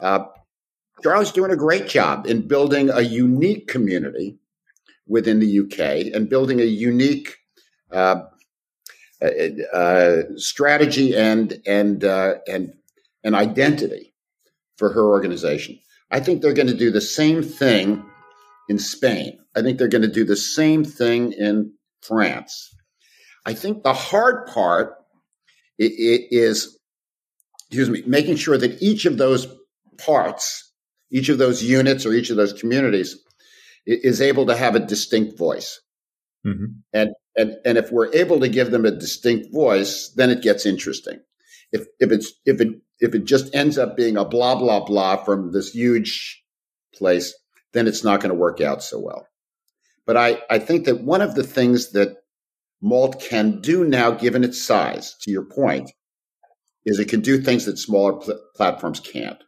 Uh, 0.00 0.24
Charlie's 1.02 1.32
doing 1.32 1.52
a 1.52 1.56
great 1.56 1.88
job 1.88 2.26
in 2.26 2.46
building 2.46 2.90
a 2.90 3.02
unique 3.02 3.68
community 3.68 4.38
within 5.06 5.38
the 5.38 5.60
UK 5.60 6.12
and 6.14 6.28
building 6.28 6.60
a 6.60 6.64
unique 6.64 7.36
uh, 7.92 8.22
uh, 9.22 9.26
uh, 9.76 10.22
strategy 10.36 11.14
and 11.14 11.60
and 11.66 12.04
uh, 12.04 12.34
and 12.48 12.74
and 13.24 13.34
identity 13.34 14.12
for 14.76 14.92
her 14.92 15.06
organization. 15.08 15.78
I 16.10 16.20
think 16.20 16.40
they're 16.40 16.52
going 16.52 16.68
to 16.68 16.74
do 16.74 16.90
the 16.90 17.00
same 17.00 17.42
thing 17.42 18.07
in 18.68 18.78
Spain. 18.78 19.38
I 19.56 19.62
think 19.62 19.78
they're 19.78 19.88
going 19.88 20.02
to 20.02 20.08
do 20.08 20.24
the 20.24 20.36
same 20.36 20.84
thing 20.84 21.32
in 21.32 21.72
France. 22.02 22.74
I 23.46 23.54
think 23.54 23.82
the 23.82 23.94
hard 23.94 24.46
part 24.48 24.94
is, 25.78 26.78
excuse 27.70 27.88
me, 27.88 28.02
making 28.06 28.36
sure 28.36 28.58
that 28.58 28.82
each 28.82 29.06
of 29.06 29.16
those 29.16 29.46
parts, 29.96 30.72
each 31.10 31.28
of 31.28 31.38
those 31.38 31.62
units 31.62 32.04
or 32.04 32.12
each 32.12 32.30
of 32.30 32.36
those 32.36 32.52
communities 32.52 33.16
is 33.86 34.20
able 34.20 34.46
to 34.46 34.56
have 34.56 34.74
a 34.74 34.80
distinct 34.80 35.38
voice. 35.38 35.80
Mm-hmm. 36.46 36.66
And 36.92 37.10
and, 37.38 37.56
and 37.64 37.78
if 37.78 37.92
we're 37.92 38.12
able 38.12 38.40
to 38.40 38.48
give 38.48 38.72
them 38.72 38.84
a 38.84 38.90
distinct 38.90 39.54
voice, 39.54 40.12
then 40.16 40.28
it 40.28 40.42
gets 40.42 40.66
interesting. 40.66 41.20
If, 41.70 41.86
if 42.00 42.10
it's, 42.10 42.32
if 42.44 42.60
it, 42.60 42.68
if 42.98 43.14
it 43.14 43.24
just 43.24 43.54
ends 43.54 43.78
up 43.78 43.96
being 43.96 44.16
a 44.16 44.24
blah, 44.24 44.56
blah, 44.56 44.84
blah 44.84 45.16
from 45.24 45.52
this 45.52 45.70
huge 45.70 46.42
place, 46.92 47.32
then 47.78 47.86
it's 47.86 48.04
not 48.04 48.20
going 48.20 48.30
to 48.30 48.38
work 48.38 48.60
out 48.60 48.82
so 48.82 48.98
well. 48.98 49.28
But 50.06 50.16
I, 50.16 50.42
I 50.50 50.58
think 50.58 50.86
that 50.86 51.02
one 51.02 51.20
of 51.20 51.34
the 51.34 51.44
things 51.44 51.92
that 51.92 52.16
Malt 52.82 53.20
can 53.20 53.60
do 53.60 53.84
now, 53.84 54.10
given 54.10 54.44
its 54.44 54.60
size, 54.60 55.14
to 55.22 55.30
your 55.30 55.44
point, 55.44 55.92
is 56.84 56.98
it 56.98 57.08
can 57.08 57.20
do 57.20 57.40
things 57.40 57.66
that 57.66 57.78
smaller 57.78 58.14
pl- 58.14 58.40
platforms 58.56 59.00
can't. 59.00 59.38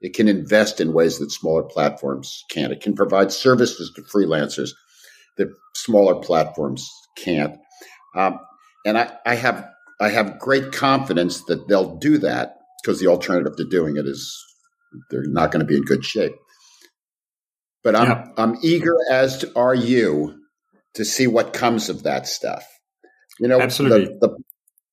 It 0.00 0.14
can 0.14 0.28
invest 0.28 0.80
in 0.80 0.92
ways 0.92 1.18
that 1.18 1.30
smaller 1.30 1.62
platforms 1.62 2.44
can't. 2.50 2.72
It 2.72 2.80
can 2.82 2.94
provide 2.94 3.32
services 3.32 3.92
to 3.96 4.02
freelancers 4.02 4.70
that 5.36 5.48
smaller 5.74 6.16
platforms 6.16 6.88
can't. 7.16 7.56
Um, 8.14 8.38
and 8.84 8.98
I, 8.98 9.12
I 9.26 9.34
have 9.34 9.68
I 10.00 10.10
have 10.10 10.38
great 10.38 10.72
confidence 10.72 11.44
that 11.46 11.68
they'll 11.68 11.96
do 11.96 12.18
that 12.18 12.58
because 12.82 13.00
the 13.00 13.08
alternative 13.08 13.56
to 13.56 13.64
doing 13.64 13.96
it 13.96 14.06
is 14.06 14.36
they're 15.10 15.24
not 15.26 15.50
going 15.50 15.60
to 15.60 15.66
be 15.66 15.76
in 15.76 15.82
good 15.82 16.04
shape. 16.04 16.34
But 17.84 17.96
I'm 17.96 18.08
yeah. 18.08 18.28
I'm 18.36 18.56
eager 18.62 18.96
as 19.10 19.38
to, 19.38 19.52
are 19.56 19.74
you 19.74 20.38
to 20.98 21.04
see 21.04 21.28
what 21.28 21.52
comes 21.52 21.88
of 21.88 22.02
that 22.02 22.26
stuff. 22.26 22.66
You 23.38 23.46
know, 23.46 23.60
absolutely. 23.60 24.16
The, 24.20 24.28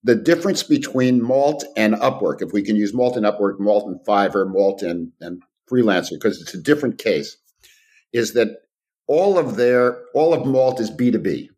the, 0.03 0.13
the 0.13 0.15
difference 0.15 0.61
between 0.61 1.21
Malt 1.21 1.65
and 1.75 1.95
Upwork, 1.95 2.43
if 2.43 2.53
we 2.53 2.61
can 2.61 2.75
use 2.75 2.93
Malt 2.93 3.17
and 3.17 3.25
Upwork, 3.25 3.59
Malt 3.59 3.87
and 3.87 3.99
Fiverr, 4.05 4.47
Malt 4.47 4.83
and, 4.83 5.11
and 5.19 5.41
Freelancer, 5.69 6.11
because 6.11 6.39
it's 6.39 6.53
a 6.53 6.61
different 6.61 6.99
case, 6.99 7.37
is 8.13 8.33
that 8.33 8.49
all 9.07 9.39
of 9.39 9.55
their 9.55 10.03
all 10.13 10.33
of 10.33 10.45
Malt 10.45 10.79
is 10.79 10.91
B 10.91 11.09
two 11.09 11.19
B. 11.19 11.49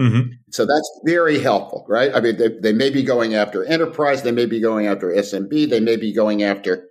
Mm-hmm. 0.00 0.30
So 0.50 0.64
that's 0.64 1.00
very 1.04 1.38
helpful, 1.38 1.84
right? 1.86 2.12
I 2.14 2.20
mean, 2.20 2.36
they, 2.38 2.48
they 2.48 2.72
may 2.72 2.90
be 2.90 3.02
going 3.02 3.34
after 3.34 3.62
enterprise, 3.64 4.22
they 4.22 4.32
may 4.32 4.46
be 4.46 4.58
going 4.58 4.86
after 4.86 5.08
SMB, 5.08 5.68
they 5.68 5.80
may 5.80 5.96
be 5.96 6.12
going 6.12 6.42
after 6.42 6.88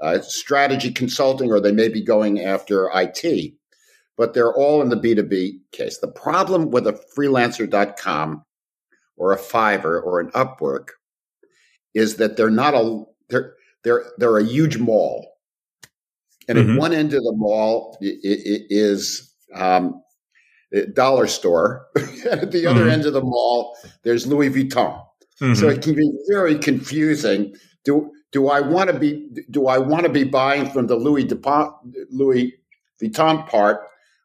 uh, 0.00 0.20
strategy 0.20 0.92
consulting, 0.92 1.50
or 1.50 1.60
they 1.60 1.72
may 1.72 1.88
be 1.88 2.02
going 2.02 2.40
after 2.40 2.90
IT, 2.94 3.54
but 4.16 4.34
they're 4.34 4.54
all 4.54 4.82
in 4.82 4.88
the 4.88 4.96
B2B 4.96 5.60
case. 5.72 5.98
The 5.98 6.08
problem 6.08 6.70
with 6.70 6.86
a 6.86 7.00
freelancer.com 7.16 8.44
or 9.16 9.32
a 9.32 9.38
Fiverr 9.38 10.02
or 10.02 10.20
an 10.20 10.30
Upwork 10.30 10.88
is 11.94 12.16
that 12.16 12.36
they're 12.36 12.50
not 12.50 12.74
a, 12.74 13.04
they're, 13.28 13.54
they're, 13.84 14.04
they're 14.18 14.38
a 14.38 14.44
huge 14.44 14.78
mall. 14.78 15.34
And 16.48 16.58
mm-hmm. 16.58 16.72
at 16.72 16.78
one 16.78 16.92
end 16.92 17.14
of 17.14 17.22
the 17.22 17.34
mall 17.34 17.98
is 18.00 19.34
um, 19.54 20.02
dollar 20.92 21.26
store. 21.26 21.86
At 22.30 22.52
the 22.52 22.66
other 22.66 22.82
mm-hmm. 22.82 22.90
end 22.90 23.06
of 23.06 23.12
the 23.12 23.22
mall, 23.22 23.76
there's 24.02 24.26
Louis 24.26 24.50
Vuitton. 24.50 25.02
Mm-hmm. 25.40 25.54
So 25.54 25.68
it 25.68 25.82
can 25.82 25.94
be 25.94 26.10
very 26.28 26.58
confusing. 26.58 27.54
Do 27.84 28.10
do 28.36 28.48
I 28.48 28.60
want 28.60 28.90
to 28.90 28.98
be 28.98 29.26
do 29.50 29.66
I 29.66 29.78
want 29.78 30.02
to 30.02 30.10
be 30.10 30.22
buying 30.22 30.68
from 30.68 30.88
the 30.88 30.96
Louis 30.96 31.24
Vuitton, 31.24 31.72
Louis 32.10 32.52
Vuitton 33.02 33.48
part 33.48 33.80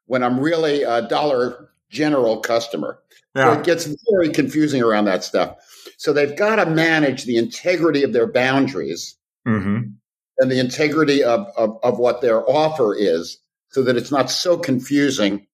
when 0.05 0.21
I'm 0.21 0.37
really 0.37 0.83
a 0.83 1.07
Dollar 1.07 1.69
General 1.89 2.41
customer? 2.41 2.99
Yeah. 3.33 3.53
So 3.53 3.59
it 3.59 3.65
gets 3.65 3.95
very 4.11 4.27
confusing 4.27 4.83
around 4.83 5.05
that 5.05 5.23
stuff. 5.23 5.55
So 5.95 6.11
they've 6.11 6.35
got 6.35 6.57
to 6.57 6.65
manage 6.65 7.23
the 7.23 7.37
integrity 7.37 8.03
of 8.03 8.11
their 8.11 8.29
boundaries 8.29 9.15
mm-hmm. 9.47 9.91
and 10.39 10.51
the 10.51 10.59
integrity 10.59 11.23
of, 11.23 11.47
of, 11.55 11.79
of 11.81 11.97
what 11.97 12.19
their 12.19 12.41
offer 12.49 12.93
is, 12.93 13.37
so 13.69 13.81
that 13.83 13.95
it's 13.95 14.11
not 14.11 14.29
so 14.29 14.57
confusing, 14.57 15.47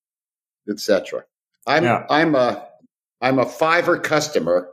etc. 0.68 1.26
I'm 1.68 1.84
yeah. 1.84 2.08
I'm 2.10 2.34
a 2.34 2.68
I'm 3.22 3.38
a 3.38 3.46
Fiverr 3.46 4.02
customer, 4.02 4.72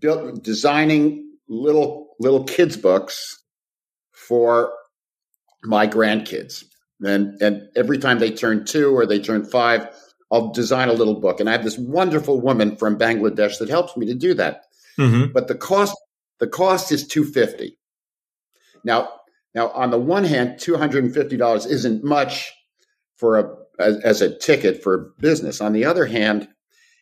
built 0.00 0.42
designing 0.42 1.30
little 1.48 2.05
little 2.18 2.44
kids 2.44 2.76
books 2.76 3.42
for 4.12 4.72
my 5.64 5.86
grandkids. 5.86 6.64
And 7.04 7.40
and 7.42 7.68
every 7.76 7.98
time 7.98 8.18
they 8.18 8.30
turn 8.30 8.64
two 8.64 8.96
or 8.96 9.04
they 9.04 9.18
turn 9.18 9.44
five, 9.44 9.88
I'll 10.32 10.50
design 10.52 10.88
a 10.88 10.94
little 10.94 11.20
book. 11.20 11.40
And 11.40 11.48
I 11.48 11.52
have 11.52 11.64
this 11.64 11.78
wonderful 11.78 12.40
woman 12.40 12.76
from 12.76 12.98
Bangladesh 12.98 13.58
that 13.58 13.68
helps 13.68 13.96
me 13.96 14.06
to 14.06 14.14
do 14.14 14.34
that. 14.34 14.62
Mm-hmm. 14.98 15.32
But 15.32 15.48
the 15.48 15.54
cost 15.54 15.94
the 16.38 16.46
cost 16.46 16.90
is 16.92 17.06
two 17.06 17.24
fifty. 17.24 17.78
Now 18.82 19.10
now 19.54 19.68
on 19.70 19.90
the 19.90 19.98
one 19.98 20.24
hand, 20.24 20.58
two 20.58 20.76
hundred 20.76 21.04
and 21.04 21.12
fifty 21.12 21.36
dollars 21.36 21.66
isn't 21.66 22.02
much 22.02 22.50
for 23.16 23.38
a 23.38 23.54
as, 23.78 23.98
as 23.98 24.22
a 24.22 24.34
ticket 24.34 24.82
for 24.82 25.12
business. 25.18 25.60
On 25.60 25.74
the 25.74 25.84
other 25.84 26.06
hand, 26.06 26.48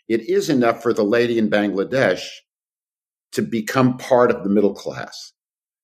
it 0.09 0.29
is 0.29 0.51
enough 0.51 0.83
for 0.83 0.93
the 0.93 1.05
lady 1.05 1.39
in 1.39 1.49
Bangladesh 1.49 2.25
to 3.35 3.43
become 3.43 3.99
part 3.99 4.31
of 4.31 4.43
the 4.43 4.51
middle 4.51 4.75
class 4.75 5.33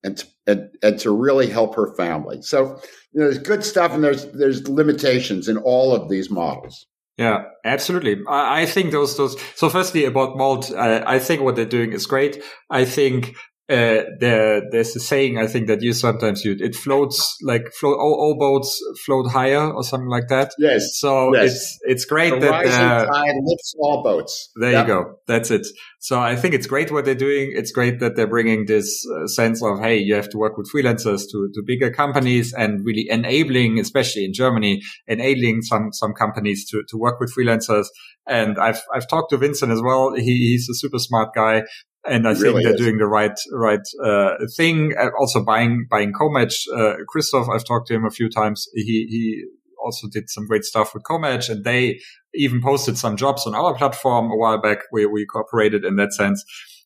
and 0.02 0.16
to, 0.18 0.26
and, 0.46 0.70
and 0.82 0.98
to 1.00 1.10
really 1.10 1.48
help 1.48 1.74
her 1.76 1.94
family. 1.94 2.42
So 2.42 2.80
you 3.12 3.20
know, 3.20 3.26
there's 3.26 3.38
good 3.38 3.64
stuff 3.64 3.92
and 3.92 4.02
there's 4.02 4.30
there's 4.32 4.68
limitations 4.68 5.48
in 5.48 5.58
all 5.58 5.94
of 5.94 6.08
these 6.08 6.30
models. 6.30 6.86
Yeah, 7.16 7.44
absolutely. 7.66 8.22
I, 8.26 8.64
think 8.64 8.92
those 8.92 9.16
those. 9.18 9.38
So, 9.54 9.68
firstly, 9.68 10.06
about 10.06 10.38
Malt, 10.38 10.72
I, 10.74 11.16
I 11.16 11.18
think 11.18 11.42
what 11.42 11.54
they're 11.54 11.66
doing 11.66 11.92
is 11.92 12.06
great. 12.06 12.42
I 12.70 12.86
think 12.86 13.36
uh, 13.70 14.02
there, 14.18 14.62
there's 14.70 14.96
a 14.96 15.00
saying 15.00 15.38
I 15.38 15.46
think 15.46 15.68
that 15.68 15.80
you 15.80 15.92
sometimes 15.92 16.44
use. 16.44 16.60
It 16.60 16.74
floats 16.74 17.36
like 17.40 17.72
float 17.72 17.98
all, 17.98 18.14
all, 18.14 18.36
boats 18.36 18.80
float 19.04 19.30
higher 19.30 19.72
or 19.72 19.84
something 19.84 20.08
like 20.08 20.26
that. 20.28 20.52
Yes. 20.58 20.98
So 20.98 21.32
yes. 21.34 21.52
it's 21.52 21.78
it's 21.82 22.04
great 22.04 22.30
the 22.30 22.40
that 22.40 22.50
rising 22.50 22.72
uh, 22.72 23.06
tide 23.06 23.34
lifts 23.44 23.74
all 23.78 24.02
boats. 24.02 24.50
There 24.56 24.80
you 24.80 24.86
go. 24.86 25.18
That's 25.28 25.52
it. 25.52 25.66
So 26.00 26.18
I 26.18 26.34
think 26.34 26.54
it's 26.54 26.66
great 26.66 26.90
what 26.90 27.04
they're 27.04 27.14
doing. 27.14 27.52
It's 27.54 27.70
great 27.70 28.00
that 28.00 28.16
they're 28.16 28.26
bringing 28.26 28.66
this 28.66 29.06
uh, 29.06 29.28
sense 29.28 29.62
of 29.62 29.78
hey, 29.78 29.98
you 29.98 30.16
have 30.16 30.30
to 30.30 30.38
work 30.38 30.56
with 30.56 30.68
freelancers 30.74 31.22
to 31.30 31.48
to 31.54 31.62
bigger 31.64 31.92
companies 31.92 32.52
and 32.52 32.84
really 32.84 33.06
enabling, 33.08 33.78
especially 33.78 34.24
in 34.24 34.32
Germany, 34.32 34.82
enabling 35.06 35.62
some 35.62 35.92
some 35.92 36.12
companies 36.12 36.68
to 36.70 36.82
to 36.88 36.96
work 36.96 37.20
with 37.20 37.32
freelancers. 37.32 37.86
And 38.26 38.58
I've 38.58 38.82
I've 38.92 39.06
talked 39.06 39.30
to 39.30 39.36
Vincent 39.36 39.70
as 39.70 39.80
well. 39.80 40.14
He, 40.16 40.22
he's 40.22 40.68
a 40.68 40.74
super 40.74 40.98
smart 40.98 41.34
guy 41.36 41.62
and 42.06 42.26
I 42.26 42.34
think 42.34 42.62
they're 42.62 42.74
is. 42.74 42.80
doing 42.80 42.98
the 42.98 43.06
right 43.06 43.38
right 43.52 43.86
uh, 44.04 44.34
thing. 44.56 44.94
Uh, 44.98 45.10
also 45.18 45.44
buying 45.44 45.86
buying 45.90 46.12
Comatch. 46.12 46.54
Uh, 46.74 47.04
Christoph, 47.06 47.48
I've 47.48 47.64
talked 47.64 47.88
to 47.88 47.94
him 47.94 48.04
a 48.04 48.10
few 48.10 48.28
times. 48.28 48.66
He 48.74 49.06
he 49.10 49.44
also 49.84 50.08
did 50.10 50.30
some 50.30 50.46
great 50.46 50.64
stuff 50.64 50.94
with 50.94 51.02
Comatch, 51.02 51.50
and 51.50 51.64
they 51.64 52.00
even 52.34 52.62
posted 52.62 52.96
some 52.96 53.16
jobs 53.16 53.46
on 53.46 53.54
our 53.54 53.74
platform 53.74 54.30
a 54.30 54.36
while 54.36 54.60
back. 54.60 54.78
We 54.92 55.06
we 55.06 55.26
cooperated 55.26 55.84
in 55.84 55.96
that 55.96 56.12
sense. 56.12 56.44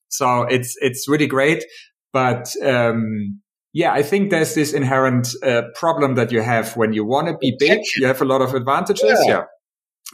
So 0.08 0.42
it's 0.42 0.74
it's 0.80 1.08
really 1.08 1.26
great, 1.26 1.64
but. 2.12 2.52
Um, 2.62 3.40
yeah, 3.76 3.92
I 3.92 4.04
think 4.04 4.30
there's 4.30 4.54
this 4.54 4.72
inherent 4.72 5.34
uh, 5.42 5.62
problem 5.74 6.14
that 6.14 6.30
you 6.30 6.40
have 6.40 6.76
when 6.76 6.92
you 6.92 7.04
want 7.04 7.26
to 7.26 7.36
be 7.36 7.56
big. 7.58 7.80
You 7.96 8.06
have 8.06 8.22
a 8.22 8.24
lot 8.24 8.40
of 8.40 8.54
advantages, 8.54 9.02
yeah. 9.02 9.26
yeah. 9.26 9.42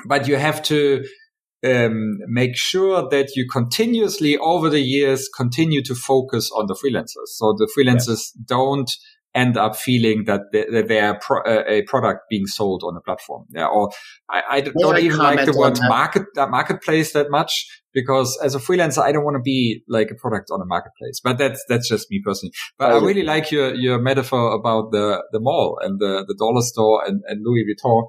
But 0.07 0.27
you 0.27 0.37
have 0.37 0.63
to 0.63 1.05
um, 1.65 2.19
make 2.27 2.57
sure 2.57 3.09
that 3.11 3.37
you 3.37 3.47
continuously 3.51 4.39
over 4.39 4.71
the 4.71 4.81
years 4.81 5.29
continue 5.35 5.83
to 5.83 5.95
focus 5.95 6.51
on 6.57 6.67
the 6.67 6.75
freelancers. 6.75 7.29
So 7.29 7.55
the 7.57 7.71
freelancers 7.77 8.31
yeah. 8.35 8.43
don't 8.47 8.91
end 9.35 9.57
up 9.57 9.77
feeling 9.77 10.25
that 10.27 10.41
they, 10.53 10.83
they 10.83 11.01
are 11.01 11.19
pro, 11.21 11.41
uh, 11.43 11.63
a 11.67 11.83
product 11.83 12.23
being 12.29 12.47
sold 12.47 12.83
on 12.85 12.97
a 12.97 13.01
platform. 13.01 13.47
Yeah, 13.51 13.67
or 13.67 13.91
I, 14.29 14.43
I 14.51 14.61
don't 14.61 14.99
even 14.99 15.19
like 15.19 15.45
the 15.45 15.57
word 15.57 15.79
market 15.83 16.23
that 16.35 16.51
marketplace 16.51 17.13
that 17.13 17.31
much 17.31 17.67
because 17.93 18.39
as 18.43 18.55
a 18.55 18.59
freelancer, 18.59 19.03
I 19.03 19.13
don't 19.13 19.25
want 19.25 19.37
to 19.37 19.43
be 19.43 19.83
like 19.89 20.11
a 20.11 20.15
product 20.15 20.51
on 20.51 20.61
a 20.61 20.67
marketplace. 20.67 21.21
But 21.23 21.39
that's 21.39 21.65
that's 21.69 21.89
just 21.89 22.11
me 22.11 22.21
personally. 22.25 22.53
But 22.79 22.91
oh, 22.91 22.99
I 22.99 23.07
really 23.07 23.23
like 23.23 23.51
your 23.51 23.75
your 23.75 24.01
metaphor 24.01 24.53
about 24.53 24.91
the 24.91 25.23
the 25.33 25.41
mall 25.41 25.79
and 25.81 26.01
the 26.01 26.25
the 26.27 26.35
dollar 26.39 26.63
store 26.63 27.05
and, 27.07 27.23
and 27.27 27.45
Louis 27.45 27.65
Vuitton 27.65 28.09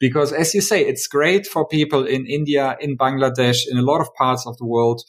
because 0.00 0.32
as 0.32 0.54
you 0.54 0.62
say, 0.62 0.84
it's 0.84 1.06
great 1.06 1.46
for 1.46 1.68
people 1.68 2.06
in 2.06 2.26
India, 2.26 2.76
in 2.80 2.96
Bangladesh, 2.96 3.58
in 3.70 3.76
a 3.76 3.82
lot 3.82 4.00
of 4.00 4.12
parts 4.14 4.46
of 4.46 4.56
the 4.56 4.66
world 4.66 5.02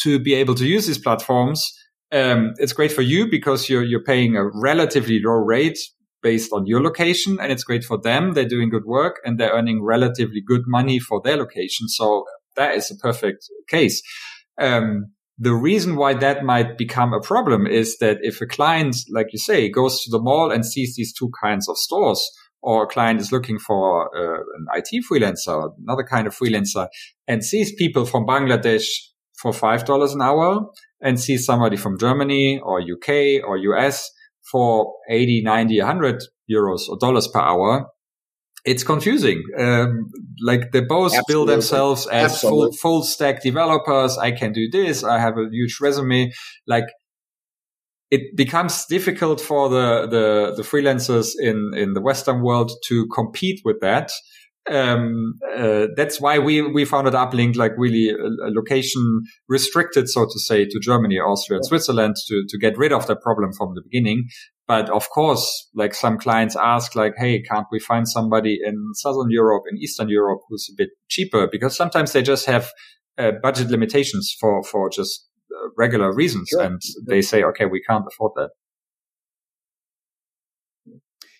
to 0.00 0.18
be 0.18 0.34
able 0.34 0.54
to 0.56 0.66
use 0.66 0.86
these 0.86 0.98
platforms. 0.98 1.70
Um, 2.10 2.54
it's 2.56 2.72
great 2.72 2.90
for 2.90 3.02
you 3.02 3.30
because 3.30 3.68
you're, 3.68 3.84
you're 3.84 4.02
paying 4.02 4.36
a 4.36 4.48
relatively 4.54 5.20
low 5.22 5.34
rate 5.34 5.78
based 6.22 6.52
on 6.52 6.66
your 6.66 6.82
location 6.82 7.38
and 7.40 7.52
it's 7.52 7.62
great 7.62 7.84
for 7.84 8.00
them. 8.00 8.32
They're 8.32 8.48
doing 8.48 8.70
good 8.70 8.86
work 8.86 9.20
and 9.24 9.38
they're 9.38 9.52
earning 9.52 9.82
relatively 9.82 10.40
good 10.44 10.62
money 10.66 10.98
for 10.98 11.20
their 11.22 11.36
location. 11.36 11.88
So 11.88 12.24
that 12.56 12.74
is 12.74 12.90
a 12.90 12.96
perfect 12.96 13.44
case. 13.68 14.02
Um, 14.58 15.12
the 15.38 15.54
reason 15.54 15.94
why 15.94 16.14
that 16.14 16.42
might 16.42 16.76
become 16.76 17.12
a 17.12 17.20
problem 17.20 17.66
is 17.66 17.98
that 17.98 18.18
if 18.22 18.40
a 18.40 18.46
client, 18.46 18.96
like 19.10 19.28
you 19.32 19.38
say, 19.38 19.68
goes 19.68 20.02
to 20.02 20.10
the 20.10 20.18
mall 20.18 20.50
and 20.50 20.66
sees 20.66 20.96
these 20.96 21.12
two 21.12 21.30
kinds 21.40 21.68
of 21.68 21.76
stores, 21.76 22.28
or 22.62 22.84
a 22.84 22.86
client 22.86 23.20
is 23.20 23.32
looking 23.32 23.58
for 23.58 24.10
uh, 24.16 24.40
an 24.56 24.66
IT 24.74 25.04
freelancer, 25.10 25.72
another 25.82 26.04
kind 26.04 26.26
of 26.26 26.36
freelancer, 26.36 26.88
and 27.26 27.44
sees 27.44 27.74
people 27.74 28.04
from 28.04 28.26
Bangladesh 28.26 28.86
for 29.40 29.52
$5 29.52 30.14
an 30.14 30.22
hour 30.22 30.66
and 31.00 31.20
sees 31.20 31.44
somebody 31.44 31.76
from 31.76 31.98
Germany 31.98 32.58
or 32.58 32.80
UK 32.80 33.44
or 33.46 33.56
US 33.56 34.10
for 34.50 34.94
80, 35.08 35.42
90, 35.42 35.78
100 35.78 36.22
euros 36.50 36.88
or 36.88 36.96
dollars 36.98 37.28
per 37.28 37.40
hour, 37.40 37.86
it's 38.64 38.82
confusing. 38.82 39.42
Um, 39.58 40.10
like 40.44 40.72
they 40.72 40.80
both 40.80 41.14
Absolutely. 41.14 41.32
bill 41.32 41.46
themselves 41.46 42.06
as 42.08 42.40
full, 42.40 42.72
full 42.72 43.02
stack 43.02 43.42
developers. 43.42 44.18
I 44.18 44.32
can 44.32 44.52
do 44.52 44.68
this. 44.70 45.04
I 45.04 45.18
have 45.18 45.38
a 45.38 45.48
huge 45.50 45.78
resume. 45.80 46.32
Like 46.66 46.86
it 48.10 48.36
becomes 48.36 48.86
difficult 48.86 49.40
for 49.40 49.68
the, 49.68 50.06
the, 50.06 50.54
the 50.56 50.62
freelancers 50.62 51.32
in, 51.38 51.72
in 51.76 51.92
the 51.92 52.00
Western 52.00 52.42
world 52.42 52.72
to 52.86 53.06
compete 53.14 53.60
with 53.64 53.80
that. 53.80 54.10
Um, 54.70 55.34
uh, 55.56 55.86
that's 55.96 56.20
why 56.20 56.38
we, 56.38 56.60
we 56.60 56.84
founded 56.84 57.14
Uplink 57.14 57.56
like 57.56 57.72
really 57.78 58.10
a, 58.10 58.48
a, 58.48 58.50
location 58.50 59.22
restricted, 59.48 60.10
so 60.10 60.26
to 60.26 60.38
say, 60.38 60.66
to 60.66 60.78
Germany, 60.80 61.16
Austria, 61.18 61.56
and 61.56 61.66
Switzerland 61.66 62.16
to, 62.28 62.44
to 62.46 62.58
get 62.58 62.76
rid 62.76 62.92
of 62.92 63.06
that 63.06 63.22
problem 63.22 63.52
from 63.56 63.74
the 63.74 63.82
beginning. 63.82 64.28
But 64.66 64.90
of 64.90 65.08
course, 65.08 65.70
like 65.74 65.94
some 65.94 66.18
clients 66.18 66.54
ask, 66.54 66.94
like, 66.94 67.14
Hey, 67.16 67.40
can't 67.40 67.66
we 67.72 67.78
find 67.78 68.06
somebody 68.06 68.58
in 68.62 68.90
Southern 68.94 69.30
Europe, 69.30 69.64
in 69.70 69.78
Eastern 69.78 70.10
Europe 70.10 70.40
who's 70.48 70.68
a 70.70 70.76
bit 70.76 70.90
cheaper? 71.08 71.48
Because 71.50 71.74
sometimes 71.74 72.12
they 72.12 72.22
just 72.22 72.44
have 72.44 72.68
uh, 73.16 73.32
budget 73.42 73.68
limitations 73.68 74.36
for, 74.38 74.62
for 74.62 74.90
just 74.90 75.27
regular 75.76 76.12
reasons 76.12 76.48
sure. 76.48 76.62
and 76.62 76.80
they 77.06 77.22
say, 77.22 77.42
okay, 77.42 77.66
we 77.66 77.82
can't 77.82 78.04
afford 78.06 78.32
that. 78.36 78.50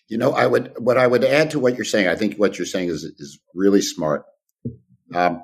You 0.07 0.17
know, 0.17 0.31
I 0.31 0.47
would, 0.47 0.73
what 0.77 0.97
I 0.97 1.05
would 1.05 1.23
add 1.23 1.51
to 1.51 1.59
what 1.59 1.75
you're 1.75 1.85
saying, 1.85 2.07
I 2.07 2.15
think 2.15 2.37
what 2.37 2.57
you're 2.57 2.65
saying 2.65 2.89
is, 2.89 3.03
is 3.03 3.39
really 3.53 3.81
smart. 3.81 4.25
Um, 5.13 5.43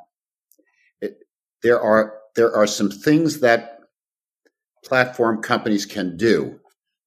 it, 1.01 1.19
there 1.61 1.79
are, 1.79 2.15
there 2.35 2.55
are 2.55 2.65
some 2.65 2.89
things 2.89 3.41
that 3.41 3.79
platform 4.83 5.41
companies 5.41 5.85
can 5.85 6.17
do 6.17 6.59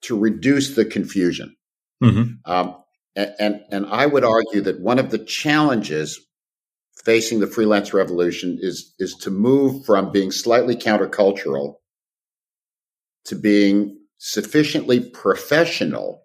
to 0.03 0.19
reduce 0.19 0.77
the 0.77 0.85
confusion. 0.85 1.57
Mm-hmm. 2.03 2.51
Um, 2.51 2.77
and, 3.16 3.35
and, 3.41 3.61
and 3.73 3.87
I 3.87 4.07
would 4.07 4.25
argue 4.25 4.61
that 4.61 4.81
one 4.81 5.01
of 5.01 5.11
the 5.11 5.19
challenges 5.19 6.28
facing 7.09 7.41
the 7.41 7.47
freelance 7.47 7.95
revolution 7.95 8.59
is 8.61 8.93
is 8.99 9.15
to 9.15 9.31
move 9.31 9.83
from 9.87 10.13
being 10.13 10.31
slightly 10.31 10.77
countercultural 10.77 11.77
to 13.25 13.35
being 13.35 13.99
sufficiently 14.19 15.01
professional 15.01 16.21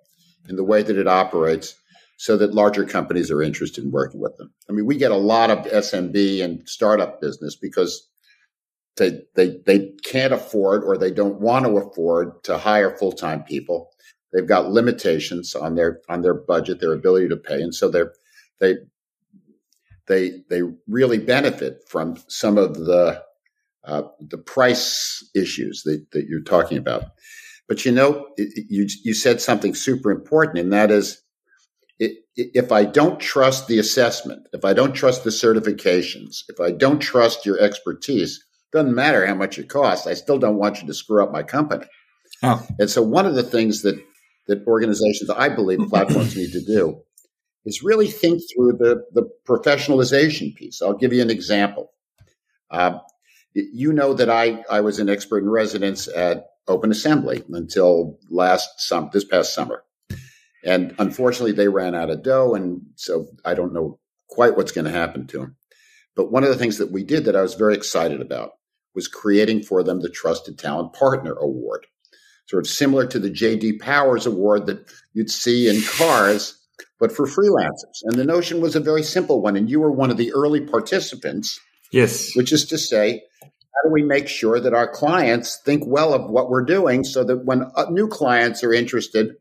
in 0.49 0.57
the 0.57 0.63
way 0.63 0.83
that 0.83 0.97
it 0.97 1.07
operates 1.07 1.75
so 2.17 2.35
that 2.35 2.53
larger 2.53 2.83
companies 2.83 3.31
are 3.31 3.41
interested 3.41 3.81
in 3.81 3.91
working 3.91 4.19
with 4.19 4.35
them. 4.35 4.53
I 4.69 4.73
mean, 4.73 4.85
we 4.85 4.97
get 4.97 5.11
a 5.11 5.15
lot 5.15 5.49
of 5.49 5.59
SMB 5.59 6.43
and 6.43 6.67
startup 6.67 7.21
business 7.21 7.55
because 7.55 8.05
they 8.97 9.21
they 9.35 9.61
they 9.65 9.93
can't 10.03 10.33
afford 10.33 10.83
or 10.83 10.97
they 10.97 11.11
don't 11.11 11.39
want 11.39 11.63
to 11.63 11.77
afford 11.77 12.43
to 12.43 12.57
hire 12.57 12.97
full-time 12.97 13.43
people. 13.43 13.89
They've 14.33 14.45
got 14.45 14.69
limitations 14.69 15.55
on 15.55 15.75
their 15.75 16.01
on 16.09 16.23
their 16.23 16.33
budget, 16.33 16.81
their 16.81 16.91
ability 16.91 17.29
to 17.29 17.37
pay, 17.37 17.61
and 17.61 17.73
so 17.73 17.87
they're 17.87 18.11
they 18.59 18.75
they 20.07 20.43
they 20.49 20.61
really 20.87 21.17
benefit 21.17 21.83
from 21.87 22.17
some 22.27 22.57
of 22.57 22.75
the 22.75 23.23
uh, 23.85 24.03
the 24.19 24.37
price 24.37 25.29
issues 25.35 25.83
that, 25.83 26.05
that 26.11 26.25
you're 26.27 26.41
talking 26.41 26.77
about. 26.77 27.03
But 27.67 27.85
you 27.85 27.91
know, 27.91 28.27
it, 28.37 28.65
you 28.69 28.87
you 29.03 29.13
said 29.13 29.41
something 29.41 29.73
super 29.75 30.11
important, 30.11 30.59
and 30.59 30.73
that 30.73 30.91
is, 30.91 31.21
it, 31.99 32.17
if 32.35 32.71
I 32.71 32.85
don't 32.85 33.19
trust 33.19 33.67
the 33.67 33.79
assessment, 33.79 34.47
if 34.53 34.65
I 34.65 34.73
don't 34.73 34.93
trust 34.93 35.23
the 35.23 35.29
certifications, 35.29 36.43
if 36.49 36.59
I 36.59 36.71
don't 36.71 36.99
trust 36.99 37.45
your 37.45 37.59
expertise, 37.59 38.43
doesn't 38.71 38.95
matter 38.95 39.25
how 39.25 39.35
much 39.35 39.57
it 39.57 39.69
costs. 39.69 40.07
I 40.07 40.13
still 40.13 40.39
don't 40.39 40.57
want 40.57 40.81
you 40.81 40.87
to 40.87 40.93
screw 40.93 41.23
up 41.23 41.31
my 41.31 41.43
company. 41.43 41.85
Oh. 42.41 42.65
And 42.79 42.89
so, 42.89 43.01
one 43.01 43.25
of 43.25 43.35
the 43.35 43.43
things 43.43 43.81
that 43.83 43.95
that 44.47 44.65
organizations, 44.67 45.29
I 45.29 45.47
believe, 45.49 45.79
platforms 45.89 46.35
need 46.35 46.51
to 46.51 46.61
do 46.61 47.01
is 47.65 47.83
really 47.83 48.07
think 48.07 48.41
through 48.53 48.73
the 48.73 49.05
the 49.13 49.29
professionalization 49.47 50.55
piece. 50.55 50.81
I'll 50.81 50.97
give 50.97 51.13
you 51.13 51.21
an 51.21 51.29
example. 51.29 51.91
Uh, 52.69 52.99
you 53.53 53.93
know 53.93 54.13
that 54.13 54.29
I 54.29 54.63
I 54.69 54.81
was 54.81 54.99
an 54.99 55.09
expert 55.09 55.43
in 55.43 55.49
residence 55.49 56.07
at 56.07 56.47
Open 56.67 56.91
Assembly 56.91 57.43
until 57.49 58.19
last 58.29 58.79
summer, 58.79 59.09
this 59.11 59.25
past 59.25 59.53
summer. 59.53 59.83
And 60.65 60.95
unfortunately, 60.97 61.51
they 61.51 61.67
ran 61.67 61.93
out 61.93 62.09
of 62.09 62.23
dough. 62.23 62.53
And 62.55 62.81
so 62.95 63.27
I 63.43 63.53
don't 63.53 63.73
know 63.73 63.99
quite 64.29 64.55
what's 64.55 64.71
going 64.71 64.85
to 64.85 64.91
happen 64.91 65.27
to 65.27 65.39
them. 65.39 65.55
But 66.15 66.31
one 66.31 66.43
of 66.43 66.49
the 66.49 66.55
things 66.55 66.77
that 66.77 66.91
we 66.91 67.03
did 67.03 67.25
that 67.25 67.35
I 67.35 67.41
was 67.41 67.55
very 67.55 67.75
excited 67.75 68.21
about 68.21 68.51
was 68.95 69.07
creating 69.07 69.63
for 69.63 69.83
them 69.83 69.99
the 69.99 70.09
Trusted 70.09 70.57
Talent 70.57 70.93
Partner 70.93 71.33
Award, 71.33 71.87
sort 72.47 72.65
of 72.65 72.71
similar 72.71 73.07
to 73.07 73.19
the 73.19 73.31
JD 73.31 73.79
Powers 73.79 74.25
Award 74.25 74.67
that 74.67 74.91
you'd 75.13 75.31
see 75.31 75.67
in 75.67 75.81
cars, 75.97 76.59
but 77.03 77.11
for 77.11 77.25
freelancers. 77.25 77.99
And 78.03 78.13
the 78.13 78.23
notion 78.23 78.61
was 78.61 78.77
a 78.77 78.79
very 78.79 79.03
simple 79.03 79.41
one. 79.41 79.57
And 79.57 79.69
you 79.69 79.81
were 79.81 79.91
one 79.91 80.09
of 80.09 80.15
the 80.15 80.31
early 80.31 80.61
participants. 80.61 81.59
Yes. 81.91 82.33
Which 82.33 82.53
is 82.53 82.63
to 82.67 82.77
say, 82.77 83.23
how 83.41 83.89
do 83.89 83.91
we 83.91 84.03
make 84.03 84.29
sure 84.29 84.57
that 84.57 84.73
our 84.73 84.87
clients 84.87 85.59
think 85.65 85.83
well 85.85 86.13
of 86.13 86.29
what 86.29 86.49
we're 86.49 86.63
doing 86.63 87.03
so 87.03 87.25
that 87.25 87.43
when 87.43 87.69
uh, 87.75 87.87
new 87.89 88.07
clients 88.07 88.63
are 88.63 88.71
interested, 88.71 89.35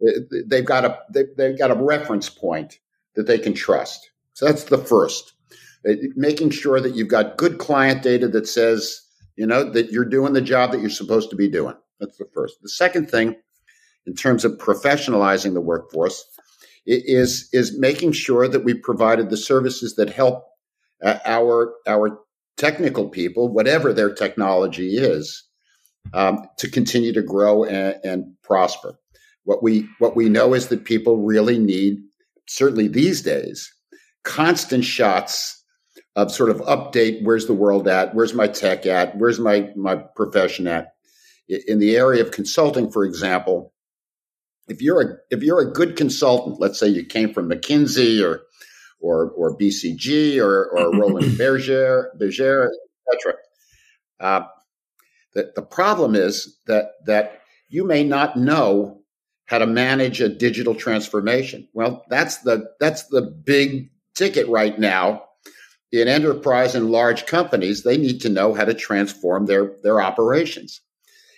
uh, 0.00 0.20
they've 0.46 0.64
got 0.64 0.86
a 0.86 0.98
they've 1.36 1.58
got 1.58 1.70
a 1.70 1.74
reference 1.74 2.30
point 2.30 2.78
that 3.14 3.26
they 3.26 3.38
can 3.38 3.52
trust. 3.52 4.10
So 4.32 4.46
that's 4.46 4.64
the 4.64 4.78
first. 4.78 5.34
Uh, 5.86 5.96
making 6.14 6.48
sure 6.48 6.80
that 6.80 6.94
you've 6.94 7.08
got 7.08 7.36
good 7.36 7.58
client 7.58 8.02
data 8.02 8.26
that 8.28 8.48
says, 8.48 9.02
you 9.36 9.46
know, 9.46 9.70
that 9.70 9.90
you're 9.92 10.06
doing 10.06 10.32
the 10.32 10.40
job 10.40 10.72
that 10.72 10.80
you're 10.80 10.88
supposed 10.88 11.28
to 11.28 11.36
be 11.36 11.50
doing. 11.50 11.74
That's 12.00 12.16
the 12.16 12.28
first. 12.32 12.62
The 12.62 12.70
second 12.70 13.10
thing, 13.10 13.36
in 14.06 14.14
terms 14.14 14.46
of 14.46 14.52
professionalizing 14.52 15.52
the 15.52 15.60
workforce, 15.60 16.24
is 16.86 17.48
is 17.52 17.78
making 17.78 18.12
sure 18.12 18.48
that 18.48 18.64
we 18.64 18.74
provided 18.74 19.30
the 19.30 19.36
services 19.36 19.96
that 19.96 20.10
help 20.10 20.44
our 21.02 21.74
our 21.86 22.18
technical 22.56 23.08
people, 23.08 23.48
whatever 23.48 23.92
their 23.92 24.12
technology 24.12 24.96
is, 24.96 25.44
um, 26.14 26.48
to 26.58 26.70
continue 26.70 27.12
to 27.12 27.22
grow 27.22 27.64
and, 27.64 27.96
and 28.04 28.24
prosper. 28.42 28.98
What 29.44 29.62
we 29.62 29.88
what 29.98 30.16
we 30.16 30.28
know 30.28 30.54
is 30.54 30.68
that 30.68 30.84
people 30.84 31.18
really 31.18 31.58
need, 31.58 31.98
certainly 32.48 32.88
these 32.88 33.22
days, 33.22 33.72
constant 34.24 34.84
shots 34.84 35.62
of 36.16 36.32
sort 36.32 36.50
of 36.50 36.58
update. 36.62 37.22
Where's 37.22 37.46
the 37.46 37.54
world 37.54 37.86
at? 37.86 38.14
Where's 38.14 38.34
my 38.34 38.48
tech 38.48 38.86
at? 38.86 39.16
Where's 39.16 39.38
my 39.38 39.70
my 39.76 39.96
profession 39.96 40.66
at? 40.66 40.92
In 41.48 41.78
the 41.78 41.96
area 41.96 42.22
of 42.22 42.32
consulting, 42.32 42.90
for 42.90 43.04
example, 43.04 43.72
if 44.68 44.82
you're 44.82 45.00
a 45.00 45.16
if 45.30 45.42
you're 45.42 45.60
a 45.60 45.72
good 45.72 45.96
consultant, 45.96 46.60
let's 46.60 46.78
say 46.78 46.88
you 46.88 47.04
came 47.04 47.32
from 47.32 47.48
McKinsey 47.50 48.22
or 48.22 48.42
or 49.00 49.30
or 49.30 49.56
BCG 49.56 50.38
or 50.38 50.66
or 50.66 50.92
Roland 50.98 51.38
Berger, 51.38 52.12
Berger, 52.18 52.72
etc. 53.12 53.34
Uh, 54.18 54.46
the 55.34 55.52
the 55.54 55.62
problem 55.62 56.14
is 56.14 56.58
that 56.66 56.92
that 57.06 57.42
you 57.68 57.84
may 57.84 58.04
not 58.04 58.36
know 58.36 59.02
how 59.46 59.58
to 59.58 59.66
manage 59.66 60.20
a 60.20 60.28
digital 60.28 60.74
transformation. 60.74 61.68
Well, 61.72 62.04
that's 62.08 62.38
the 62.38 62.70
that's 62.80 63.04
the 63.08 63.22
big 63.22 63.90
ticket 64.14 64.48
right 64.48 64.78
now 64.78 65.22
in 65.92 66.08
enterprise 66.08 66.74
and 66.74 66.90
large 66.90 67.26
companies. 67.26 67.82
They 67.82 67.96
need 67.96 68.20
to 68.22 68.28
know 68.28 68.54
how 68.54 68.64
to 68.64 68.74
transform 68.74 69.46
their 69.46 69.76
their 69.82 70.00
operations. 70.00 70.80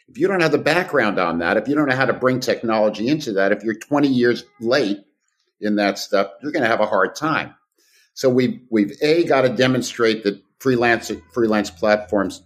If 0.09 0.19
you 0.19 0.27
don't 0.27 0.41
have 0.41 0.53
the 0.53 0.59
background 0.59 1.19
on 1.19 1.39
that, 1.39 1.57
if 1.57 1.69
you 1.69 1.75
don't 1.75 1.89
know 1.89 1.97
how 1.97 2.07
to 2.07 2.13
bring 2.13 2.41
technology 2.41 3.09
into 3.09 3.33
that, 3.35 3.53
if 3.53 3.63
you're 3.63 3.75
20 3.75 4.09
years 4.09 4.45
late, 4.61 5.05
in 5.61 5.77
that 5.77 5.99
stuff, 5.99 6.31
you're 6.43 6.53
going 6.53 6.63
to 6.63 6.69
have 6.69 6.81
a 6.81 6.87
hard 6.87 7.15
time. 7.15 7.55
So 8.15 8.29
we've 8.29 8.61
we've 8.71 8.93
a 9.03 9.25
got 9.25 9.43
to 9.43 9.49
demonstrate 9.49 10.25
that 10.25 10.43
freelance 10.59 11.11
freelance 11.33 11.71
platforms 11.71 12.43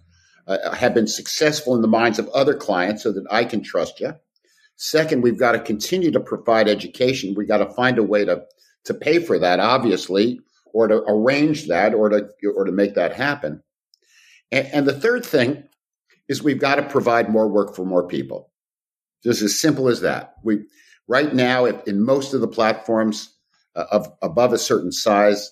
uh, 0.47 0.73
have 0.75 0.93
been 0.93 1.07
successful 1.07 1.75
in 1.75 1.81
the 1.81 1.87
minds 1.87 2.19
of 2.19 2.29
other 2.29 2.53
clients, 2.53 3.03
so 3.03 3.11
that 3.11 3.25
I 3.31 3.45
can 3.45 3.63
trust 3.63 3.99
you. 3.99 4.13
Second, 4.75 5.21
we've 5.21 5.37
got 5.37 5.53
to 5.53 5.59
continue 5.59 6.11
to 6.11 6.19
provide 6.19 6.67
education. 6.67 7.33
We've 7.35 7.47
got 7.47 7.59
to 7.59 7.71
find 7.71 7.97
a 7.97 8.03
way 8.03 8.25
to 8.25 8.43
to 8.85 8.93
pay 8.93 9.19
for 9.19 9.39
that, 9.39 9.59
obviously, 9.59 10.41
or 10.73 10.87
to 10.87 11.03
arrange 11.07 11.67
that, 11.67 11.93
or 11.93 12.09
to 12.09 12.29
or 12.55 12.65
to 12.65 12.71
make 12.71 12.95
that 12.95 13.15
happen. 13.15 13.63
And, 14.51 14.67
and 14.67 14.87
the 14.87 14.99
third 14.99 15.25
thing 15.25 15.63
is 16.33 16.43
we've 16.43 16.59
got 16.59 16.75
to 16.75 16.83
provide 16.83 17.29
more 17.29 17.47
work 17.47 17.75
for 17.75 17.85
more 17.85 18.05
people. 18.05 18.51
Just 19.23 19.41
as 19.41 19.57
simple 19.57 19.87
as 19.87 20.01
that. 20.01 20.33
We 20.43 20.65
Right 21.07 21.33
now, 21.33 21.65
in 21.65 22.01
most 22.01 22.33
of 22.33 22.41
the 22.41 22.47
platforms 22.47 23.29
uh, 23.75 23.85
of 23.91 24.07
above 24.21 24.53
a 24.53 24.57
certain 24.57 24.91
size, 24.91 25.51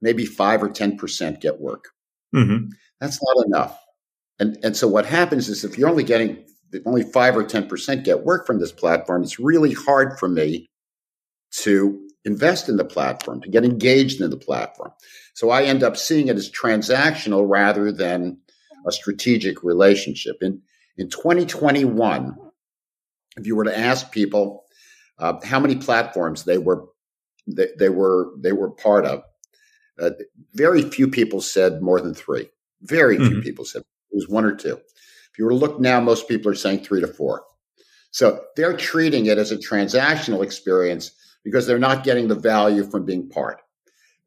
maybe 0.00 0.24
five 0.24 0.62
or 0.62 0.68
ten 0.68 0.96
percent 0.96 1.40
get 1.40 1.60
work. 1.60 1.86
Mm-hmm. 2.34 2.68
That's 3.00 3.18
not 3.20 3.46
enough. 3.46 3.78
And 4.38 4.56
and 4.62 4.76
so 4.76 4.86
what 4.86 5.04
happens 5.04 5.48
is 5.48 5.64
if 5.64 5.76
you're 5.76 5.88
only 5.88 6.04
getting 6.04 6.44
only 6.86 7.02
five 7.02 7.36
or 7.36 7.42
ten 7.42 7.66
percent 7.66 8.04
get 8.04 8.24
work 8.24 8.46
from 8.46 8.60
this 8.60 8.70
platform, 8.70 9.24
it's 9.24 9.40
really 9.40 9.72
hard 9.72 10.18
for 10.20 10.28
me 10.28 10.68
to 11.62 12.00
invest 12.24 12.68
in 12.68 12.76
the 12.76 12.84
platform, 12.84 13.40
to 13.40 13.50
get 13.50 13.64
engaged 13.64 14.20
in 14.20 14.30
the 14.30 14.36
platform. 14.36 14.92
So 15.34 15.50
I 15.50 15.64
end 15.64 15.82
up 15.82 15.96
seeing 15.96 16.28
it 16.28 16.36
as 16.36 16.48
transactional 16.48 17.48
rather 17.48 17.90
than 17.90 18.38
a 18.86 18.92
strategic 18.92 19.62
relationship. 19.62 20.36
In 20.40 20.60
in 20.98 21.08
2021, 21.08 22.36
if 23.36 23.46
you 23.46 23.56
were 23.56 23.64
to 23.64 23.78
ask 23.78 24.12
people 24.12 24.64
uh, 25.18 25.34
how 25.44 25.60
many 25.60 25.76
platforms 25.76 26.44
they 26.44 26.58
were 26.58 26.84
they, 27.46 27.68
they 27.78 27.88
were 27.88 28.30
they 28.38 28.52
were 28.52 28.70
part 28.70 29.06
of. 29.06 29.22
Uh, 30.00 30.10
very 30.54 30.82
few 30.82 31.08
people 31.08 31.40
said 31.40 31.82
more 31.82 32.00
than 32.00 32.14
three. 32.14 32.48
Very 32.82 33.16
few 33.16 33.26
mm-hmm. 33.28 33.40
people 33.40 33.64
said 33.64 33.82
it 33.82 34.16
was 34.16 34.28
one 34.28 34.44
or 34.44 34.54
two. 34.54 34.74
If 35.32 35.38
you 35.38 35.44
were 35.44 35.52
to 35.52 35.56
look 35.56 35.80
now, 35.80 36.00
most 36.00 36.28
people 36.28 36.50
are 36.50 36.56
saying 36.56 36.80
three 36.80 37.00
to 37.00 37.06
four. 37.06 37.44
So 38.10 38.42
they're 38.56 38.76
treating 38.76 39.26
it 39.26 39.38
as 39.38 39.52
a 39.52 39.56
transactional 39.56 40.42
experience 40.42 41.12
because 41.44 41.66
they're 41.66 41.78
not 41.78 42.04
getting 42.04 42.28
the 42.28 42.34
value 42.34 42.84
from 42.84 43.04
being 43.04 43.28
part. 43.28 43.60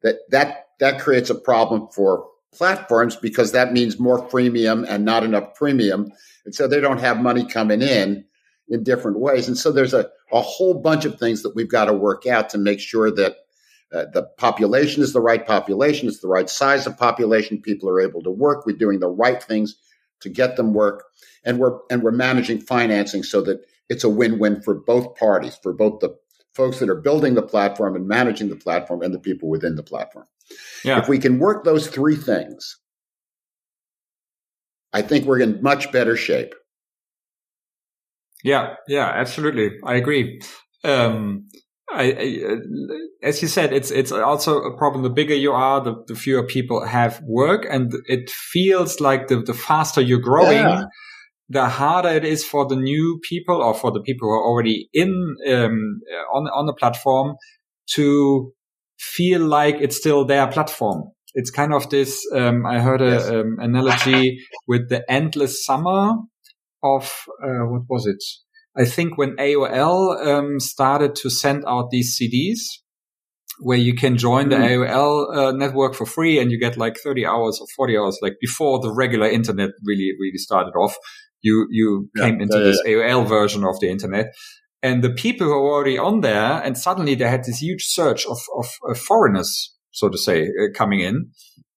That 0.02 0.16
that 0.30 0.66
that 0.80 1.00
creates 1.00 1.30
a 1.30 1.34
problem 1.34 1.88
for 1.94 2.26
platforms 2.56 3.16
because 3.16 3.52
that 3.52 3.72
means 3.72 3.98
more 3.98 4.26
freemium 4.28 4.86
and 4.88 5.04
not 5.04 5.24
enough 5.24 5.54
premium, 5.54 6.10
and 6.44 6.54
so 6.54 6.66
they 6.66 6.80
don't 6.80 7.00
have 7.00 7.20
money 7.20 7.46
coming 7.46 7.82
in 7.82 8.24
in 8.68 8.82
different 8.82 9.18
ways. 9.18 9.46
And 9.46 9.56
so 9.56 9.70
there's 9.70 9.94
a, 9.94 10.08
a 10.32 10.40
whole 10.40 10.74
bunch 10.74 11.04
of 11.04 11.18
things 11.18 11.42
that 11.42 11.54
we've 11.54 11.70
got 11.70 11.84
to 11.84 11.92
work 11.92 12.26
out 12.26 12.50
to 12.50 12.58
make 12.58 12.80
sure 12.80 13.10
that 13.10 13.36
uh, 13.92 14.06
the 14.12 14.24
population 14.36 15.02
is 15.02 15.12
the 15.12 15.20
right 15.20 15.46
population, 15.46 16.08
it's 16.08 16.20
the 16.20 16.28
right 16.28 16.50
size 16.50 16.86
of 16.86 16.98
population, 16.98 17.62
people 17.62 17.88
are 17.88 18.00
able 18.00 18.22
to 18.22 18.30
work, 18.30 18.66
we're 18.66 18.76
doing 18.76 18.98
the 18.98 19.08
right 19.08 19.42
things 19.42 19.76
to 20.20 20.28
get 20.28 20.56
them 20.56 20.74
work, 20.74 21.04
and 21.44 21.58
we're 21.58 21.78
and 21.90 22.02
we're 22.02 22.10
managing 22.10 22.60
financing 22.60 23.22
so 23.22 23.40
that 23.42 23.64
it's 23.88 24.02
a 24.02 24.08
win-win 24.08 24.60
for 24.62 24.74
both 24.74 25.14
parties, 25.16 25.56
for 25.62 25.72
both 25.72 26.00
the 26.00 26.16
folks 26.54 26.78
that 26.80 26.88
are 26.88 27.00
building 27.00 27.34
the 27.34 27.42
platform 27.42 27.94
and 27.94 28.08
managing 28.08 28.48
the 28.48 28.56
platform 28.56 29.02
and 29.02 29.14
the 29.14 29.18
people 29.18 29.48
within 29.48 29.76
the 29.76 29.82
platform. 29.82 30.26
Yeah. 30.84 31.00
If 31.00 31.08
we 31.08 31.18
can 31.18 31.38
work 31.38 31.64
those 31.64 31.88
three 31.88 32.16
things, 32.16 32.78
I 34.92 35.02
think 35.02 35.26
we're 35.26 35.40
in 35.40 35.62
much 35.62 35.92
better 35.92 36.16
shape. 36.16 36.54
Yeah, 38.44 38.74
yeah, 38.86 39.06
absolutely. 39.06 39.72
I 39.84 39.94
agree. 39.94 40.40
Um, 40.84 41.48
I, 41.90 42.12
I, 42.12 42.52
uh, 42.52 42.56
as 43.22 43.42
you 43.42 43.48
said, 43.48 43.72
it's 43.72 43.90
it's 43.90 44.12
also 44.12 44.58
a 44.58 44.76
problem. 44.76 45.02
The 45.02 45.10
bigger 45.10 45.34
you 45.34 45.52
are, 45.52 45.80
the, 45.80 45.94
the 46.06 46.14
fewer 46.14 46.44
people 46.44 46.84
have 46.84 47.20
work, 47.22 47.66
and 47.68 47.92
it 48.06 48.30
feels 48.30 49.00
like 49.00 49.28
the 49.28 49.40
the 49.40 49.54
faster 49.54 50.00
you're 50.00 50.18
growing, 50.18 50.56
yeah. 50.56 50.84
the 51.48 51.68
harder 51.68 52.08
it 52.10 52.24
is 52.24 52.44
for 52.44 52.66
the 52.66 52.76
new 52.76 53.20
people 53.28 53.62
or 53.62 53.74
for 53.74 53.90
the 53.90 54.00
people 54.00 54.28
who 54.28 54.34
are 54.34 54.44
already 54.44 54.88
in 54.92 55.10
um, 55.48 56.00
on 56.32 56.48
on 56.48 56.66
the 56.66 56.74
platform 56.74 57.36
to 57.94 58.52
feel 58.98 59.40
like 59.40 59.76
it's 59.80 59.96
still 59.96 60.24
their 60.24 60.46
platform. 60.48 61.10
It's 61.34 61.50
kind 61.50 61.74
of 61.74 61.90
this. 61.90 62.26
Um, 62.34 62.64
I 62.64 62.80
heard 62.80 63.02
a 63.02 63.10
yes. 63.10 63.28
um, 63.28 63.58
analogy 63.60 64.38
with 64.66 64.88
the 64.88 65.04
endless 65.10 65.64
summer 65.64 66.14
of 66.82 67.12
uh, 67.42 67.66
what 67.66 67.82
was 67.88 68.06
it? 68.06 68.22
I 68.76 68.84
think 68.84 69.16
when 69.16 69.36
AOL 69.36 70.26
um, 70.26 70.60
started 70.60 71.14
to 71.16 71.30
send 71.30 71.64
out 71.66 71.90
these 71.90 72.18
CDs, 72.18 72.82
where 73.58 73.78
you 73.78 73.94
can 73.94 74.18
join 74.18 74.50
the 74.50 74.56
mm. 74.56 74.88
AOL 74.88 75.36
uh, 75.36 75.52
network 75.52 75.94
for 75.94 76.04
free 76.04 76.38
and 76.38 76.50
you 76.50 76.58
get 76.60 76.76
like 76.76 76.98
30 77.02 77.26
hours 77.26 77.58
or 77.60 77.66
40 77.76 77.96
hours, 77.96 78.18
like 78.20 78.34
before 78.40 78.80
the 78.80 78.92
regular 78.92 79.28
internet 79.28 79.70
really, 79.84 80.10
really 80.20 80.38
started 80.38 80.72
off. 80.72 80.94
You, 81.42 81.66
you 81.70 82.10
yeah, 82.16 82.24
came 82.24 82.40
into 82.40 82.58
this 82.58 82.82
AOL 82.86 83.26
version 83.26 83.64
of 83.64 83.78
the 83.80 83.88
internet 83.88 84.26
and 84.82 85.02
the 85.02 85.10
people 85.10 85.46
who 85.46 85.52
were 85.52 85.74
already 85.74 85.98
on 85.98 86.20
there 86.20 86.62
and 86.62 86.76
suddenly 86.76 87.14
they 87.14 87.28
had 87.28 87.44
this 87.44 87.60
huge 87.60 87.84
surge 87.84 88.26
of, 88.26 88.38
of 88.56 88.66
uh, 88.88 88.94
foreigners, 88.94 89.74
so 89.90 90.08
to 90.08 90.18
say, 90.18 90.42
uh, 90.44 90.72
coming 90.74 91.00
in 91.00 91.30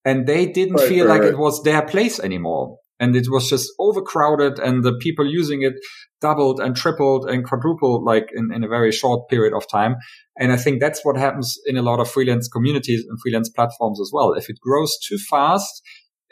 and 0.06 0.28
they 0.28 0.46
didn't 0.46 0.76
right, 0.76 0.88
feel 0.88 1.06
right, 1.06 1.14
like 1.14 1.22
right. 1.22 1.34
it 1.34 1.38
was 1.38 1.64
their 1.64 1.82
place 1.82 2.20
anymore. 2.20 2.78
And 3.02 3.16
it 3.16 3.28
was 3.30 3.50
just 3.50 3.72
overcrowded 3.80 4.60
and 4.60 4.84
the 4.84 4.94
people 5.00 5.26
using 5.26 5.62
it 5.62 5.76
doubled 6.20 6.60
and 6.60 6.76
tripled 6.76 7.30
and 7.30 7.46
quadrupled 7.46 8.04
like 8.04 8.30
in, 8.34 8.52
in 8.54 8.64
a 8.64 8.68
very 8.68 8.92
short 8.92 9.30
period 9.30 9.54
of 9.54 9.64
time. 9.70 9.96
And 10.38 10.52
I 10.52 10.58
think 10.58 10.82
that's 10.82 11.06
what 11.06 11.16
happens 11.16 11.58
in 11.66 11.78
a 11.78 11.82
lot 11.82 12.02
of 12.02 12.12
freelance 12.12 12.50
communities 12.50 13.06
and 13.08 13.18
freelance 13.22 13.50
platforms 13.50 14.02
as 14.02 14.12
well. 14.14 14.34
If 14.34 14.50
it 14.50 14.60
grows 14.60 14.98
too 15.08 15.18
fast, 15.18 15.82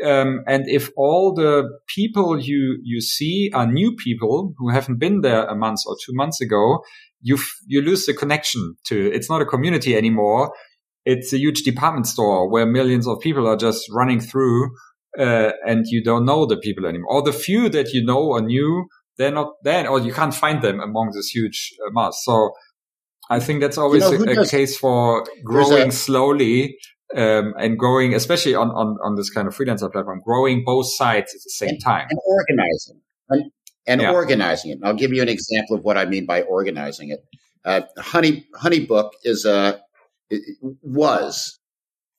um, 0.06 0.44
and 0.48 0.68
if 0.68 0.90
all 0.96 1.34
the 1.34 1.64
people 1.88 2.40
you 2.40 2.80
you 2.84 3.02
see 3.02 3.50
are 3.54 3.66
new 3.66 3.96
people 3.96 4.54
who 4.58 4.70
haven't 4.70 5.00
been 5.00 5.22
there 5.22 5.46
a 5.46 5.56
month 5.56 5.82
or 5.88 5.96
two 6.06 6.14
months 6.14 6.40
ago, 6.42 6.84
you 7.22 7.38
you 7.66 7.82
lose 7.82 8.06
the 8.06 8.14
connection 8.14 8.76
to. 8.86 9.12
It's 9.12 9.30
not 9.30 9.42
a 9.42 9.46
community 9.46 9.96
anymore. 9.96 10.54
It's 11.06 11.34
a 11.34 11.38
huge 11.38 11.64
department 11.64 12.06
store 12.06 12.50
where 12.50 12.66
millions 12.66 13.08
of 13.08 13.20
people 13.22 13.48
are 13.48 13.56
just 13.56 13.86
running 13.92 14.20
through, 14.20 14.72
uh, 15.18 15.52
and 15.66 15.86
you 15.88 16.04
don't 16.04 16.26
know 16.26 16.46
the 16.46 16.58
people 16.58 16.86
anymore. 16.86 17.12
Or 17.12 17.22
the 17.24 17.34
few 17.34 17.70
that 17.70 17.94
you 17.94 18.04
know 18.04 18.34
are 18.34 18.42
new, 18.42 18.88
they're 19.18 19.32
not 19.32 19.54
there, 19.64 19.90
or 19.90 20.00
you 20.00 20.14
can't 20.14 20.34
find 20.34 20.62
them 20.62 20.80
among 20.80 21.12
this 21.14 21.30
huge 21.30 21.74
uh, 21.86 21.92
mass. 21.92 22.22
So 22.24 22.52
I 23.30 23.40
think 23.40 23.62
that's 23.62 23.78
always 23.78 24.04
you 24.10 24.20
know, 24.20 24.32
a, 24.32 24.42
a 24.42 24.48
case 24.48 24.78
for 24.78 25.26
growing 25.44 25.92
slowly 25.92 26.78
um, 27.16 27.54
and 27.58 27.78
growing, 27.78 28.14
especially 28.14 28.56
on, 28.56 28.70
on, 28.72 28.98
on 29.04 29.16
this 29.16 29.30
kind 29.30 29.48
of 29.48 29.56
freelancer 29.56 29.92
platform, 29.92 30.22
growing 30.26 30.64
both 30.66 30.88
sides 30.96 31.34
at 31.34 31.42
the 31.44 31.50
same 31.50 31.70
and, 31.70 31.84
time. 31.84 32.08
And 32.10 32.20
organizing. 32.26 33.02
And, 33.30 33.52
and 33.88 34.02
yeah. 34.02 34.12
organizing 34.12 34.72
it. 34.72 34.74
And 34.76 34.86
I'll 34.86 34.94
give 34.94 35.14
you 35.14 35.22
an 35.22 35.30
example 35.30 35.78
of 35.78 35.84
what 35.84 35.98
I 35.98 36.06
mean 36.06 36.26
by 36.26 36.42
organizing 36.44 37.10
it. 37.10 37.26
Uh, 37.64 37.82
Honey 37.98 38.46
Honeybook 38.56 39.12
is 39.24 39.46
a 39.46 39.82
was 40.82 41.60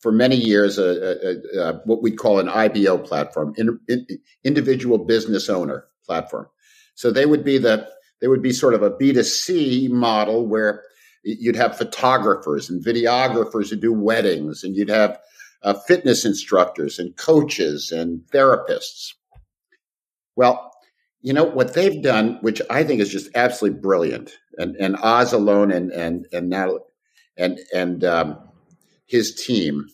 for 0.01 0.13
many 0.13 0.37
years 0.37 0.79
a, 0.79 0.83
a, 0.85 1.61
a, 1.61 1.73
what 1.85 2.03
we'd 2.03 2.19
call 2.19 2.39
an 2.39 2.49
IBO 2.49 2.99
platform, 2.99 3.53
in, 3.57 3.79
in, 3.89 4.07
individual 4.45 4.99
business 4.99 5.49
owner 5.49 5.87
platform. 6.07 6.47
So 6.95 7.11
they 7.11 7.27
would 7.27 7.45
be 7.45 7.59
the 7.59 7.89
they 8.21 8.29
would 8.29 8.43
be 8.43 8.53
sort 8.53 8.75
of 8.75 8.83
a 8.83 8.91
B 8.91 9.13
2 9.13 9.23
C 9.23 9.89
model 9.91 10.47
where 10.47 10.83
you'd 11.23 11.57
have 11.57 11.77
photographers 11.77 12.71
and 12.71 12.85
videographers 12.85 13.71
who 13.71 13.77
do 13.77 13.93
weddings, 13.93 14.65
and 14.65 14.77
you'd 14.77 14.89
have 14.89 15.19
uh, 15.63 15.75
fitness 15.75 16.25
instructors 16.25 16.99
and 16.99 17.17
coaches 17.17 17.91
and 17.93 18.21
therapists. 18.33 19.15
Well, 20.37 20.73
you 21.21 21.33
know 21.33 21.45
what 21.45 21.75
they've 21.75 22.03
done, 22.03 22.39
which 22.43 22.63
I 22.71 22.85
think 22.85 23.01
is 23.01 23.11
just 23.11 23.31
absolutely 23.35 23.81
brilliant, 23.81 24.31
and 24.57 24.77
and 24.77 24.97
Oz 24.97 25.33
Alon 25.33 25.71
and 25.73 25.91
and 25.91 26.27
and 26.33 26.49
now 26.49 26.79
and 27.37 27.59
and 27.75 28.05
um, 28.05 28.39
his 29.07 29.35
team 29.35 29.87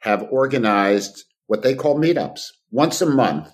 have 0.00 0.26
organized 0.30 1.24
what 1.46 1.62
they 1.62 1.74
call 1.74 1.98
meetups 1.98 2.52
once 2.70 3.00
a 3.02 3.06
month 3.06 3.50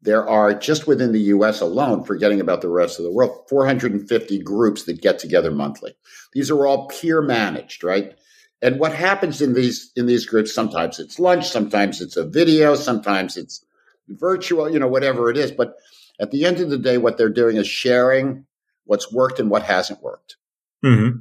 there 0.00 0.28
are 0.28 0.54
just 0.54 0.86
within 0.86 1.12
the 1.12 1.20
US 1.20 1.60
alone, 1.60 2.04
forgetting 2.04 2.40
about 2.40 2.60
the 2.60 2.68
rest 2.68 2.98
of 2.98 3.04
the 3.04 3.10
world, 3.10 3.44
450 3.48 4.38
groups 4.40 4.84
that 4.84 5.00
get 5.00 5.18
together 5.18 5.50
monthly. 5.50 5.96
These 6.32 6.50
are 6.50 6.66
all 6.66 6.88
peer 6.88 7.20
managed, 7.20 7.82
right? 7.82 8.14
And 8.62 8.78
what 8.78 8.92
happens 8.92 9.40
in 9.40 9.54
these 9.54 9.92
in 9.96 10.06
these 10.06 10.26
groups, 10.26 10.54
sometimes 10.54 10.98
it's 10.98 11.18
lunch, 11.18 11.48
sometimes 11.48 12.00
it's 12.00 12.16
a 12.16 12.26
video, 12.26 12.74
sometimes 12.74 13.36
it's 13.36 13.64
virtual, 14.08 14.70
you 14.70 14.78
know, 14.78 14.88
whatever 14.88 15.30
it 15.30 15.36
is. 15.36 15.50
But 15.52 15.76
at 16.20 16.30
the 16.30 16.44
end 16.44 16.58
of 16.58 16.70
the 16.70 16.78
day, 16.78 16.98
what 16.98 17.18
they're 17.18 17.28
doing 17.28 17.56
is 17.56 17.68
sharing 17.68 18.46
what's 18.84 19.12
worked 19.12 19.38
and 19.38 19.50
what 19.50 19.62
hasn't 19.62 20.02
worked. 20.02 20.36
Mm-hmm. 20.84 21.20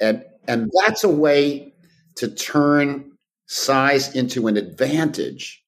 And 0.00 0.24
and 0.46 0.70
that's 0.84 1.04
a 1.04 1.08
way 1.08 1.74
to 2.16 2.28
turn 2.28 3.12
size 3.46 4.14
into 4.14 4.46
an 4.46 4.56
advantage 4.56 5.63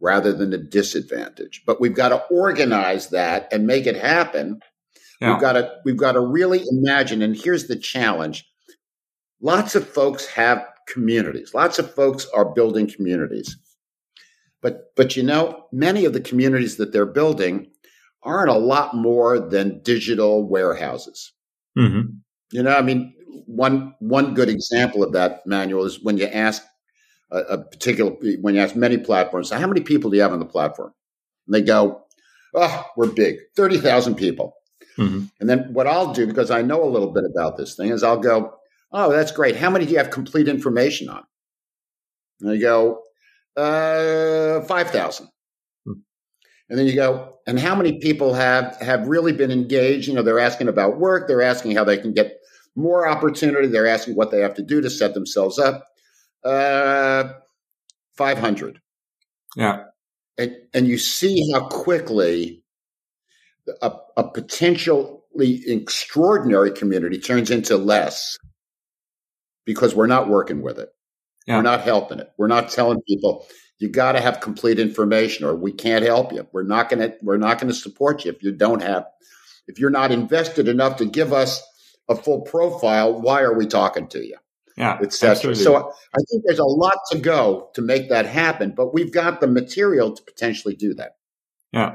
rather 0.00 0.32
than 0.32 0.52
a 0.52 0.58
disadvantage. 0.58 1.62
But 1.66 1.80
we've 1.80 1.94
got 1.94 2.10
to 2.10 2.22
organize 2.26 3.10
that 3.10 3.48
and 3.52 3.66
make 3.66 3.86
it 3.86 3.96
happen. 3.96 4.60
Yeah. 5.20 5.32
We've 5.32 5.40
got 5.40 5.52
to 5.52 5.72
we've 5.84 5.96
got 5.96 6.12
to 6.12 6.20
really 6.20 6.62
imagine. 6.70 7.22
And 7.22 7.36
here's 7.36 7.68
the 7.68 7.76
challenge: 7.76 8.46
lots 9.40 9.74
of 9.74 9.88
folks 9.88 10.26
have 10.26 10.64
communities. 10.86 11.54
Lots 11.54 11.78
of 11.78 11.92
folks 11.92 12.26
are 12.34 12.44
building 12.44 12.88
communities. 12.88 13.56
But 14.62 14.94
but 14.96 15.16
you 15.16 15.22
know, 15.22 15.64
many 15.72 16.04
of 16.04 16.12
the 16.12 16.20
communities 16.20 16.76
that 16.76 16.92
they're 16.92 17.06
building 17.06 17.70
aren't 18.22 18.50
a 18.50 18.58
lot 18.58 18.94
more 18.94 19.38
than 19.38 19.80
digital 19.82 20.46
warehouses. 20.46 21.32
Mm-hmm. 21.78 22.16
You 22.52 22.62
know, 22.62 22.76
I 22.76 22.82
mean, 22.82 23.14
one 23.46 23.94
one 24.00 24.34
good 24.34 24.48
example 24.48 25.02
of 25.02 25.12
that 25.12 25.46
Manuel 25.46 25.84
is 25.84 26.02
when 26.02 26.18
you 26.18 26.26
ask 26.26 26.62
a, 27.30 27.38
a 27.38 27.64
particular 27.64 28.12
when 28.40 28.54
you 28.54 28.60
ask 28.60 28.76
many 28.76 28.98
platforms, 28.98 29.50
how 29.50 29.66
many 29.66 29.80
people 29.80 30.10
do 30.10 30.16
you 30.16 30.22
have 30.22 30.32
on 30.32 30.38
the 30.38 30.46
platform? 30.46 30.92
And 31.46 31.54
they 31.54 31.62
go, 31.62 32.02
"Oh, 32.54 32.84
we're 32.96 33.12
big, 33.12 33.36
thirty 33.56 33.78
thousand 33.78 34.16
people." 34.16 34.54
Mm-hmm. 34.98 35.24
And 35.40 35.48
then 35.50 35.72
what 35.72 35.86
I'll 35.86 36.12
do 36.12 36.26
because 36.26 36.50
I 36.50 36.62
know 36.62 36.82
a 36.82 36.88
little 36.88 37.12
bit 37.12 37.24
about 37.24 37.56
this 37.56 37.74
thing 37.74 37.90
is 37.90 38.02
I'll 38.02 38.20
go, 38.20 38.54
"Oh, 38.92 39.10
that's 39.10 39.32
great. 39.32 39.56
How 39.56 39.70
many 39.70 39.84
do 39.84 39.92
you 39.92 39.98
have 39.98 40.10
complete 40.10 40.48
information 40.48 41.08
on?" 41.08 41.24
And 42.40 42.50
they 42.50 42.58
go, 42.58 43.02
uh, 43.56 44.60
five 44.62 44.90
thousand. 44.90 45.26
Mm-hmm. 45.86 46.00
And 46.68 46.78
then 46.78 46.86
you 46.86 46.94
go, 46.94 47.38
and 47.46 47.58
how 47.58 47.74
many 47.74 47.98
people 47.98 48.34
have 48.34 48.76
have 48.80 49.08
really 49.08 49.32
been 49.32 49.50
engaged? 49.50 50.08
You 50.08 50.14
know, 50.14 50.22
they're 50.22 50.38
asking 50.38 50.68
about 50.68 50.98
work, 50.98 51.28
they're 51.28 51.42
asking 51.42 51.74
how 51.76 51.84
they 51.84 51.96
can 51.96 52.12
get 52.12 52.38
more 52.74 53.08
opportunity, 53.08 53.68
they're 53.68 53.86
asking 53.86 54.14
what 54.14 54.30
they 54.30 54.40
have 54.40 54.54
to 54.54 54.62
do 54.62 54.80
to 54.80 54.90
set 54.90 55.14
themselves 55.14 55.58
up. 55.58 55.86
Uh, 56.44 57.32
500. 58.16 58.80
Yeah. 59.56 59.84
And, 60.38 60.56
and 60.74 60.86
you 60.86 60.98
see 60.98 61.50
how 61.52 61.68
quickly 61.68 62.62
a, 63.82 63.92
a 64.16 64.30
potentially 64.30 65.62
extraordinary 65.66 66.70
community 66.70 67.18
turns 67.18 67.50
into 67.50 67.76
less 67.76 68.36
because 69.64 69.94
we're 69.94 70.06
not 70.06 70.28
working 70.28 70.62
with 70.62 70.78
it. 70.78 70.90
Yeah. 71.46 71.56
We're 71.56 71.62
not 71.62 71.82
helping 71.82 72.18
it. 72.18 72.32
We're 72.36 72.46
not 72.46 72.70
telling 72.70 73.00
people 73.02 73.46
you 73.78 73.88
got 73.88 74.12
to 74.12 74.20
have 74.20 74.40
complete 74.40 74.78
information 74.78 75.44
or 75.44 75.54
we 75.54 75.72
can't 75.72 76.04
help 76.04 76.32
you. 76.32 76.46
We're 76.52 76.62
not 76.62 76.88
going 76.88 77.00
to 77.00 77.16
we're 77.22 77.36
not 77.36 77.60
going 77.60 77.72
to 77.72 77.78
support 77.78 78.24
you 78.24 78.32
if 78.32 78.42
you 78.42 78.52
don't 78.52 78.82
have 78.82 79.06
if 79.68 79.78
you're 79.78 79.90
not 79.90 80.12
invested 80.12 80.68
enough 80.68 80.96
to 80.96 81.04
give 81.04 81.32
us 81.32 81.62
a 82.08 82.14
full 82.14 82.42
profile, 82.42 83.20
why 83.20 83.42
are 83.42 83.54
we 83.54 83.66
talking 83.66 84.06
to 84.08 84.24
you? 84.24 84.36
Yeah, 84.76 84.98
etc. 85.02 85.54
So 85.54 85.76
I 85.76 86.18
think 86.30 86.42
there's 86.46 86.58
a 86.58 86.64
lot 86.64 86.98
to 87.12 87.18
go 87.18 87.70
to 87.74 87.82
make 87.82 88.08
that 88.10 88.26
happen, 88.26 88.74
but 88.76 88.92
we've 88.92 89.12
got 89.12 89.40
the 89.40 89.46
material 89.46 90.14
to 90.14 90.22
potentially 90.22 90.74
do 90.74 90.94
that. 90.94 91.12
Yeah. 91.72 91.94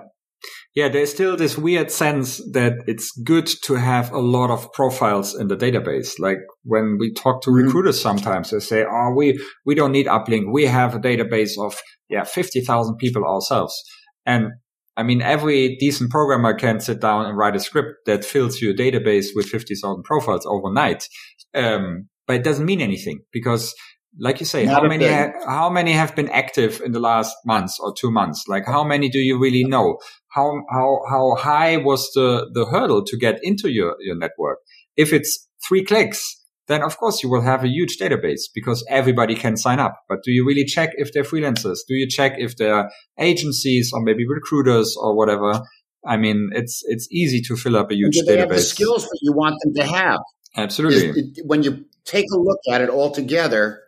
Yeah, 0.74 0.88
there's 0.88 1.12
still 1.12 1.38
this 1.38 1.58
weird 1.58 1.92
sense 1.92 2.38
that 2.54 2.74
it's 2.88 3.12
good 3.24 3.46
to 3.64 3.76
have 3.76 4.12
a 4.12 4.20
lot 4.20 4.50
of 4.50 4.72
profiles 4.74 5.36
in 5.36 5.50
the 5.50 5.58
database. 5.58 6.18
Like 6.18 6.40
when 6.64 6.98
we 7.00 7.14
talk 7.14 7.44
to 7.44 7.52
mm-hmm. 7.52 7.66
recruiters 7.66 8.02
sometimes, 8.02 8.50
they 8.50 8.60
say, 8.60 8.86
Oh, 8.90 9.14
we, 9.16 9.40
we 9.66 9.76
don't 9.76 9.92
need 9.92 10.08
uplink. 10.08 10.52
We 10.52 10.66
have 10.66 10.96
a 10.96 11.00
database 11.00 11.60
of, 11.60 11.80
yeah, 12.10 12.24
50,000 12.24 12.96
people 12.98 13.24
ourselves. 13.26 13.80
And 14.26 14.52
I 14.98 15.04
mean, 15.04 15.22
every 15.22 15.76
decent 15.78 16.10
programmer 16.10 16.54
can 16.54 16.80
sit 16.80 17.02
down 17.02 17.26
and 17.26 17.38
write 17.38 17.56
a 17.56 17.60
script 17.60 18.06
that 18.06 18.26
fills 18.26 18.62
your 18.62 18.74
database 18.74 19.28
with 19.36 19.48
50,000 19.48 20.04
profiles 20.04 20.46
overnight. 20.46 21.08
Um, 21.54 22.08
but 22.32 22.38
it 22.38 22.46
doesn't 22.46 22.66
mean 22.66 22.80
anything 22.80 23.20
because 23.34 23.76
like 24.18 24.40
you 24.40 24.46
say, 24.46 24.64
Not 24.64 24.84
how 24.84 24.88
many 24.88 25.06
ha- 25.06 25.34
how 25.46 25.70
many 25.70 25.92
have 25.92 26.16
been 26.16 26.30
active 26.30 26.82
in 26.86 26.94
the 26.94 27.00
last 27.00 27.36
months 27.46 27.78
or 27.78 27.94
two 27.94 28.10
months? 28.10 28.46
Like 28.48 28.66
how 28.66 28.86
many 28.86 29.10
do 29.10 29.20
you 29.20 29.38
really 29.38 29.66
know? 29.66 29.98
How 30.30 30.62
how 30.70 31.02
how 31.10 31.36
high 31.36 31.76
was 31.76 32.10
the 32.16 32.50
the 32.54 32.66
hurdle 32.66 33.04
to 33.04 33.18
get 33.18 33.40
into 33.44 33.70
your 33.70 33.98
your 34.00 34.16
network? 34.16 34.60
If 34.96 35.12
it's 35.12 35.46
three 35.68 35.84
clicks, 35.84 36.22
then 36.70 36.82
of 36.84 36.98
course 36.98 37.22
you 37.22 37.30
will 37.30 37.42
have 37.42 37.66
a 37.66 37.68
huge 37.68 37.98
database 37.98 38.44
because 38.56 38.86
everybody 38.88 39.36
can 39.36 39.58
sign 39.58 39.82
up. 39.82 39.96
But 40.08 40.20
do 40.24 40.32
you 40.32 40.48
really 40.48 40.64
check 40.64 40.92
if 40.94 41.12
they're 41.12 41.30
freelancers? 41.32 41.80
Do 41.86 41.96
you 41.96 42.08
check 42.08 42.36
if 42.38 42.56
they're 42.56 42.90
agencies 43.20 43.92
or 43.94 44.02
maybe 44.02 44.26
recruiters 44.26 44.96
or 44.98 45.18
whatever? 45.18 45.64
I 46.06 46.16
mean, 46.16 46.50
it's 46.54 46.82
it's 46.86 47.10
easy 47.12 47.42
to 47.42 47.58
fill 47.58 47.76
up 47.76 47.92
a 47.92 47.96
huge 47.96 48.16
database. 48.26 48.40
Have 48.40 48.50
the 48.50 48.62
skills 48.62 49.04
that 49.04 49.20
you 49.22 49.34
want 49.34 49.56
them 49.64 49.74
to 49.74 49.86
have. 49.86 50.20
Absolutely. 50.56 51.22
It, 51.22 51.46
when 51.46 51.64
you 51.64 51.86
take 52.06 52.26
a 52.34 52.38
look 52.38 52.60
at 52.72 52.82
it 52.82 52.90
all 52.90 53.12
together, 53.12 53.82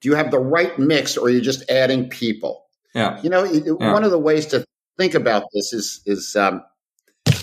do 0.00 0.08
you 0.08 0.14
have 0.14 0.30
the 0.30 0.38
right 0.38 0.78
mix 0.78 1.16
or 1.16 1.26
are 1.26 1.30
you 1.30 1.40
just 1.40 1.68
adding 1.70 2.08
people? 2.08 2.66
Yeah. 2.94 3.20
You 3.22 3.30
know, 3.30 3.44
yeah. 3.44 3.92
one 3.92 4.04
of 4.04 4.10
the 4.10 4.18
ways 4.18 4.46
to 4.46 4.64
think 4.98 5.14
about 5.14 5.44
this 5.52 5.72
is, 5.72 6.00
is, 6.06 6.36
um, 6.36 6.62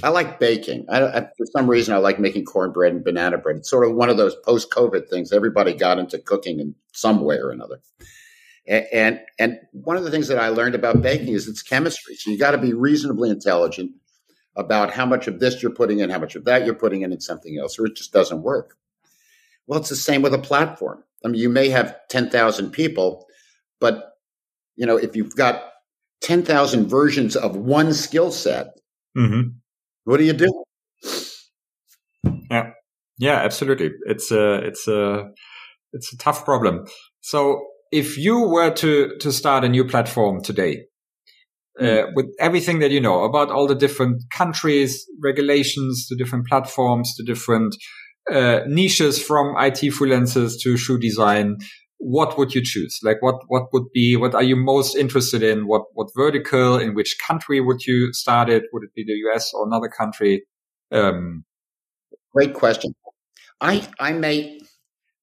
I 0.04 0.10
like 0.10 0.40
baking. 0.40 0.86
I, 0.90 1.04
I, 1.04 1.22
for 1.38 1.46
some 1.56 1.70
reason, 1.70 1.94
I 1.94 1.98
like 1.98 2.20
making 2.20 2.46
cornbread 2.46 2.94
and 2.94 3.04
banana 3.04 3.38
bread. 3.38 3.58
It's 3.58 3.70
sort 3.70 3.88
of 3.88 3.96
one 3.96 4.10
of 4.10 4.18
those 4.18 4.36
post-COVID 4.36 5.10
things. 5.10 5.32
Everybody 5.32 5.74
got 5.74 6.00
into 6.00 6.18
cooking 6.18 6.60
in 6.60 6.76
some 6.92 7.22
way 7.22 7.38
or 7.38 7.52
another. 7.52 7.82
And, 8.68 8.86
and, 8.92 9.20
and 9.38 9.60
one 9.72 9.98
of 9.98 10.04
the 10.04 10.12
things 10.12 10.28
that 10.30 10.40
I 10.40 10.50
learned 10.50 10.76
about 10.76 11.02
baking 11.02 11.34
is 11.34 11.48
it's 11.48 11.62
chemistry. 11.62 12.16
So 12.16 12.32
you 12.32 12.38
got 12.38 12.52
to 12.52 12.58
be 12.58 12.74
reasonably 12.74 13.30
intelligent 13.30 13.92
about 14.56 14.92
how 14.92 15.06
much 15.06 15.28
of 15.28 15.40
this 15.40 15.62
you're 15.62 15.72
putting 15.72 16.00
in, 16.00 16.10
how 16.10 16.20
much 16.20 16.36
of 16.36 16.46
that 16.46 16.66
you're 16.66 16.76
putting 16.76 17.02
in, 17.02 17.12
and 17.12 17.24
something 17.24 17.58
else, 17.58 17.80
or 17.80 17.86
it 17.86 17.96
just 17.96 18.14
doesn't 18.14 18.44
work. 18.44 18.78
Well, 19.68 19.80
it's 19.80 19.90
the 19.90 19.96
same 19.96 20.22
with 20.22 20.34
a 20.34 20.40
platform. 20.40 21.04
I 21.24 21.30
mean, 21.30 21.42
you 21.42 21.50
may 21.50 21.70
have 21.70 21.96
ten 22.10 22.30
thousand 22.30 22.72
people, 22.72 23.28
but 23.80 24.14
you 24.76 24.86
know, 24.86 24.98
if 24.98 25.16
you've 25.16 25.36
got 25.36 25.64
ten 26.22 26.44
thousand 26.44 26.88
versions 26.88 27.36
of 27.36 27.56
one 27.56 27.94
skill 27.94 28.32
set, 28.32 28.68
mm-hmm. 29.18 29.50
what 30.04 30.18
do 30.18 30.24
you 30.24 30.34
do? 30.34 30.64
Yeah, 32.50 32.72
yeah, 33.18 33.36
absolutely. 33.36 33.92
It's 34.06 34.32
a 34.32 34.56
it's 34.56 34.88
a 34.88 35.30
it's 35.94 36.12
a 36.12 36.18
tough 36.18 36.44
problem. 36.44 36.86
So, 37.22 37.66
if 37.92 38.18
you 38.18 38.42
were 38.48 38.72
to 38.72 39.16
to 39.20 39.32
start 39.32 39.64
a 39.64 39.70
new 39.70 39.86
platform 39.86 40.42
today, 40.44 40.86
uh, 41.82 41.84
mm. 41.84 42.16
with 42.16 42.28
everything 42.40 42.80
that 42.80 42.92
you 42.92 43.02
know 43.02 43.24
about 43.24 43.50
all 43.50 43.68
the 43.68 43.76
different 43.76 44.24
countries, 44.32 45.06
regulations, 45.22 46.08
the 46.10 46.16
different 46.16 46.46
platforms, 46.48 47.14
the 47.18 47.24
different 47.24 47.76
uh, 48.32 48.60
niches 48.68 49.22
from 49.22 49.56
IT 49.58 49.80
freelancers 49.92 50.54
to 50.62 50.78
shoe 50.78 51.00
design, 51.00 51.58
what 51.98 52.38
would 52.38 52.54
you 52.54 52.62
choose? 52.64 53.00
Like 53.04 53.22
what, 53.22 53.42
what 53.48 53.64
would 53.74 53.92
be, 53.94 54.16
what 54.16 54.36
are 54.36 54.44
you 54.44 54.56
most 54.56 54.96
interested 54.96 55.42
in? 55.42 55.68
What, 55.68 55.84
what 55.94 56.10
vertical, 56.16 56.78
in 56.78 56.94
which 56.94 57.18
country 57.26 57.60
would 57.60 57.86
you 57.86 58.14
start 58.14 58.50
it? 58.50 58.64
Would 58.74 58.84
it 58.84 58.94
be 58.96 59.04
the 59.04 59.14
US 59.30 59.52
or 59.54 59.66
another 59.66 59.90
country? 59.90 60.44
Um, 60.92 61.46
Great 62.34 62.54
question. 62.54 62.94
I, 63.60 63.88
I 64.00 64.14
may, 64.14 64.60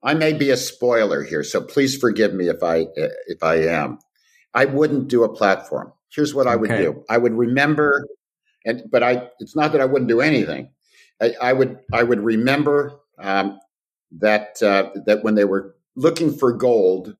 I 0.02 0.14
may 0.14 0.32
be 0.32 0.50
a 0.50 0.56
spoiler 0.56 1.22
here, 1.22 1.42
so 1.42 1.60
please 1.60 1.96
forgive 1.96 2.34
me 2.34 2.48
if 2.48 2.62
I, 2.62 2.86
if 3.26 3.42
I 3.42 3.56
am. 3.62 3.98
I 4.54 4.64
wouldn't 4.64 5.08
do 5.08 5.24
a 5.24 5.32
platform. 5.32 5.92
Here's 6.10 6.34
what 6.34 6.46
I 6.46 6.56
would 6.56 6.70
okay. 6.70 6.82
do. 6.82 7.04
I 7.08 7.18
would 7.18 7.34
remember, 7.34 8.06
and 8.64 8.82
but 8.90 9.02
I. 9.02 9.28
It's 9.40 9.56
not 9.56 9.72
that 9.72 9.80
I 9.80 9.84
wouldn't 9.84 10.08
do 10.08 10.20
anything. 10.20 10.70
I, 11.20 11.34
I 11.40 11.52
would. 11.52 11.78
I 11.92 12.02
would 12.02 12.20
remember 12.20 13.00
um, 13.18 13.58
that 14.12 14.62
uh, 14.62 14.90
that 15.06 15.22
when 15.22 15.34
they 15.34 15.44
were 15.44 15.76
looking 15.96 16.32
for 16.32 16.52
gold 16.52 17.16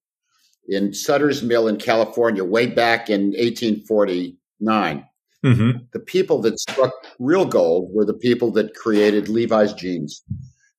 in 0.68 0.92
Sutter's 0.92 1.42
Mill 1.42 1.66
in 1.66 1.78
California 1.78 2.44
way 2.44 2.66
back 2.66 3.08
in 3.08 3.28
1849. 3.28 5.04
Mm-hmm. 5.44 5.78
The 5.92 6.00
people 6.00 6.40
that 6.42 6.58
struck 6.58 6.92
real 7.18 7.44
gold 7.44 7.90
were 7.92 8.04
the 8.04 8.14
people 8.14 8.50
that 8.52 8.74
created 8.74 9.28
Levi's 9.28 9.72
jeans, 9.72 10.22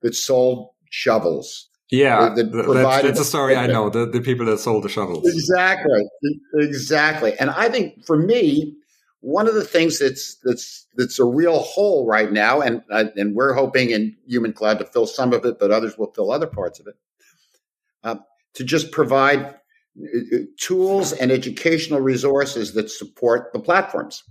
that 0.02 0.16
sold 0.16 0.70
shovels, 0.90 1.69
yeah, 1.92 2.30
that, 2.36 2.52
that's, 2.52 3.04
that's 3.04 3.20
a 3.20 3.26
story 3.26 3.56
I 3.56 3.68
know. 3.68 3.90
The, 3.90 4.06
the 4.06 4.22
people 4.22 4.46
that 4.46 4.60
sold 4.60 4.84
the 4.84 4.90
shovels. 4.90 5.28
Exactly, 5.28 6.04
exactly. 6.54 7.34
And 7.40 7.50
I 7.50 7.70
think 7.70 8.06
for 8.06 8.18
me, 8.18 8.76
one 9.22 9.48
of 9.48 9.56
the 9.56 9.64
things 9.64 10.00
that's 10.00 10.38
that's 10.44 10.88
that's 10.96 11.20
a 11.20 11.26
real 11.26 11.60
hole 11.60 12.06
right 12.08 12.32
now, 12.32 12.62
and 12.62 12.82
uh, 12.92 13.06
and 13.16 13.36
we're 13.36 13.54
hoping 13.54 13.90
in 13.90 14.16
Human 14.28 14.54
Cloud 14.54 14.80
to 14.80 14.86
fill 14.86 15.08
some 15.08 15.34
of 15.34 15.46
it, 15.46 15.60
but 15.60 15.72
others 15.72 15.98
will 15.98 16.12
fill 16.14 16.32
other 16.32 16.48
parts 16.48 16.80
of 16.80 16.88
it. 16.88 16.96
Uh, 18.04 18.16
to 18.54 18.64
just 18.64 18.92
provide 18.92 19.40
uh, 19.40 20.36
uh, 20.36 20.38
tools 20.58 21.12
and 21.12 21.32
educational 21.32 22.00
resources 22.00 22.74
that 22.74 22.90
support 22.90 23.52
the 23.52 23.60
platforms. 23.60 24.24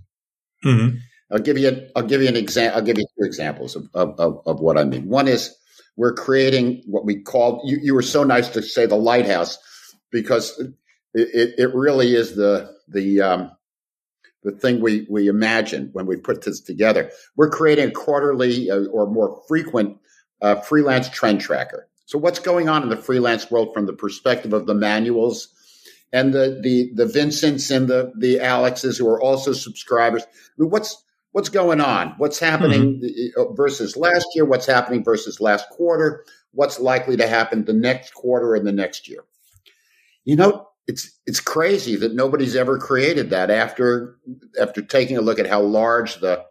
Mm-hmm. 0.65 0.97
I'll 1.31 1.39
give 1.39 1.57
you. 1.57 1.87
I'll 1.95 2.03
give 2.03 2.21
you 2.21 2.27
an 2.27 2.35
example. 2.35 2.77
I'll 2.77 2.85
give 2.85 2.97
you 2.97 3.05
two 3.17 3.25
examples 3.25 3.75
of, 3.75 3.89
of, 3.93 4.41
of 4.45 4.59
what 4.59 4.77
I 4.77 4.85
mean. 4.85 5.07
One 5.07 5.27
is 5.27 5.55
we're 5.99 6.13
creating 6.13 6.81
what 6.85 7.03
we 7.03 7.21
call, 7.21 7.61
you, 7.65 7.77
you 7.81 7.93
were 7.93 8.01
so 8.01 8.23
nice 8.23 8.47
to 8.47 8.63
say 8.63 8.85
the 8.85 8.95
lighthouse 8.95 9.57
because 10.11 10.57
it, 11.13 11.53
it 11.57 11.75
really 11.75 12.15
is 12.15 12.37
the, 12.37 12.73
the, 12.87 13.19
um, 13.19 13.51
the 14.43 14.53
thing 14.53 14.79
we, 14.79 15.05
we 15.09 15.27
imagine 15.27 15.89
when 15.91 16.05
we 16.05 16.15
put 16.15 16.43
this 16.43 16.61
together. 16.61 17.11
We're 17.35 17.49
creating 17.49 17.89
a 17.89 17.91
quarterly 17.91 18.71
uh, 18.71 18.85
or 18.85 19.07
more 19.07 19.41
frequent 19.49 19.97
uh, 20.41 20.55
freelance 20.61 21.09
trend 21.09 21.41
tracker. 21.41 21.89
So 22.05 22.17
what's 22.17 22.39
going 22.39 22.69
on 22.69 22.81
in 22.81 22.87
the 22.87 22.95
freelance 22.95 23.51
world 23.51 23.73
from 23.73 23.85
the 23.85 23.91
perspective 23.91 24.53
of 24.53 24.67
the 24.67 24.73
Manuels 24.73 25.49
and 26.13 26.33
the 26.33 26.61
the 26.63 26.91
the 26.95 27.05
Vincents 27.05 27.69
and 27.69 27.89
the 27.89 28.13
the 28.17 28.39
Alexes 28.39 28.97
who 28.97 29.07
are 29.09 29.21
also 29.21 29.51
subscribers? 29.51 30.23
I 30.23 30.27
mean, 30.57 30.69
what's 30.69 31.03
what's 31.31 31.49
going 31.49 31.81
on? 31.81 32.15
What's 32.17 32.39
happening 32.39 33.01
mm-hmm. 33.01 33.55
versus 33.55 33.95
last 33.95 34.27
year? 34.35 34.45
What's 34.45 34.65
happening 34.65 35.03
versus 35.03 35.39
last 35.39 35.69
quarter? 35.69 36.25
What's 36.51 36.79
likely 36.79 37.17
to 37.17 37.27
happen 37.27 37.65
the 37.65 37.73
next 37.73 38.13
quarter 38.13 38.55
and 38.55 38.65
the 38.65 38.71
next 38.71 39.07
year? 39.07 39.23
You 40.25 40.35
know, 40.35 40.67
it's 40.87 41.19
it's 41.25 41.39
crazy 41.39 41.95
that 41.97 42.15
nobody's 42.15 42.55
ever 42.55 42.77
created 42.77 43.29
that 43.29 43.51
after 43.51 44.15
after 44.59 44.81
taking 44.81 45.17
a 45.17 45.21
look 45.21 45.39
at 45.39 45.47
how 45.47 45.61
large 45.61 46.19
the 46.19 46.43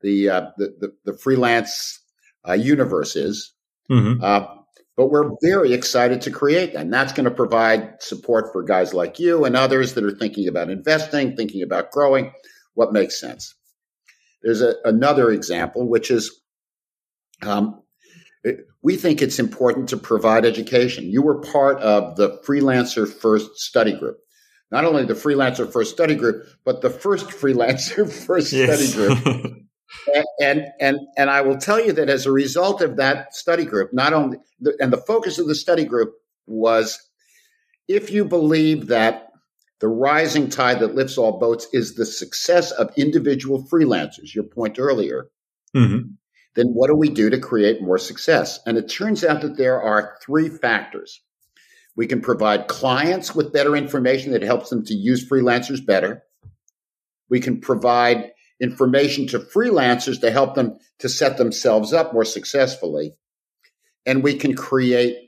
the 0.00 0.28
uh, 0.28 0.50
the, 0.58 0.74
the, 0.80 1.12
the, 1.12 1.18
freelance 1.18 2.00
uh, 2.48 2.52
universe 2.52 3.16
is. 3.16 3.52
Mm-hmm. 3.90 4.22
Uh, 4.22 4.46
but 4.96 5.08
we're 5.08 5.30
very 5.42 5.72
excited 5.72 6.20
to 6.22 6.30
create 6.30 6.72
that. 6.74 6.82
And 6.82 6.92
that's 6.92 7.12
going 7.12 7.24
to 7.24 7.30
provide 7.30 8.00
support 8.00 8.52
for 8.52 8.62
guys 8.62 8.94
like 8.94 9.18
you 9.18 9.44
and 9.44 9.56
others 9.56 9.94
that 9.94 10.04
are 10.04 10.14
thinking 10.14 10.46
about 10.46 10.70
investing, 10.70 11.34
thinking 11.34 11.62
about 11.62 11.90
growing. 11.90 12.32
What 12.74 12.92
makes 12.92 13.18
sense? 13.18 13.54
There's 14.44 14.60
a, 14.60 14.74
another 14.84 15.30
example, 15.30 15.88
which 15.88 16.10
is 16.10 16.40
um, 17.42 17.82
we 18.82 18.96
think 18.96 19.22
it's 19.22 19.38
important 19.38 19.88
to 19.88 19.96
provide 19.96 20.44
education. 20.44 21.10
You 21.10 21.22
were 21.22 21.40
part 21.40 21.80
of 21.80 22.16
the 22.16 22.38
Freelancer 22.46 23.10
First 23.10 23.56
study 23.56 23.98
group. 23.98 24.18
Not 24.70 24.84
only 24.84 25.04
the 25.04 25.14
Freelancer 25.14 25.70
First 25.70 25.92
study 25.92 26.14
group, 26.14 26.44
but 26.64 26.82
the 26.82 26.90
first 26.90 27.28
Freelancer 27.28 28.10
First 28.26 28.52
yes. 28.52 28.90
study 28.90 28.92
group. 28.92 29.24
and, 30.14 30.26
and 30.40 30.66
and 30.78 30.98
and 31.16 31.30
I 31.30 31.40
will 31.40 31.56
tell 31.56 31.82
you 31.82 31.92
that 31.92 32.10
as 32.10 32.26
a 32.26 32.32
result 32.32 32.82
of 32.82 32.96
that 32.96 33.34
study 33.34 33.64
group, 33.64 33.94
not 33.94 34.12
only 34.12 34.38
the, 34.60 34.76
and 34.78 34.92
the 34.92 34.98
focus 34.98 35.38
of 35.38 35.48
the 35.48 35.54
study 35.54 35.86
group 35.86 36.12
was 36.46 37.00
if 37.88 38.10
you 38.10 38.26
believe 38.26 38.88
that 38.88 39.28
the 39.80 39.88
rising 39.88 40.48
tide 40.48 40.80
that 40.80 40.94
lifts 40.94 41.18
all 41.18 41.38
boats 41.38 41.66
is 41.72 41.94
the 41.94 42.06
success 42.06 42.70
of 42.72 42.92
individual 42.96 43.66
freelancers, 43.70 44.34
your 44.34 44.44
point 44.44 44.78
earlier. 44.78 45.26
Mm-hmm. 45.76 46.10
Then 46.54 46.66
what 46.68 46.86
do 46.86 46.94
we 46.94 47.08
do 47.08 47.30
to 47.30 47.38
create 47.38 47.82
more 47.82 47.98
success? 47.98 48.60
And 48.64 48.78
it 48.78 48.88
turns 48.88 49.24
out 49.24 49.42
that 49.42 49.56
there 49.56 49.82
are 49.82 50.16
three 50.24 50.48
factors. 50.48 51.20
We 51.96 52.06
can 52.06 52.20
provide 52.20 52.68
clients 52.68 53.34
with 53.34 53.52
better 53.52 53.76
information 53.76 54.32
that 54.32 54.42
helps 54.42 54.70
them 54.70 54.84
to 54.86 54.94
use 54.94 55.28
freelancers 55.28 55.84
better. 55.84 56.22
We 57.28 57.40
can 57.40 57.60
provide 57.60 58.30
information 58.60 59.26
to 59.28 59.38
freelancers 59.40 60.20
to 60.20 60.30
help 60.30 60.54
them 60.54 60.78
to 61.00 61.08
set 61.08 61.36
themselves 61.36 61.92
up 61.92 62.12
more 62.12 62.24
successfully. 62.24 63.14
And 64.06 64.22
we 64.22 64.34
can 64.34 64.54
create 64.54 65.23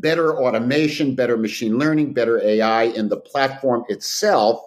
better 0.00 0.36
automation, 0.36 1.14
better 1.14 1.36
machine 1.36 1.78
learning, 1.78 2.12
better 2.12 2.42
AI 2.42 2.84
in 2.84 3.08
the 3.08 3.16
platform 3.16 3.84
itself 3.88 4.60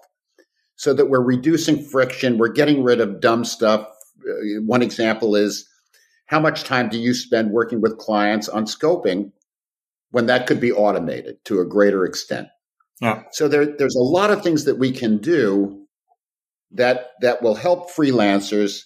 so 0.76 0.94
that 0.94 1.10
we're 1.10 1.22
reducing 1.22 1.84
friction. 1.84 2.38
We're 2.38 2.50
getting 2.50 2.84
rid 2.84 3.02
of 3.02 3.20
dumb 3.20 3.46
stuff. 3.46 3.88
Uh, 4.20 4.62
one 4.66 4.82
example 4.82 5.36
is 5.36 5.68
how 6.28 6.40
much 6.40 6.64
time 6.64 6.90
do 6.90 6.98
you 6.98 7.14
spend 7.14 7.52
working 7.52 7.82
with 7.82 7.98
clients 7.98 8.50
on 8.50 8.66
scoping 8.66 9.32
when 10.12 10.26
that 10.28 10.48
could 10.48 10.60
be 10.60 10.72
automated 10.72 11.44
to 11.46 11.60
a 11.60 11.66
greater 11.66 12.06
extent? 12.06 12.48
Yeah. 13.02 13.24
So 13.32 13.48
there, 13.48 13.66
there's 13.66 13.96
a 13.96 14.02
lot 14.02 14.32
of 14.32 14.42
things 14.42 14.66
that 14.66 14.78
we 14.78 14.92
can 14.92 15.18
do 15.18 15.86
that 16.72 17.12
that 17.22 17.42
will 17.42 17.56
help 17.56 17.92
freelancers, 17.92 18.84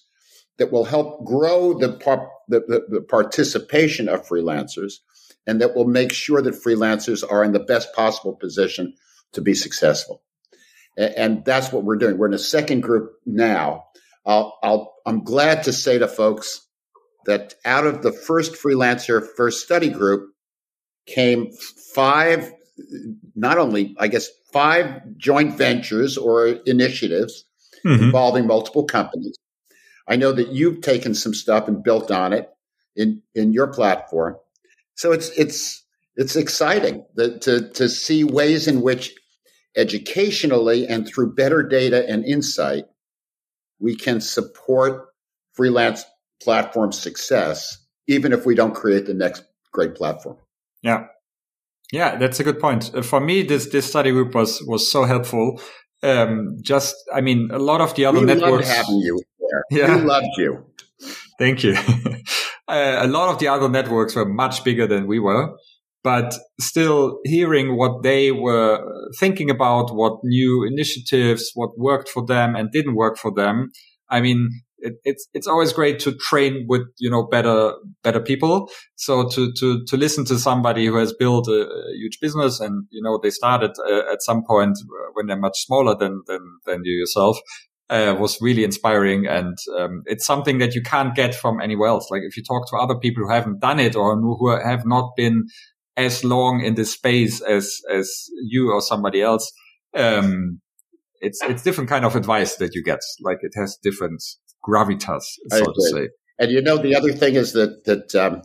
that 0.58 0.72
will 0.72 0.86
help 0.86 1.24
grow 1.26 1.78
the, 1.78 1.94
par- 1.94 2.30
the, 2.48 2.62
the, 2.62 2.86
the 2.90 3.02
participation 3.02 4.10
of 4.10 4.28
freelancers, 4.28 4.96
and 5.48 5.62
that 5.62 5.76
will 5.76 5.88
make 5.88 6.12
sure 6.12 6.42
that 6.42 6.54
freelancers 6.54 7.24
are 7.28 7.44
in 7.44 7.54
the 7.54 7.60
best 7.60 7.94
possible 7.96 8.36
position 8.36 8.94
to 9.32 9.42
be 9.42 9.56
successful. 9.56 10.22
And 10.98 11.46
that's 11.46 11.72
what 11.72 11.84
we're 11.84 11.96
doing. 11.96 12.18
We're 12.18 12.28
in 12.28 12.34
a 12.34 12.40
second 12.40 12.82
group 12.82 13.14
now. 13.26 13.86
I'll, 14.26 14.58
I'll, 14.62 14.96
I'm 15.06 15.24
glad 15.24 15.64
to 15.64 15.74
say 15.74 15.98
to 16.00 16.08
folks 16.08 16.68
that 17.26 17.56
out 17.66 17.88
of 17.88 18.02
the 18.02 18.12
first 18.12 18.54
freelancer 18.54 19.26
first 19.38 19.64
study 19.64 19.90
group 19.90 20.34
came 21.06 21.52
five, 21.94 22.52
not 23.36 23.58
only, 23.58 23.96
I 24.00 24.08
guess, 24.10 24.28
five 24.52 25.02
joint 25.18 25.56
ventures 25.56 26.18
or 26.18 26.48
initiatives 26.48 27.46
mm-hmm. 27.86 28.04
involving 28.04 28.48
multiple 28.48 28.86
companies. 28.86 29.38
I 30.08 30.16
know 30.16 30.32
that 30.32 30.50
you've 30.50 30.82
taken 30.82 31.14
some 31.14 31.34
stuff 31.34 31.68
and 31.68 31.84
built 31.84 32.12
on 32.12 32.34
it 32.34 32.50
in, 32.96 33.22
in 33.36 33.54
your 33.54 33.68
platform. 33.68 34.38
So 34.98 35.12
it's 35.14 35.30
it's 35.38 35.84
it's 36.16 36.36
exciting 36.36 37.06
that, 37.16 37.42
to 37.44 37.70
to 37.74 37.88
see 37.88 38.24
ways 38.24 38.68
in 38.68 38.82
which 38.82 39.14
educationally 39.76 40.86
and 40.88 41.08
through 41.08 41.36
better 41.36 41.64
data 41.64 42.06
and 42.10 42.26
insight 42.26 42.86
we 43.80 43.96
can 43.96 44.22
support 44.22 45.08
freelance 45.54 46.04
platform 46.42 46.92
success, 46.92 47.78
even 48.08 48.34
if 48.34 48.46
we 48.46 48.56
don't 48.56 48.74
create 48.74 49.06
the 49.06 49.14
next 49.14 49.44
great 49.72 49.96
platform. 49.96 50.38
Yeah. 50.82 51.08
Yeah, 51.92 52.18
that's 52.18 52.40
a 52.40 52.44
good 52.44 52.60
point. 52.60 52.92
Uh, 52.94 53.02
for 53.02 53.20
me, 53.20 53.44
this, 53.44 53.68
this 53.68 53.86
study 53.86 54.12
group 54.12 54.36
was, 54.36 54.62
was 54.68 54.92
so 54.92 55.06
helpful. 55.06 55.62
Um, 56.04 56.58
just, 56.62 56.96
I 57.14 57.22
mean, 57.22 57.50
a 57.52 57.60
lot 57.60 57.82
of 57.82 57.96
the 57.96 58.06
other 58.06 58.20
we 58.20 58.26
networks. 58.26 58.68
having 58.68 58.98
you 58.98 59.22
there. 59.40 59.64
Yeah. 59.80 59.96
We 59.96 60.02
loved 60.02 60.28
you. 60.38 60.66
Thank 61.40 61.64
you. 61.64 61.76
uh, 62.68 63.00
a 63.02 63.08
lot 63.08 63.30
of 63.30 63.40
the 63.40 63.48
other 63.48 63.70
networks 63.70 64.16
were 64.16 64.26
much 64.26 64.64
bigger 64.64 64.88
than 64.88 65.08
we 65.08 65.20
were, 65.20 65.56
but 66.04 66.36
still 66.60 67.20
hearing 67.26 67.78
what 67.78 68.04
they 68.04 68.32
were 68.32 68.80
thinking 69.20 69.50
about, 69.50 69.94
what 69.94 70.20
new 70.24 70.66
initiatives, 70.66 71.52
what 71.54 71.78
worked 71.78 72.10
for 72.10 72.26
them 72.26 72.56
and 72.56 72.72
didn't 72.72 72.96
work 72.96 73.18
for 73.18 73.34
them. 73.34 73.72
I 74.10 74.22
mean, 74.22 74.50
it, 74.80 74.94
it's 75.04 75.28
it's 75.34 75.48
always 75.48 75.74
great 75.74 76.00
to 76.00 76.14
train 76.14 76.66
with 76.68 76.84
you 77.00 77.10
know 77.10 77.24
better 77.24 77.74
better 78.04 78.20
people. 78.20 78.70
So 78.96 79.28
to 79.30 79.52
to 79.60 79.84
to 79.86 79.98
listen 79.98 80.26
to 80.26 80.38
somebody 80.38 80.86
who 80.86 80.98
has 80.98 81.14
built 81.14 81.48
a, 81.48 81.68
a 81.68 81.94
huge 81.96 82.20
business 82.22 82.60
and 82.60 82.86
you 82.92 83.02
know 83.02 83.20
they 83.22 83.32
started 83.32 83.72
uh, 83.90 84.12
at 84.12 84.22
some 84.22 84.44
point 84.48 84.78
when 85.14 85.28
they're 85.28 85.38
much 85.38 85.66
smaller 85.66 85.96
than 85.96 86.22
than 86.28 86.42
than 86.66 86.82
you 86.84 86.94
yourself. 86.94 87.38
Uh, 87.90 88.14
was 88.20 88.38
really 88.42 88.66
inspiring 88.66 89.26
and 89.26 89.58
um, 89.80 90.04
it's 90.08 90.26
something 90.26 90.58
that 90.58 90.76
you 90.76 90.82
can't 90.82 91.16
get 91.16 91.34
from 91.34 91.62
anywhere 91.62 91.88
else. 91.88 92.12
Like 92.12 92.22
if 92.28 92.36
you 92.36 92.44
talk 92.44 92.70
to 92.70 92.76
other 92.76 93.00
people 93.00 93.24
who 93.24 93.30
haven't 93.30 93.62
done 93.62 93.80
it 93.80 93.96
or 93.96 94.18
who 94.18 94.50
have 94.50 94.86
not 94.86 95.16
been 95.16 95.46
as 95.96 96.24
long 96.26 96.62
in 96.62 96.76
this 96.76 96.92
space 96.92 97.42
as 97.42 97.80
as 97.90 98.30
you 98.44 98.72
or 98.72 98.82
somebody 98.82 99.22
else, 99.22 99.52
um, 99.96 100.62
it's 101.22 101.42
it's 101.44 101.64
different 101.64 101.90
kind 101.90 102.06
of 102.06 102.16
advice 102.16 102.56
that 102.58 102.76
you 102.76 102.84
get. 102.84 103.00
Like 103.22 103.40
it 103.42 103.54
has 103.56 103.78
different 103.82 104.24
gravitas, 104.68 105.24
so 105.50 105.66
to 105.66 105.82
say. 105.92 106.10
And 106.40 106.52
you 106.52 106.62
know, 106.62 106.78
the 106.78 106.96
other 106.96 107.12
thing 107.12 107.36
is 107.36 107.54
that 107.54 107.86
that 107.86 108.14
um, 108.16 108.44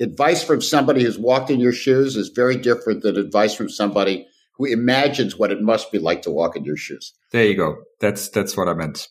advice 0.00 0.42
from 0.42 0.60
somebody 0.60 1.02
who's 1.02 1.18
walked 1.18 1.50
in 1.50 1.60
your 1.60 1.72
shoes 1.72 2.16
is 2.16 2.28
very 2.28 2.56
different 2.56 3.02
than 3.02 3.16
advice 3.16 3.54
from 3.54 3.68
somebody 3.68 4.26
who 4.58 4.66
imagines 4.66 5.38
what 5.38 5.52
it 5.52 5.62
must 5.62 5.90
be 5.92 5.98
like 5.98 6.22
to 6.22 6.30
walk 6.30 6.56
in 6.56 6.64
your 6.64 6.76
shoes. 6.76 7.14
There 7.32 7.46
you 7.46 7.56
go. 7.56 7.76
That's 8.00 8.28
that's 8.28 8.56
what 8.56 8.68
I 8.68 8.74
meant. 8.74 9.08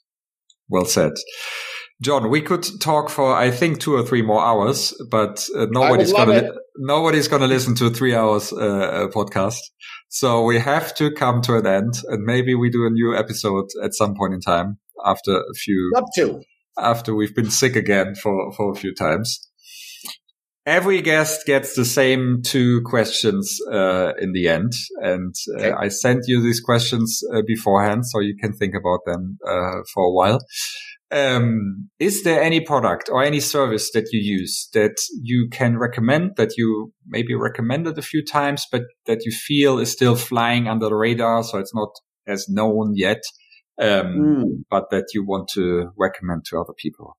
Well 0.69 0.85
said. 0.85 1.13
Jon, 1.99 2.29
we 2.29 2.41
could 2.41 2.65
talk 2.79 3.09
for 3.09 3.33
I 3.33 3.49
think 3.49 3.79
two 3.79 3.95
or 3.95 4.03
three 4.03 4.21
more 4.21 4.43
hours, 4.43 4.93
but 5.09 5.47
uh, 5.55 5.65
nobody's 5.71 6.13
gonna 6.13 6.41
li- 6.41 6.51
nobody's 6.77 7.27
gonna 7.27 7.47
listen 7.47 7.73
to 7.75 7.87
a 7.87 7.89
three 7.89 8.13
hours 8.13 8.53
uh, 8.53 9.07
podcast. 9.13 9.59
So 10.09 10.43
we 10.43 10.59
have 10.59 10.93
to 10.95 11.11
come 11.11 11.41
to 11.43 11.57
an 11.57 11.65
end, 11.65 11.93
and 12.07 12.23
maybe 12.23 12.53
we 12.53 12.69
do 12.69 12.85
a 12.85 12.91
new 12.91 13.15
episode 13.15 13.65
at 13.83 13.95
some 13.95 14.15
point 14.15 14.33
in 14.33 14.41
time 14.41 14.77
after 15.03 15.37
a 15.37 15.53
few 15.55 15.93
up 15.95 16.05
to 16.15 16.41
after 16.77 17.15
we've 17.15 17.35
been 17.35 17.49
sick 17.49 17.75
again 17.75 18.13
for 18.13 18.51
for 18.53 18.71
a 18.71 18.75
few 18.75 18.93
times. 18.93 19.46
Every 20.68 21.01
guest 21.01 21.45
gets 21.45 21.76
the 21.76 21.86
same 21.86 22.41
two 22.43 22.82
questions 22.84 23.57
uh, 23.72 24.11
in 24.20 24.34
the 24.34 24.49
end, 24.49 24.74
and 25.01 25.34
uh, 25.57 25.61
okay. 25.61 25.72
I 25.72 25.88
sent 25.88 26.26
you 26.28 26.41
these 26.41 26.59
questions 26.59 27.22
uh, 27.34 27.41
beforehand, 27.47 28.05
so 28.05 28.20
you 28.20 28.36
can 28.36 28.53
think 28.53 28.76
about 28.76 28.99
them 29.05 29.38
uh, 29.47 29.82
for 29.93 30.03
a 30.03 30.11
while. 30.11 30.39
Um, 31.09 31.89
is 31.99 32.24
there 32.24 32.41
any 32.41 32.59
product 32.59 33.09
or 33.09 33.24
any 33.24 33.39
service 33.39 33.91
that 33.93 34.09
you 34.11 34.20
use 34.20 34.68
that 34.74 34.97
you 35.24 35.47
can 35.49 35.78
recommend 35.78 36.32
that 36.36 36.57
you 36.57 36.91
maybe 37.07 37.34
recommended 37.34 37.97
a 37.97 38.01
few 38.01 38.24
times, 38.24 38.65
but 38.70 38.84
that 39.05 39.24
you 39.24 39.32
feel 39.32 39.80
is 39.80 39.91
still 39.91 40.18
flying 40.18 40.68
under 40.68 40.89
the 40.89 40.95
radar, 40.95 41.43
so 41.43 41.59
it's 41.59 41.74
not 41.74 41.91
as 42.28 42.49
known 42.49 42.91
yet? 42.93 43.22
um, 43.80 43.88
mm. 43.89 44.63
but 44.70 44.89
that 44.91 45.07
you 45.13 45.26
want 45.26 45.49
to 45.49 45.91
recommend 45.97 46.45
to 46.45 46.59
other 46.59 46.74
people? 46.78 47.18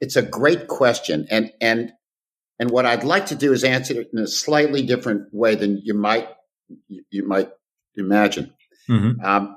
It's 0.00 0.16
a 0.16 0.22
great 0.22 0.68
question, 0.68 1.26
and 1.30 1.52
and 1.60 1.92
and 2.58 2.70
what 2.70 2.86
I'd 2.86 3.04
like 3.04 3.26
to 3.26 3.34
do 3.34 3.52
is 3.52 3.64
answer 3.64 4.00
it 4.00 4.10
in 4.12 4.18
a 4.18 4.26
slightly 4.26 4.82
different 4.82 5.28
way 5.32 5.54
than 5.54 5.80
you 5.82 5.94
might 5.94 6.28
you 6.88 7.26
might 7.26 7.50
imagine. 7.96 8.52
Mm-hmm. 8.88 9.24
Um, 9.24 9.56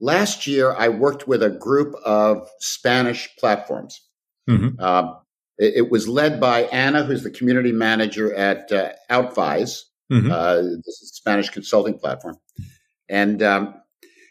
last 0.00 0.46
year, 0.46 0.72
I 0.72 0.88
worked 0.88 1.28
with 1.28 1.42
a 1.42 1.50
group 1.50 1.94
of 2.04 2.48
Spanish 2.58 3.28
platforms. 3.38 4.00
Mm-hmm. 4.48 4.80
Um, 4.80 5.18
it, 5.58 5.74
it, 5.76 5.90
was 5.90 6.08
led 6.08 6.40
by 6.40 6.62
Anna, 6.62 7.04
who's 7.04 7.22
the 7.22 7.30
community 7.30 7.72
manager 7.72 8.34
at 8.34 8.70
uh, 8.72 8.92
Outvise, 9.10 9.82
mm-hmm. 10.10 10.30
uh, 10.30 10.56
this 10.56 11.00
is 11.02 11.10
a 11.12 11.16
Spanish 11.16 11.50
consulting 11.50 11.98
platform, 11.98 12.36
and 13.08 13.42
um, 13.42 13.74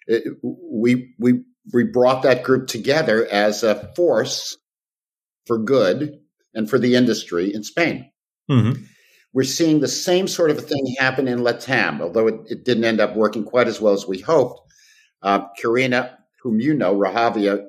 it, 0.07 0.23
we 0.41 1.13
we 1.19 1.43
we 1.73 1.83
brought 1.83 2.23
that 2.23 2.43
group 2.43 2.67
together 2.67 3.25
as 3.25 3.63
a 3.63 3.93
force 3.95 4.57
for 5.45 5.57
good 5.57 6.19
and 6.57 6.69
for 6.69 6.77
the 6.77 6.95
industry 6.95 7.53
in 7.53 7.63
Spain. 7.63 8.11
Mm-hmm. 8.51 8.83
We're 9.31 9.43
seeing 9.43 9.79
the 9.79 9.87
same 9.87 10.27
sort 10.27 10.51
of 10.51 10.65
thing 10.65 10.95
happen 10.99 11.27
in 11.27 11.39
Latam, 11.39 12.01
although 12.01 12.27
it, 12.27 12.35
it 12.47 12.65
didn't 12.65 12.83
end 12.83 12.99
up 12.99 13.15
working 13.15 13.45
quite 13.45 13.67
as 13.67 13.79
well 13.79 13.93
as 13.93 14.05
we 14.07 14.19
hoped. 14.19 14.59
Uh, 15.21 15.47
Karina, 15.61 16.17
whom 16.41 16.59
you 16.59 16.73
know, 16.73 16.95
Rahavia, 16.95 17.65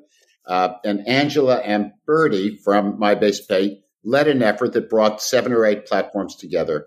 uh, 0.47 0.75
and 0.85 1.07
Angela 1.07 1.59
and 1.59 1.93
Bertie 2.07 2.57
from 2.57 2.99
MyBasePay 2.99 3.77
led 4.03 4.29
an 4.29 4.43
effort 4.43 4.73
that 4.73 4.91
brought 4.91 5.23
seven 5.23 5.53
or 5.53 5.65
eight 5.65 5.87
platforms 5.87 6.35
together 6.35 6.87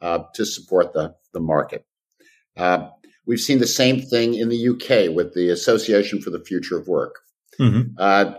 uh, 0.00 0.20
to 0.34 0.44
support 0.44 0.92
the, 0.92 1.14
the 1.32 1.40
market. 1.40 1.84
Uh, 2.56 2.88
We've 3.30 3.40
seen 3.40 3.60
the 3.60 3.66
same 3.68 4.00
thing 4.00 4.34
in 4.34 4.48
the 4.48 4.68
UK 4.70 5.14
with 5.14 5.34
the 5.34 5.50
Association 5.50 6.20
for 6.20 6.30
the 6.30 6.40
Future 6.40 6.76
of 6.76 6.88
Work. 6.88 7.20
Mm-hmm. 7.60 7.92
Uh, 7.96 8.32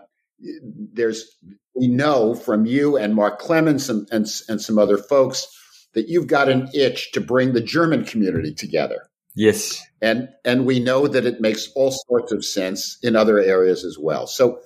there's 0.92 1.38
we 1.76 1.88
know 1.88 2.36
from 2.36 2.66
you 2.66 2.98
and 2.98 3.16
Mark 3.16 3.40
Clemens 3.40 3.90
and, 3.90 4.08
and, 4.12 4.28
and 4.48 4.62
some 4.62 4.78
other 4.78 4.98
folks 4.98 5.48
that 5.94 6.08
you've 6.08 6.28
got 6.28 6.50
an 6.50 6.70
itch 6.74 7.12
to 7.14 7.22
bring 7.22 7.54
the 7.54 7.62
German 7.62 8.06
community 8.06 8.54
together. 8.54 9.10
Yes. 9.36 9.82
And 10.02 10.30
and 10.44 10.66
we 10.66 10.80
know 10.80 11.08
that 11.08 11.26
it 11.26 11.40
makes 11.40 11.70
all 11.76 11.92
sorts 11.92 12.32
of 12.32 12.44
sense 12.44 12.98
in 13.02 13.16
other 13.16 13.40
areas 13.40 13.86
as 13.86 13.98
well. 14.00 14.28
So 14.28 14.60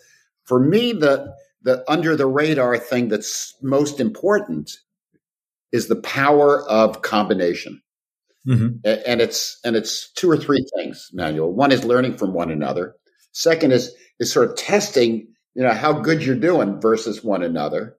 for 0.45 0.59
me 0.59 0.91
the 0.91 1.33
the 1.61 1.83
under 1.89 2.15
the 2.15 2.25
radar 2.25 2.77
thing 2.77 3.09
that's 3.09 3.55
most 3.61 3.99
important 3.99 4.71
is 5.71 5.87
the 5.87 5.95
power 5.97 6.67
of 6.69 7.01
combination. 7.01 7.81
Mm-hmm. 8.47 8.77
And 8.83 9.21
it's 9.21 9.59
and 9.63 9.75
it's 9.75 10.11
two 10.13 10.29
or 10.29 10.37
three 10.37 10.65
things, 10.77 11.09
Manuel. 11.13 11.51
One 11.51 11.71
is 11.71 11.83
learning 11.83 12.17
from 12.17 12.33
one 12.33 12.51
another. 12.51 12.95
Second 13.31 13.71
is 13.71 13.93
is 14.19 14.31
sort 14.31 14.49
of 14.49 14.55
testing, 14.55 15.27
you 15.55 15.63
know, 15.63 15.73
how 15.73 15.93
good 15.93 16.23
you're 16.23 16.35
doing 16.35 16.79
versus 16.79 17.23
one 17.23 17.41
another. 17.41 17.95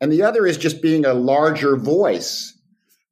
And 0.00 0.12
the 0.12 0.22
other 0.22 0.46
is 0.46 0.56
just 0.56 0.80
being 0.80 1.04
a 1.04 1.12
larger 1.12 1.76
voice 1.76 2.56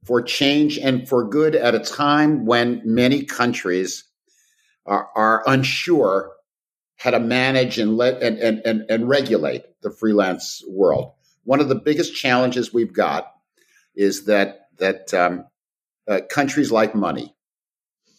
for 0.05 0.23
change 0.23 0.79
and 0.79 1.09
for 1.09 1.29
good 1.29 1.57
at 1.57 1.75
a 1.75 1.81
time 1.81 2.47
when 2.47 2.81
many 2.85 3.25
countries 3.25 4.05
are, 4.87 5.09
are 5.17 5.43
unsure 5.49 6.33
how 6.97 7.11
to 7.11 7.19
manage 7.19 7.79
and 7.79 7.97
let 7.97 8.23
and, 8.23 8.39
and, 8.39 8.63
and, 8.65 8.85
and 8.89 9.09
regulate 9.09 9.65
the 9.83 9.91
freelance 9.91 10.63
world. 10.69 11.13
One 11.43 11.61
of 11.61 11.69
the 11.69 11.75
biggest 11.75 12.15
challenges 12.15 12.73
we've 12.73 12.93
got 12.93 13.33
is 13.95 14.27
that 14.27 14.69
that 14.79 15.13
um, 15.13 15.47
uh, 16.07 16.21
countries 16.29 16.71
like 16.71 16.95
money, 16.95 17.35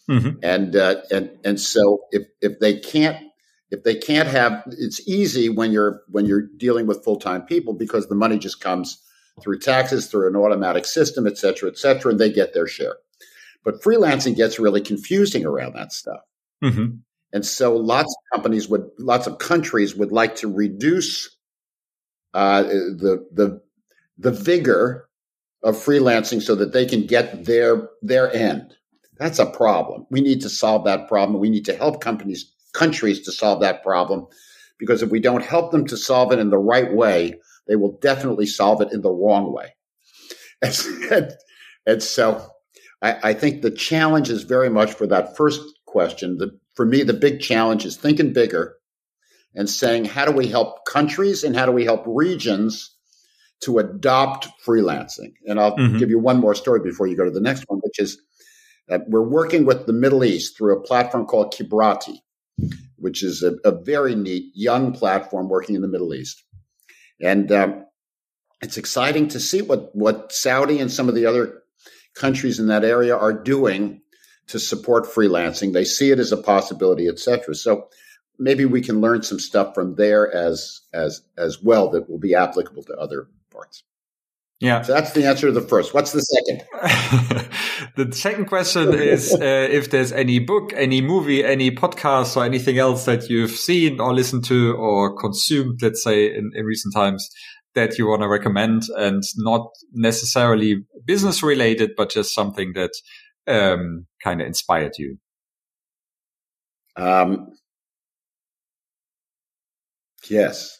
mm-hmm. 0.08 0.38
and 0.42 0.74
uh, 0.76 0.96
and 1.10 1.30
and 1.44 1.60
so 1.60 2.04
if 2.10 2.26
if 2.40 2.58
they 2.58 2.78
can't 2.78 3.27
if 3.70 3.82
they 3.84 3.94
can't 3.94 4.28
have 4.28 4.62
it's 4.66 5.06
easy 5.06 5.48
when 5.48 5.72
you're 5.72 6.02
when 6.08 6.26
you're 6.26 6.46
dealing 6.56 6.86
with 6.86 7.04
full 7.04 7.18
time 7.18 7.42
people 7.42 7.74
because 7.74 8.08
the 8.08 8.14
money 8.14 8.38
just 8.38 8.60
comes 8.60 9.02
through 9.42 9.58
taxes 9.58 10.08
through 10.08 10.28
an 10.28 10.36
automatic 10.36 10.84
system, 10.84 11.26
et 11.26 11.38
cetera, 11.38 11.68
et 11.68 11.78
cetera, 11.78 12.10
and 12.10 12.20
they 12.20 12.32
get 12.32 12.54
their 12.54 12.66
share. 12.66 12.96
But 13.64 13.82
freelancing 13.82 14.36
gets 14.36 14.58
really 14.58 14.80
confusing 14.80 15.44
around 15.44 15.74
that 15.74 15.92
stuff. 15.92 16.20
Mm-hmm. 16.62 16.96
And 17.32 17.44
so 17.44 17.76
lots 17.76 18.14
of 18.16 18.36
companies 18.36 18.68
would, 18.68 18.88
lots 18.98 19.26
of 19.26 19.38
countries 19.38 19.94
would 19.94 20.12
like 20.12 20.36
to 20.36 20.52
reduce 20.52 21.36
uh, 22.34 22.62
the 22.62 23.26
the 23.32 23.60
the 24.16 24.30
vigor 24.30 25.08
of 25.62 25.76
freelancing 25.76 26.40
so 26.40 26.54
that 26.54 26.72
they 26.72 26.86
can 26.86 27.06
get 27.06 27.44
their 27.44 27.88
their 28.02 28.32
end. 28.32 28.74
That's 29.18 29.38
a 29.38 29.46
problem. 29.46 30.06
We 30.10 30.20
need 30.20 30.40
to 30.42 30.48
solve 30.48 30.84
that 30.84 31.08
problem. 31.08 31.40
We 31.40 31.50
need 31.50 31.64
to 31.66 31.76
help 31.76 32.00
companies, 32.00 32.52
countries 32.78 33.20
to 33.22 33.32
solve 33.32 33.60
that 33.60 33.82
problem 33.82 34.26
because 34.78 35.02
if 35.02 35.10
we 35.10 35.20
don't 35.20 35.44
help 35.44 35.72
them 35.72 35.86
to 35.86 35.96
solve 35.96 36.32
it 36.32 36.38
in 36.38 36.50
the 36.50 36.58
right 36.58 36.92
way, 36.92 37.34
they 37.66 37.76
will 37.76 37.98
definitely 38.00 38.46
solve 38.46 38.80
it 38.80 38.92
in 38.92 39.02
the 39.02 39.10
wrong 39.10 39.52
way. 39.52 39.74
And, 41.10 41.32
and 41.86 42.02
so 42.02 42.44
I, 43.00 43.30
I, 43.30 43.32
think 43.32 43.62
the 43.62 43.70
challenge 43.70 44.28
is 44.28 44.42
very 44.42 44.68
much 44.68 44.92
for 44.92 45.06
that 45.06 45.36
first 45.36 45.60
question. 45.86 46.36
The, 46.38 46.58
for 46.74 46.84
me, 46.84 47.04
the 47.04 47.14
big 47.14 47.40
challenge 47.40 47.86
is 47.86 47.96
thinking 47.96 48.32
bigger 48.32 48.74
and 49.54 49.70
saying, 49.70 50.06
how 50.06 50.24
do 50.24 50.32
we 50.32 50.48
help 50.48 50.84
countries 50.84 51.44
and 51.44 51.54
how 51.54 51.64
do 51.64 51.70
we 51.70 51.84
help 51.84 52.02
regions 52.06 52.90
to 53.60 53.78
adopt 53.78 54.48
freelancing. 54.64 55.34
And 55.46 55.58
I'll 55.58 55.76
mm-hmm. 55.76 55.98
give 55.98 56.10
you 56.10 56.18
one 56.18 56.38
more 56.38 56.54
story 56.54 56.80
before 56.80 57.06
you 57.06 57.16
go 57.16 57.24
to 57.24 57.30
the 57.30 57.40
next 57.40 57.64
one, 57.66 57.80
which 57.82 57.98
is 57.98 58.20
that 58.88 59.02
we're 59.08 59.22
working 59.22 59.64
with 59.64 59.86
the 59.86 59.92
Middle 59.92 60.24
East 60.24 60.56
through 60.56 60.76
a 60.76 60.82
platform 60.82 61.26
called 61.26 61.52
Kibrati, 61.52 62.18
which 62.96 63.22
is 63.22 63.42
a, 63.42 63.56
a 63.64 63.72
very 63.72 64.14
neat 64.14 64.52
young 64.54 64.92
platform 64.92 65.48
working 65.48 65.74
in 65.74 65.82
the 65.82 65.88
Middle 65.88 66.14
East. 66.14 66.42
And 67.20 67.50
um, 67.52 67.86
it's 68.60 68.76
exciting 68.76 69.28
to 69.28 69.40
see 69.40 69.62
what, 69.62 69.94
what 69.94 70.32
Saudi 70.32 70.80
and 70.80 70.90
some 70.90 71.08
of 71.08 71.14
the 71.14 71.26
other 71.26 71.62
countries 72.14 72.58
in 72.58 72.66
that 72.68 72.84
area 72.84 73.16
are 73.16 73.32
doing 73.32 74.00
to 74.48 74.58
support 74.58 75.04
freelancing. 75.04 75.72
They 75.72 75.84
see 75.84 76.10
it 76.10 76.18
as 76.18 76.32
a 76.32 76.36
possibility, 76.36 77.06
etc. 77.06 77.54
So 77.54 77.88
maybe 78.38 78.64
we 78.64 78.80
can 78.80 79.00
learn 79.00 79.22
some 79.22 79.38
stuff 79.38 79.74
from 79.74 79.94
there 79.96 80.32
as 80.34 80.80
as 80.92 81.22
as 81.36 81.62
well 81.62 81.90
that 81.90 82.08
will 82.08 82.18
be 82.18 82.34
applicable 82.34 82.82
to 82.84 82.94
other 82.94 83.28
parts. 83.50 83.84
Yeah. 84.60 84.82
So 84.82 84.92
that's 84.92 85.12
the 85.12 85.24
answer 85.24 85.46
to 85.46 85.52
the 85.52 85.60
first. 85.60 85.94
What's 85.94 86.10
the 86.12 86.20
second? 86.20 86.64
the 87.96 88.12
second 88.12 88.46
question 88.46 88.92
is 88.92 89.32
uh, 89.32 89.68
if 89.70 89.90
there's 89.90 90.10
any 90.10 90.40
book, 90.40 90.72
any 90.74 91.00
movie, 91.00 91.44
any 91.44 91.70
podcast, 91.70 92.36
or 92.36 92.44
anything 92.44 92.76
else 92.78 93.04
that 93.04 93.30
you've 93.30 93.52
seen 93.52 94.00
or 94.00 94.12
listened 94.12 94.44
to 94.46 94.74
or 94.74 95.16
consumed, 95.16 95.78
let's 95.80 96.02
say, 96.02 96.26
in, 96.26 96.50
in 96.54 96.64
recent 96.64 96.92
times 96.92 97.30
that 97.74 97.98
you 97.98 98.08
want 98.08 98.22
to 98.22 98.28
recommend 98.28 98.82
and 98.96 99.22
not 99.36 99.68
necessarily 99.92 100.84
business 101.04 101.40
related, 101.40 101.92
but 101.96 102.10
just 102.10 102.34
something 102.34 102.72
that 102.74 102.90
um, 103.46 104.06
kind 104.24 104.40
of 104.40 104.46
inspired 104.48 104.92
you. 104.98 105.18
Um, 106.96 107.52
yes. 110.28 110.77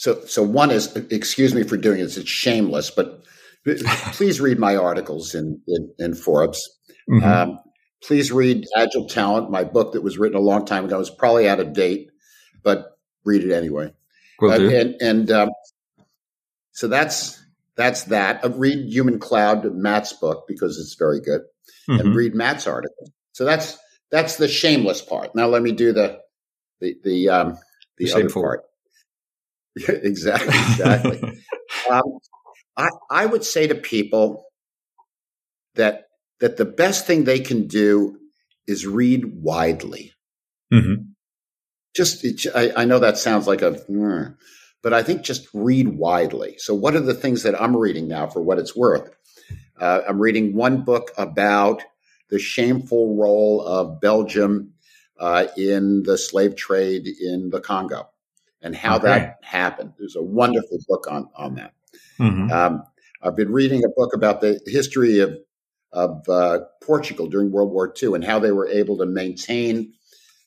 So, 0.00 0.24
so 0.24 0.42
one 0.42 0.70
is, 0.70 0.96
excuse 1.10 1.54
me 1.54 1.62
for 1.62 1.76
doing 1.76 1.98
this, 1.98 2.16
it's 2.16 2.26
shameless, 2.26 2.90
but 2.90 3.22
please 3.66 4.40
read 4.40 4.58
my 4.58 4.74
articles 4.74 5.34
in, 5.34 5.60
in, 5.68 5.92
in 5.98 6.14
Forbes. 6.14 6.70
Mm-hmm. 7.06 7.22
Um, 7.22 7.58
please 8.02 8.32
read 8.32 8.64
Agile 8.74 9.08
Talent, 9.08 9.50
my 9.50 9.62
book 9.62 9.92
that 9.92 10.02
was 10.02 10.16
written 10.16 10.38
a 10.38 10.40
long 10.40 10.64
time 10.64 10.86
ago. 10.86 10.98
It's 11.00 11.10
probably 11.10 11.50
out 11.50 11.60
of 11.60 11.74
date, 11.74 12.08
but 12.62 12.96
read 13.26 13.44
it 13.44 13.52
anyway. 13.52 13.92
Uh, 14.42 14.52
and 14.52 14.94
and 15.02 15.30
um, 15.30 15.50
so 16.72 16.88
that's 16.88 17.38
that's 17.76 18.04
that. 18.04 18.42
Uh, 18.42 18.48
read 18.52 18.90
Human 18.90 19.18
Cloud, 19.18 19.70
Matt's 19.74 20.14
book, 20.14 20.46
because 20.48 20.78
it's 20.78 20.94
very 20.94 21.20
good, 21.20 21.42
mm-hmm. 21.90 22.00
and 22.00 22.16
read 22.16 22.34
Matt's 22.34 22.66
article. 22.66 23.12
So 23.32 23.44
that's 23.44 23.76
that's 24.10 24.36
the 24.36 24.48
shameless 24.48 25.02
part. 25.02 25.34
Now 25.34 25.48
let 25.48 25.60
me 25.60 25.72
do 25.72 25.92
the 25.92 26.20
the 26.80 26.96
the 27.04 27.28
um, 27.28 27.58
the, 27.98 28.06
the 28.06 28.14
other 28.14 28.30
part. 28.30 28.64
exactly, 29.88 30.48
exactly. 30.48 31.42
um, 31.90 32.02
I 32.76 32.88
I 33.10 33.26
would 33.26 33.44
say 33.44 33.66
to 33.66 33.74
people 33.74 34.46
that 35.74 36.06
that 36.40 36.56
the 36.56 36.64
best 36.64 37.06
thing 37.06 37.24
they 37.24 37.40
can 37.40 37.66
do 37.66 38.18
is 38.66 38.86
read 38.86 39.42
widely. 39.42 40.12
Mm-hmm. 40.72 41.02
Just, 41.94 42.24
I, 42.54 42.72
I, 42.76 42.84
know 42.84 43.00
that 43.00 43.18
sounds 43.18 43.48
like 43.48 43.62
a, 43.62 43.72
mm, 43.72 44.36
but 44.80 44.94
I 44.94 45.02
think 45.02 45.22
just 45.22 45.48
read 45.52 45.88
widely. 45.88 46.54
So, 46.58 46.74
what 46.74 46.94
are 46.94 47.00
the 47.00 47.14
things 47.14 47.42
that 47.42 47.60
I'm 47.60 47.76
reading 47.76 48.06
now 48.06 48.28
for 48.28 48.40
what 48.40 48.60
it's 48.60 48.76
worth? 48.76 49.10
Uh, 49.78 50.02
I'm 50.08 50.20
reading 50.20 50.54
one 50.54 50.82
book 50.82 51.10
about 51.18 51.82
the 52.28 52.38
shameful 52.38 53.16
role 53.16 53.60
of 53.62 54.00
Belgium 54.00 54.74
uh, 55.18 55.46
in 55.56 56.04
the 56.04 56.16
slave 56.16 56.54
trade 56.54 57.08
in 57.08 57.50
the 57.50 57.60
Congo 57.60 58.09
and 58.62 58.74
how 58.74 58.96
okay. 58.96 59.06
that 59.06 59.38
happened. 59.42 59.92
There's 59.98 60.16
a 60.16 60.22
wonderful 60.22 60.78
book 60.88 61.06
on 61.10 61.28
on 61.34 61.54
that. 61.56 61.72
Mm-hmm. 62.18 62.50
Um, 62.50 62.84
I've 63.22 63.36
been 63.36 63.52
reading 63.52 63.84
a 63.84 63.88
book 63.88 64.14
about 64.14 64.40
the 64.40 64.60
history 64.66 65.20
of 65.20 65.36
of 65.92 66.28
uh, 66.28 66.60
Portugal 66.82 67.26
during 67.26 67.50
World 67.50 67.70
War 67.70 67.92
II 68.00 68.14
and 68.14 68.24
how 68.24 68.38
they 68.38 68.52
were 68.52 68.68
able 68.68 68.96
to 68.98 69.06
maintain 69.06 69.92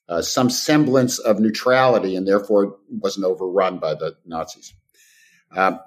uh, 0.08 0.22
some 0.22 0.50
semblance 0.50 1.20
of 1.20 1.40
neutrality 1.40 2.16
and 2.16 2.28
therefore 2.28 2.78
wasn't 2.90 3.26
overrun 3.26 3.78
by 3.78 3.94
the 3.94 4.16
Nazis. 4.26 4.74
Um, 5.56 5.80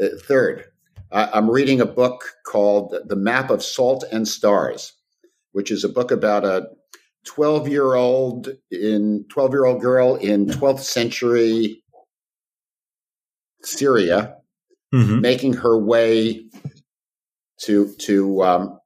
uh, 0.00 0.06
third, 0.22 0.64
I'm 1.12 1.50
reading 1.50 1.80
a 1.80 1.86
book 1.86 2.36
called 2.46 2.94
The 3.06 3.16
Map 3.16 3.50
of 3.50 3.64
Salt 3.64 4.04
and 4.12 4.28
Stars, 4.28 4.92
which 5.52 5.72
is 5.72 5.82
a 5.82 5.88
book 5.88 6.12
about 6.12 6.44
a 6.44 6.68
12 7.26 7.68
year 7.68 7.94
old 7.94 8.48
in 8.70 9.24
12 9.28 9.52
year 9.52 9.64
old 9.64 9.80
girl 9.80 10.16
in 10.16 10.46
12th 10.46 10.80
century 10.80 11.82
Syria 13.62 14.36
mm-hmm. 14.94 15.20
making 15.20 15.54
her 15.54 15.78
way 15.78 16.44
to 17.62 17.94
to 17.98 18.42
um, 18.42 18.80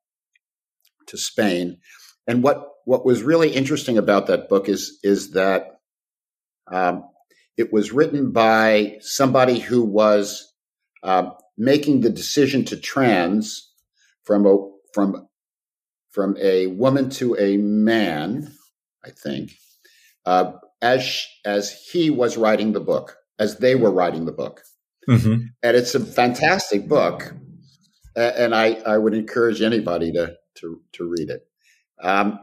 to 1.06 1.16
Spain. 1.16 1.78
And 2.26 2.42
what 2.42 2.68
what 2.84 3.04
was 3.04 3.22
really 3.22 3.50
interesting 3.50 3.98
about 3.98 4.26
that 4.26 4.48
book 4.48 4.68
is 4.68 4.98
is 5.02 5.32
that 5.32 5.78
um, 6.70 7.04
it 7.56 7.72
was 7.72 7.92
written 7.92 8.32
by 8.32 8.98
somebody 9.00 9.58
who 9.58 9.82
was 9.84 10.52
uh, 11.02 11.30
making 11.56 12.00
the 12.00 12.10
decision 12.10 12.64
to 12.64 12.76
trans 12.76 13.70
from 14.24 14.46
a 14.46 14.56
from 14.92 15.28
from 16.14 16.36
a 16.40 16.68
woman 16.68 17.10
to 17.10 17.36
a 17.36 17.56
man, 17.56 18.52
I 19.04 19.10
think, 19.10 19.50
uh, 20.24 20.52
as 20.80 21.26
as 21.44 21.72
he 21.72 22.08
was 22.08 22.36
writing 22.36 22.72
the 22.72 22.80
book, 22.80 23.16
as 23.38 23.58
they 23.58 23.74
were 23.74 23.90
writing 23.90 24.24
the 24.24 24.32
book, 24.32 24.62
mm-hmm. 25.08 25.46
and 25.62 25.76
it's 25.76 25.94
a 25.94 26.00
fantastic 26.00 26.88
book, 26.88 27.34
and 28.14 28.54
I 28.54 28.74
I 28.86 28.96
would 28.96 29.14
encourage 29.14 29.60
anybody 29.60 30.12
to 30.12 30.36
to 30.60 30.80
to 30.92 31.08
read 31.08 31.30
it. 31.30 31.42
Um, 32.00 32.38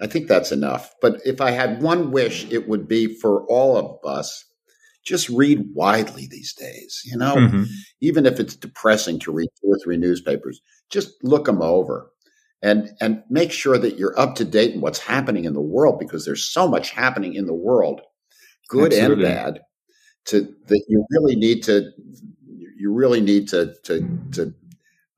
I 0.00 0.08
think 0.08 0.26
that's 0.26 0.52
enough. 0.52 0.92
But 1.00 1.20
if 1.24 1.40
I 1.40 1.52
had 1.52 1.80
one 1.80 2.10
wish, 2.10 2.50
it 2.50 2.68
would 2.68 2.88
be 2.88 3.06
for 3.06 3.46
all 3.46 3.76
of 3.76 3.98
us 4.04 4.44
just 5.04 5.28
read 5.28 5.64
widely 5.74 6.26
these 6.26 6.52
days. 6.54 7.02
You 7.04 7.16
know, 7.18 7.36
mm-hmm. 7.36 7.64
even 8.00 8.26
if 8.26 8.40
it's 8.40 8.56
depressing 8.56 9.20
to 9.20 9.32
read 9.32 9.48
two 9.60 9.68
or 9.68 9.78
three 9.78 9.96
newspapers, 9.96 10.60
just 10.90 11.12
look 11.22 11.44
them 11.44 11.62
over 11.62 12.10
and 12.62 12.90
and 13.00 13.22
make 13.28 13.52
sure 13.52 13.78
that 13.78 13.98
you're 13.98 14.18
up 14.18 14.36
to 14.36 14.44
date 14.44 14.74
in 14.74 14.80
what's 14.80 14.98
happening 14.98 15.44
in 15.44 15.54
the 15.54 15.60
world 15.60 15.98
because 15.98 16.24
there's 16.24 16.44
so 16.44 16.66
much 16.66 16.90
happening 16.90 17.34
in 17.34 17.46
the 17.46 17.54
world, 17.54 18.00
good 18.68 18.92
Absolutely. 18.92 19.26
and 19.26 19.34
bad, 19.34 19.60
to 20.26 20.40
that 20.66 20.84
you 20.88 21.04
really 21.10 21.36
need 21.36 21.62
to 21.64 21.90
you 22.78 22.92
really 22.92 23.20
need 23.20 23.48
to 23.48 23.74
to 23.84 24.08
to 24.32 24.54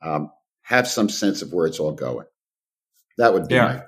um, 0.02 0.30
have 0.62 0.88
some 0.88 1.08
sense 1.08 1.42
of 1.42 1.52
where 1.52 1.66
it's 1.66 1.80
all 1.80 1.92
going. 1.92 2.26
That 3.18 3.32
would 3.32 3.48
be 3.48 3.56
yeah. 3.56 3.64
my 3.64 3.82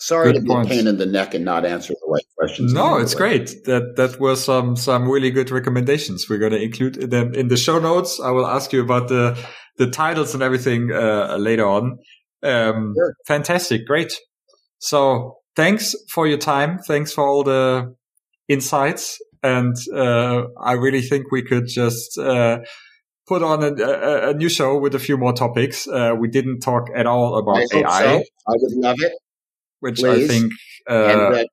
Sorry 0.00 0.32
good 0.32 0.40
to 0.40 0.40
be 0.46 0.54
a 0.54 0.64
pain 0.64 0.86
in 0.86 0.96
the 0.96 1.04
neck 1.04 1.34
and 1.34 1.44
not 1.44 1.66
answer 1.66 1.92
the 1.92 2.10
right 2.10 2.24
questions. 2.34 2.72
No, 2.72 2.96
it's 2.96 3.14
great. 3.14 3.64
That 3.66 3.96
that 3.96 4.18
were 4.18 4.34
some 4.34 4.74
some 4.74 5.06
really 5.06 5.30
good 5.30 5.50
recommendations. 5.50 6.26
We're 6.26 6.38
going 6.38 6.52
to 6.52 6.62
include 6.62 6.94
them 7.10 7.34
in 7.34 7.48
the 7.48 7.58
show 7.58 7.78
notes. 7.78 8.18
I 8.18 8.30
will 8.30 8.46
ask 8.46 8.72
you 8.72 8.80
about 8.80 9.08
the 9.08 9.36
the 9.76 9.90
titles 9.90 10.32
and 10.32 10.42
everything 10.42 10.90
uh, 10.90 11.36
later 11.38 11.66
on. 11.66 11.98
Um, 12.42 12.94
sure. 12.96 13.14
Fantastic, 13.26 13.86
great. 13.86 14.18
So 14.78 15.36
thanks 15.56 15.94
for 16.10 16.26
your 16.26 16.38
time. 16.38 16.78
Thanks 16.78 17.12
for 17.12 17.26
all 17.26 17.42
the 17.42 17.94
insights, 18.48 19.18
and 19.42 19.76
uh, 19.94 20.44
I 20.60 20.72
really 20.72 21.02
think 21.02 21.30
we 21.30 21.42
could 21.42 21.66
just. 21.68 22.18
Uh, 22.18 22.60
put 23.28 23.44
on 23.44 23.62
a, 23.62 23.72
a, 23.80 24.30
a, 24.30 24.34
new 24.34 24.48
show 24.48 24.76
with 24.76 24.92
a 24.92 24.98
few 24.98 25.16
more 25.16 25.32
topics. 25.32 25.86
Uh, 25.86 26.12
we 26.18 26.26
didn't 26.26 26.58
talk 26.58 26.88
at 26.92 27.06
all 27.06 27.38
about 27.38 27.58
I 27.58 27.78
AI. 27.78 28.02
So. 28.02 28.24
I 28.48 28.54
would 28.56 28.72
love 28.72 28.96
it 28.98 29.12
which 29.80 29.96
Please. 30.00 30.24
I 30.24 30.32
think. 30.32 30.52
Uh, 30.88 30.94
and, 30.94 31.20
uh, 31.20 31.44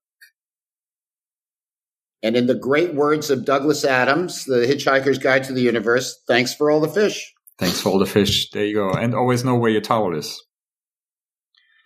and 2.23 2.37
in 2.37 2.47
the 2.47 2.55
great 2.55 2.93
words 2.93 3.29
of 3.29 3.45
Douglas 3.45 3.83
Adams, 3.83 4.45
The 4.45 4.67
Hitchhiker's 4.67 5.17
Guide 5.17 5.43
to 5.45 5.53
the 5.53 5.61
Universe, 5.61 6.21
thanks 6.27 6.53
for 6.53 6.69
all 6.69 6.79
the 6.79 6.89
fish. 6.89 7.33
Thanks 7.57 7.81
for 7.81 7.89
all 7.89 7.99
the 7.99 8.05
fish. 8.05 8.49
There 8.51 8.65
you 8.65 8.75
go. 8.75 8.91
And 8.91 9.15
always 9.15 9.43
know 9.43 9.55
where 9.55 9.71
your 9.71 9.81
towel 9.81 10.15
is. 10.15 10.43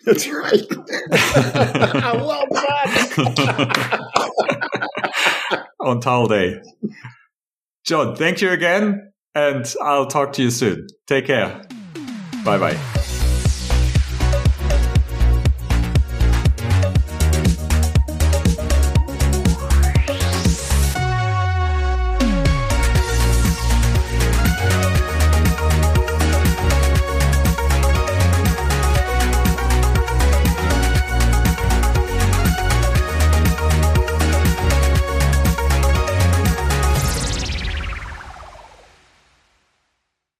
That's 0.05 0.27
right. 0.27 0.61
well 2.15 2.45
done. 2.51 2.89
On 5.79 5.99
towel 5.99 6.27
day. 6.27 6.61
Jon, 7.85 8.15
thank 8.15 8.41
you 8.41 8.49
again. 8.51 9.11
And 9.33 9.73
I'll 9.81 10.07
talk 10.07 10.33
to 10.33 10.43
you 10.43 10.51
soon. 10.51 10.87
Take 11.07 11.27
care. 11.27 11.61
Bye 12.43 12.57
bye. 12.57 13.00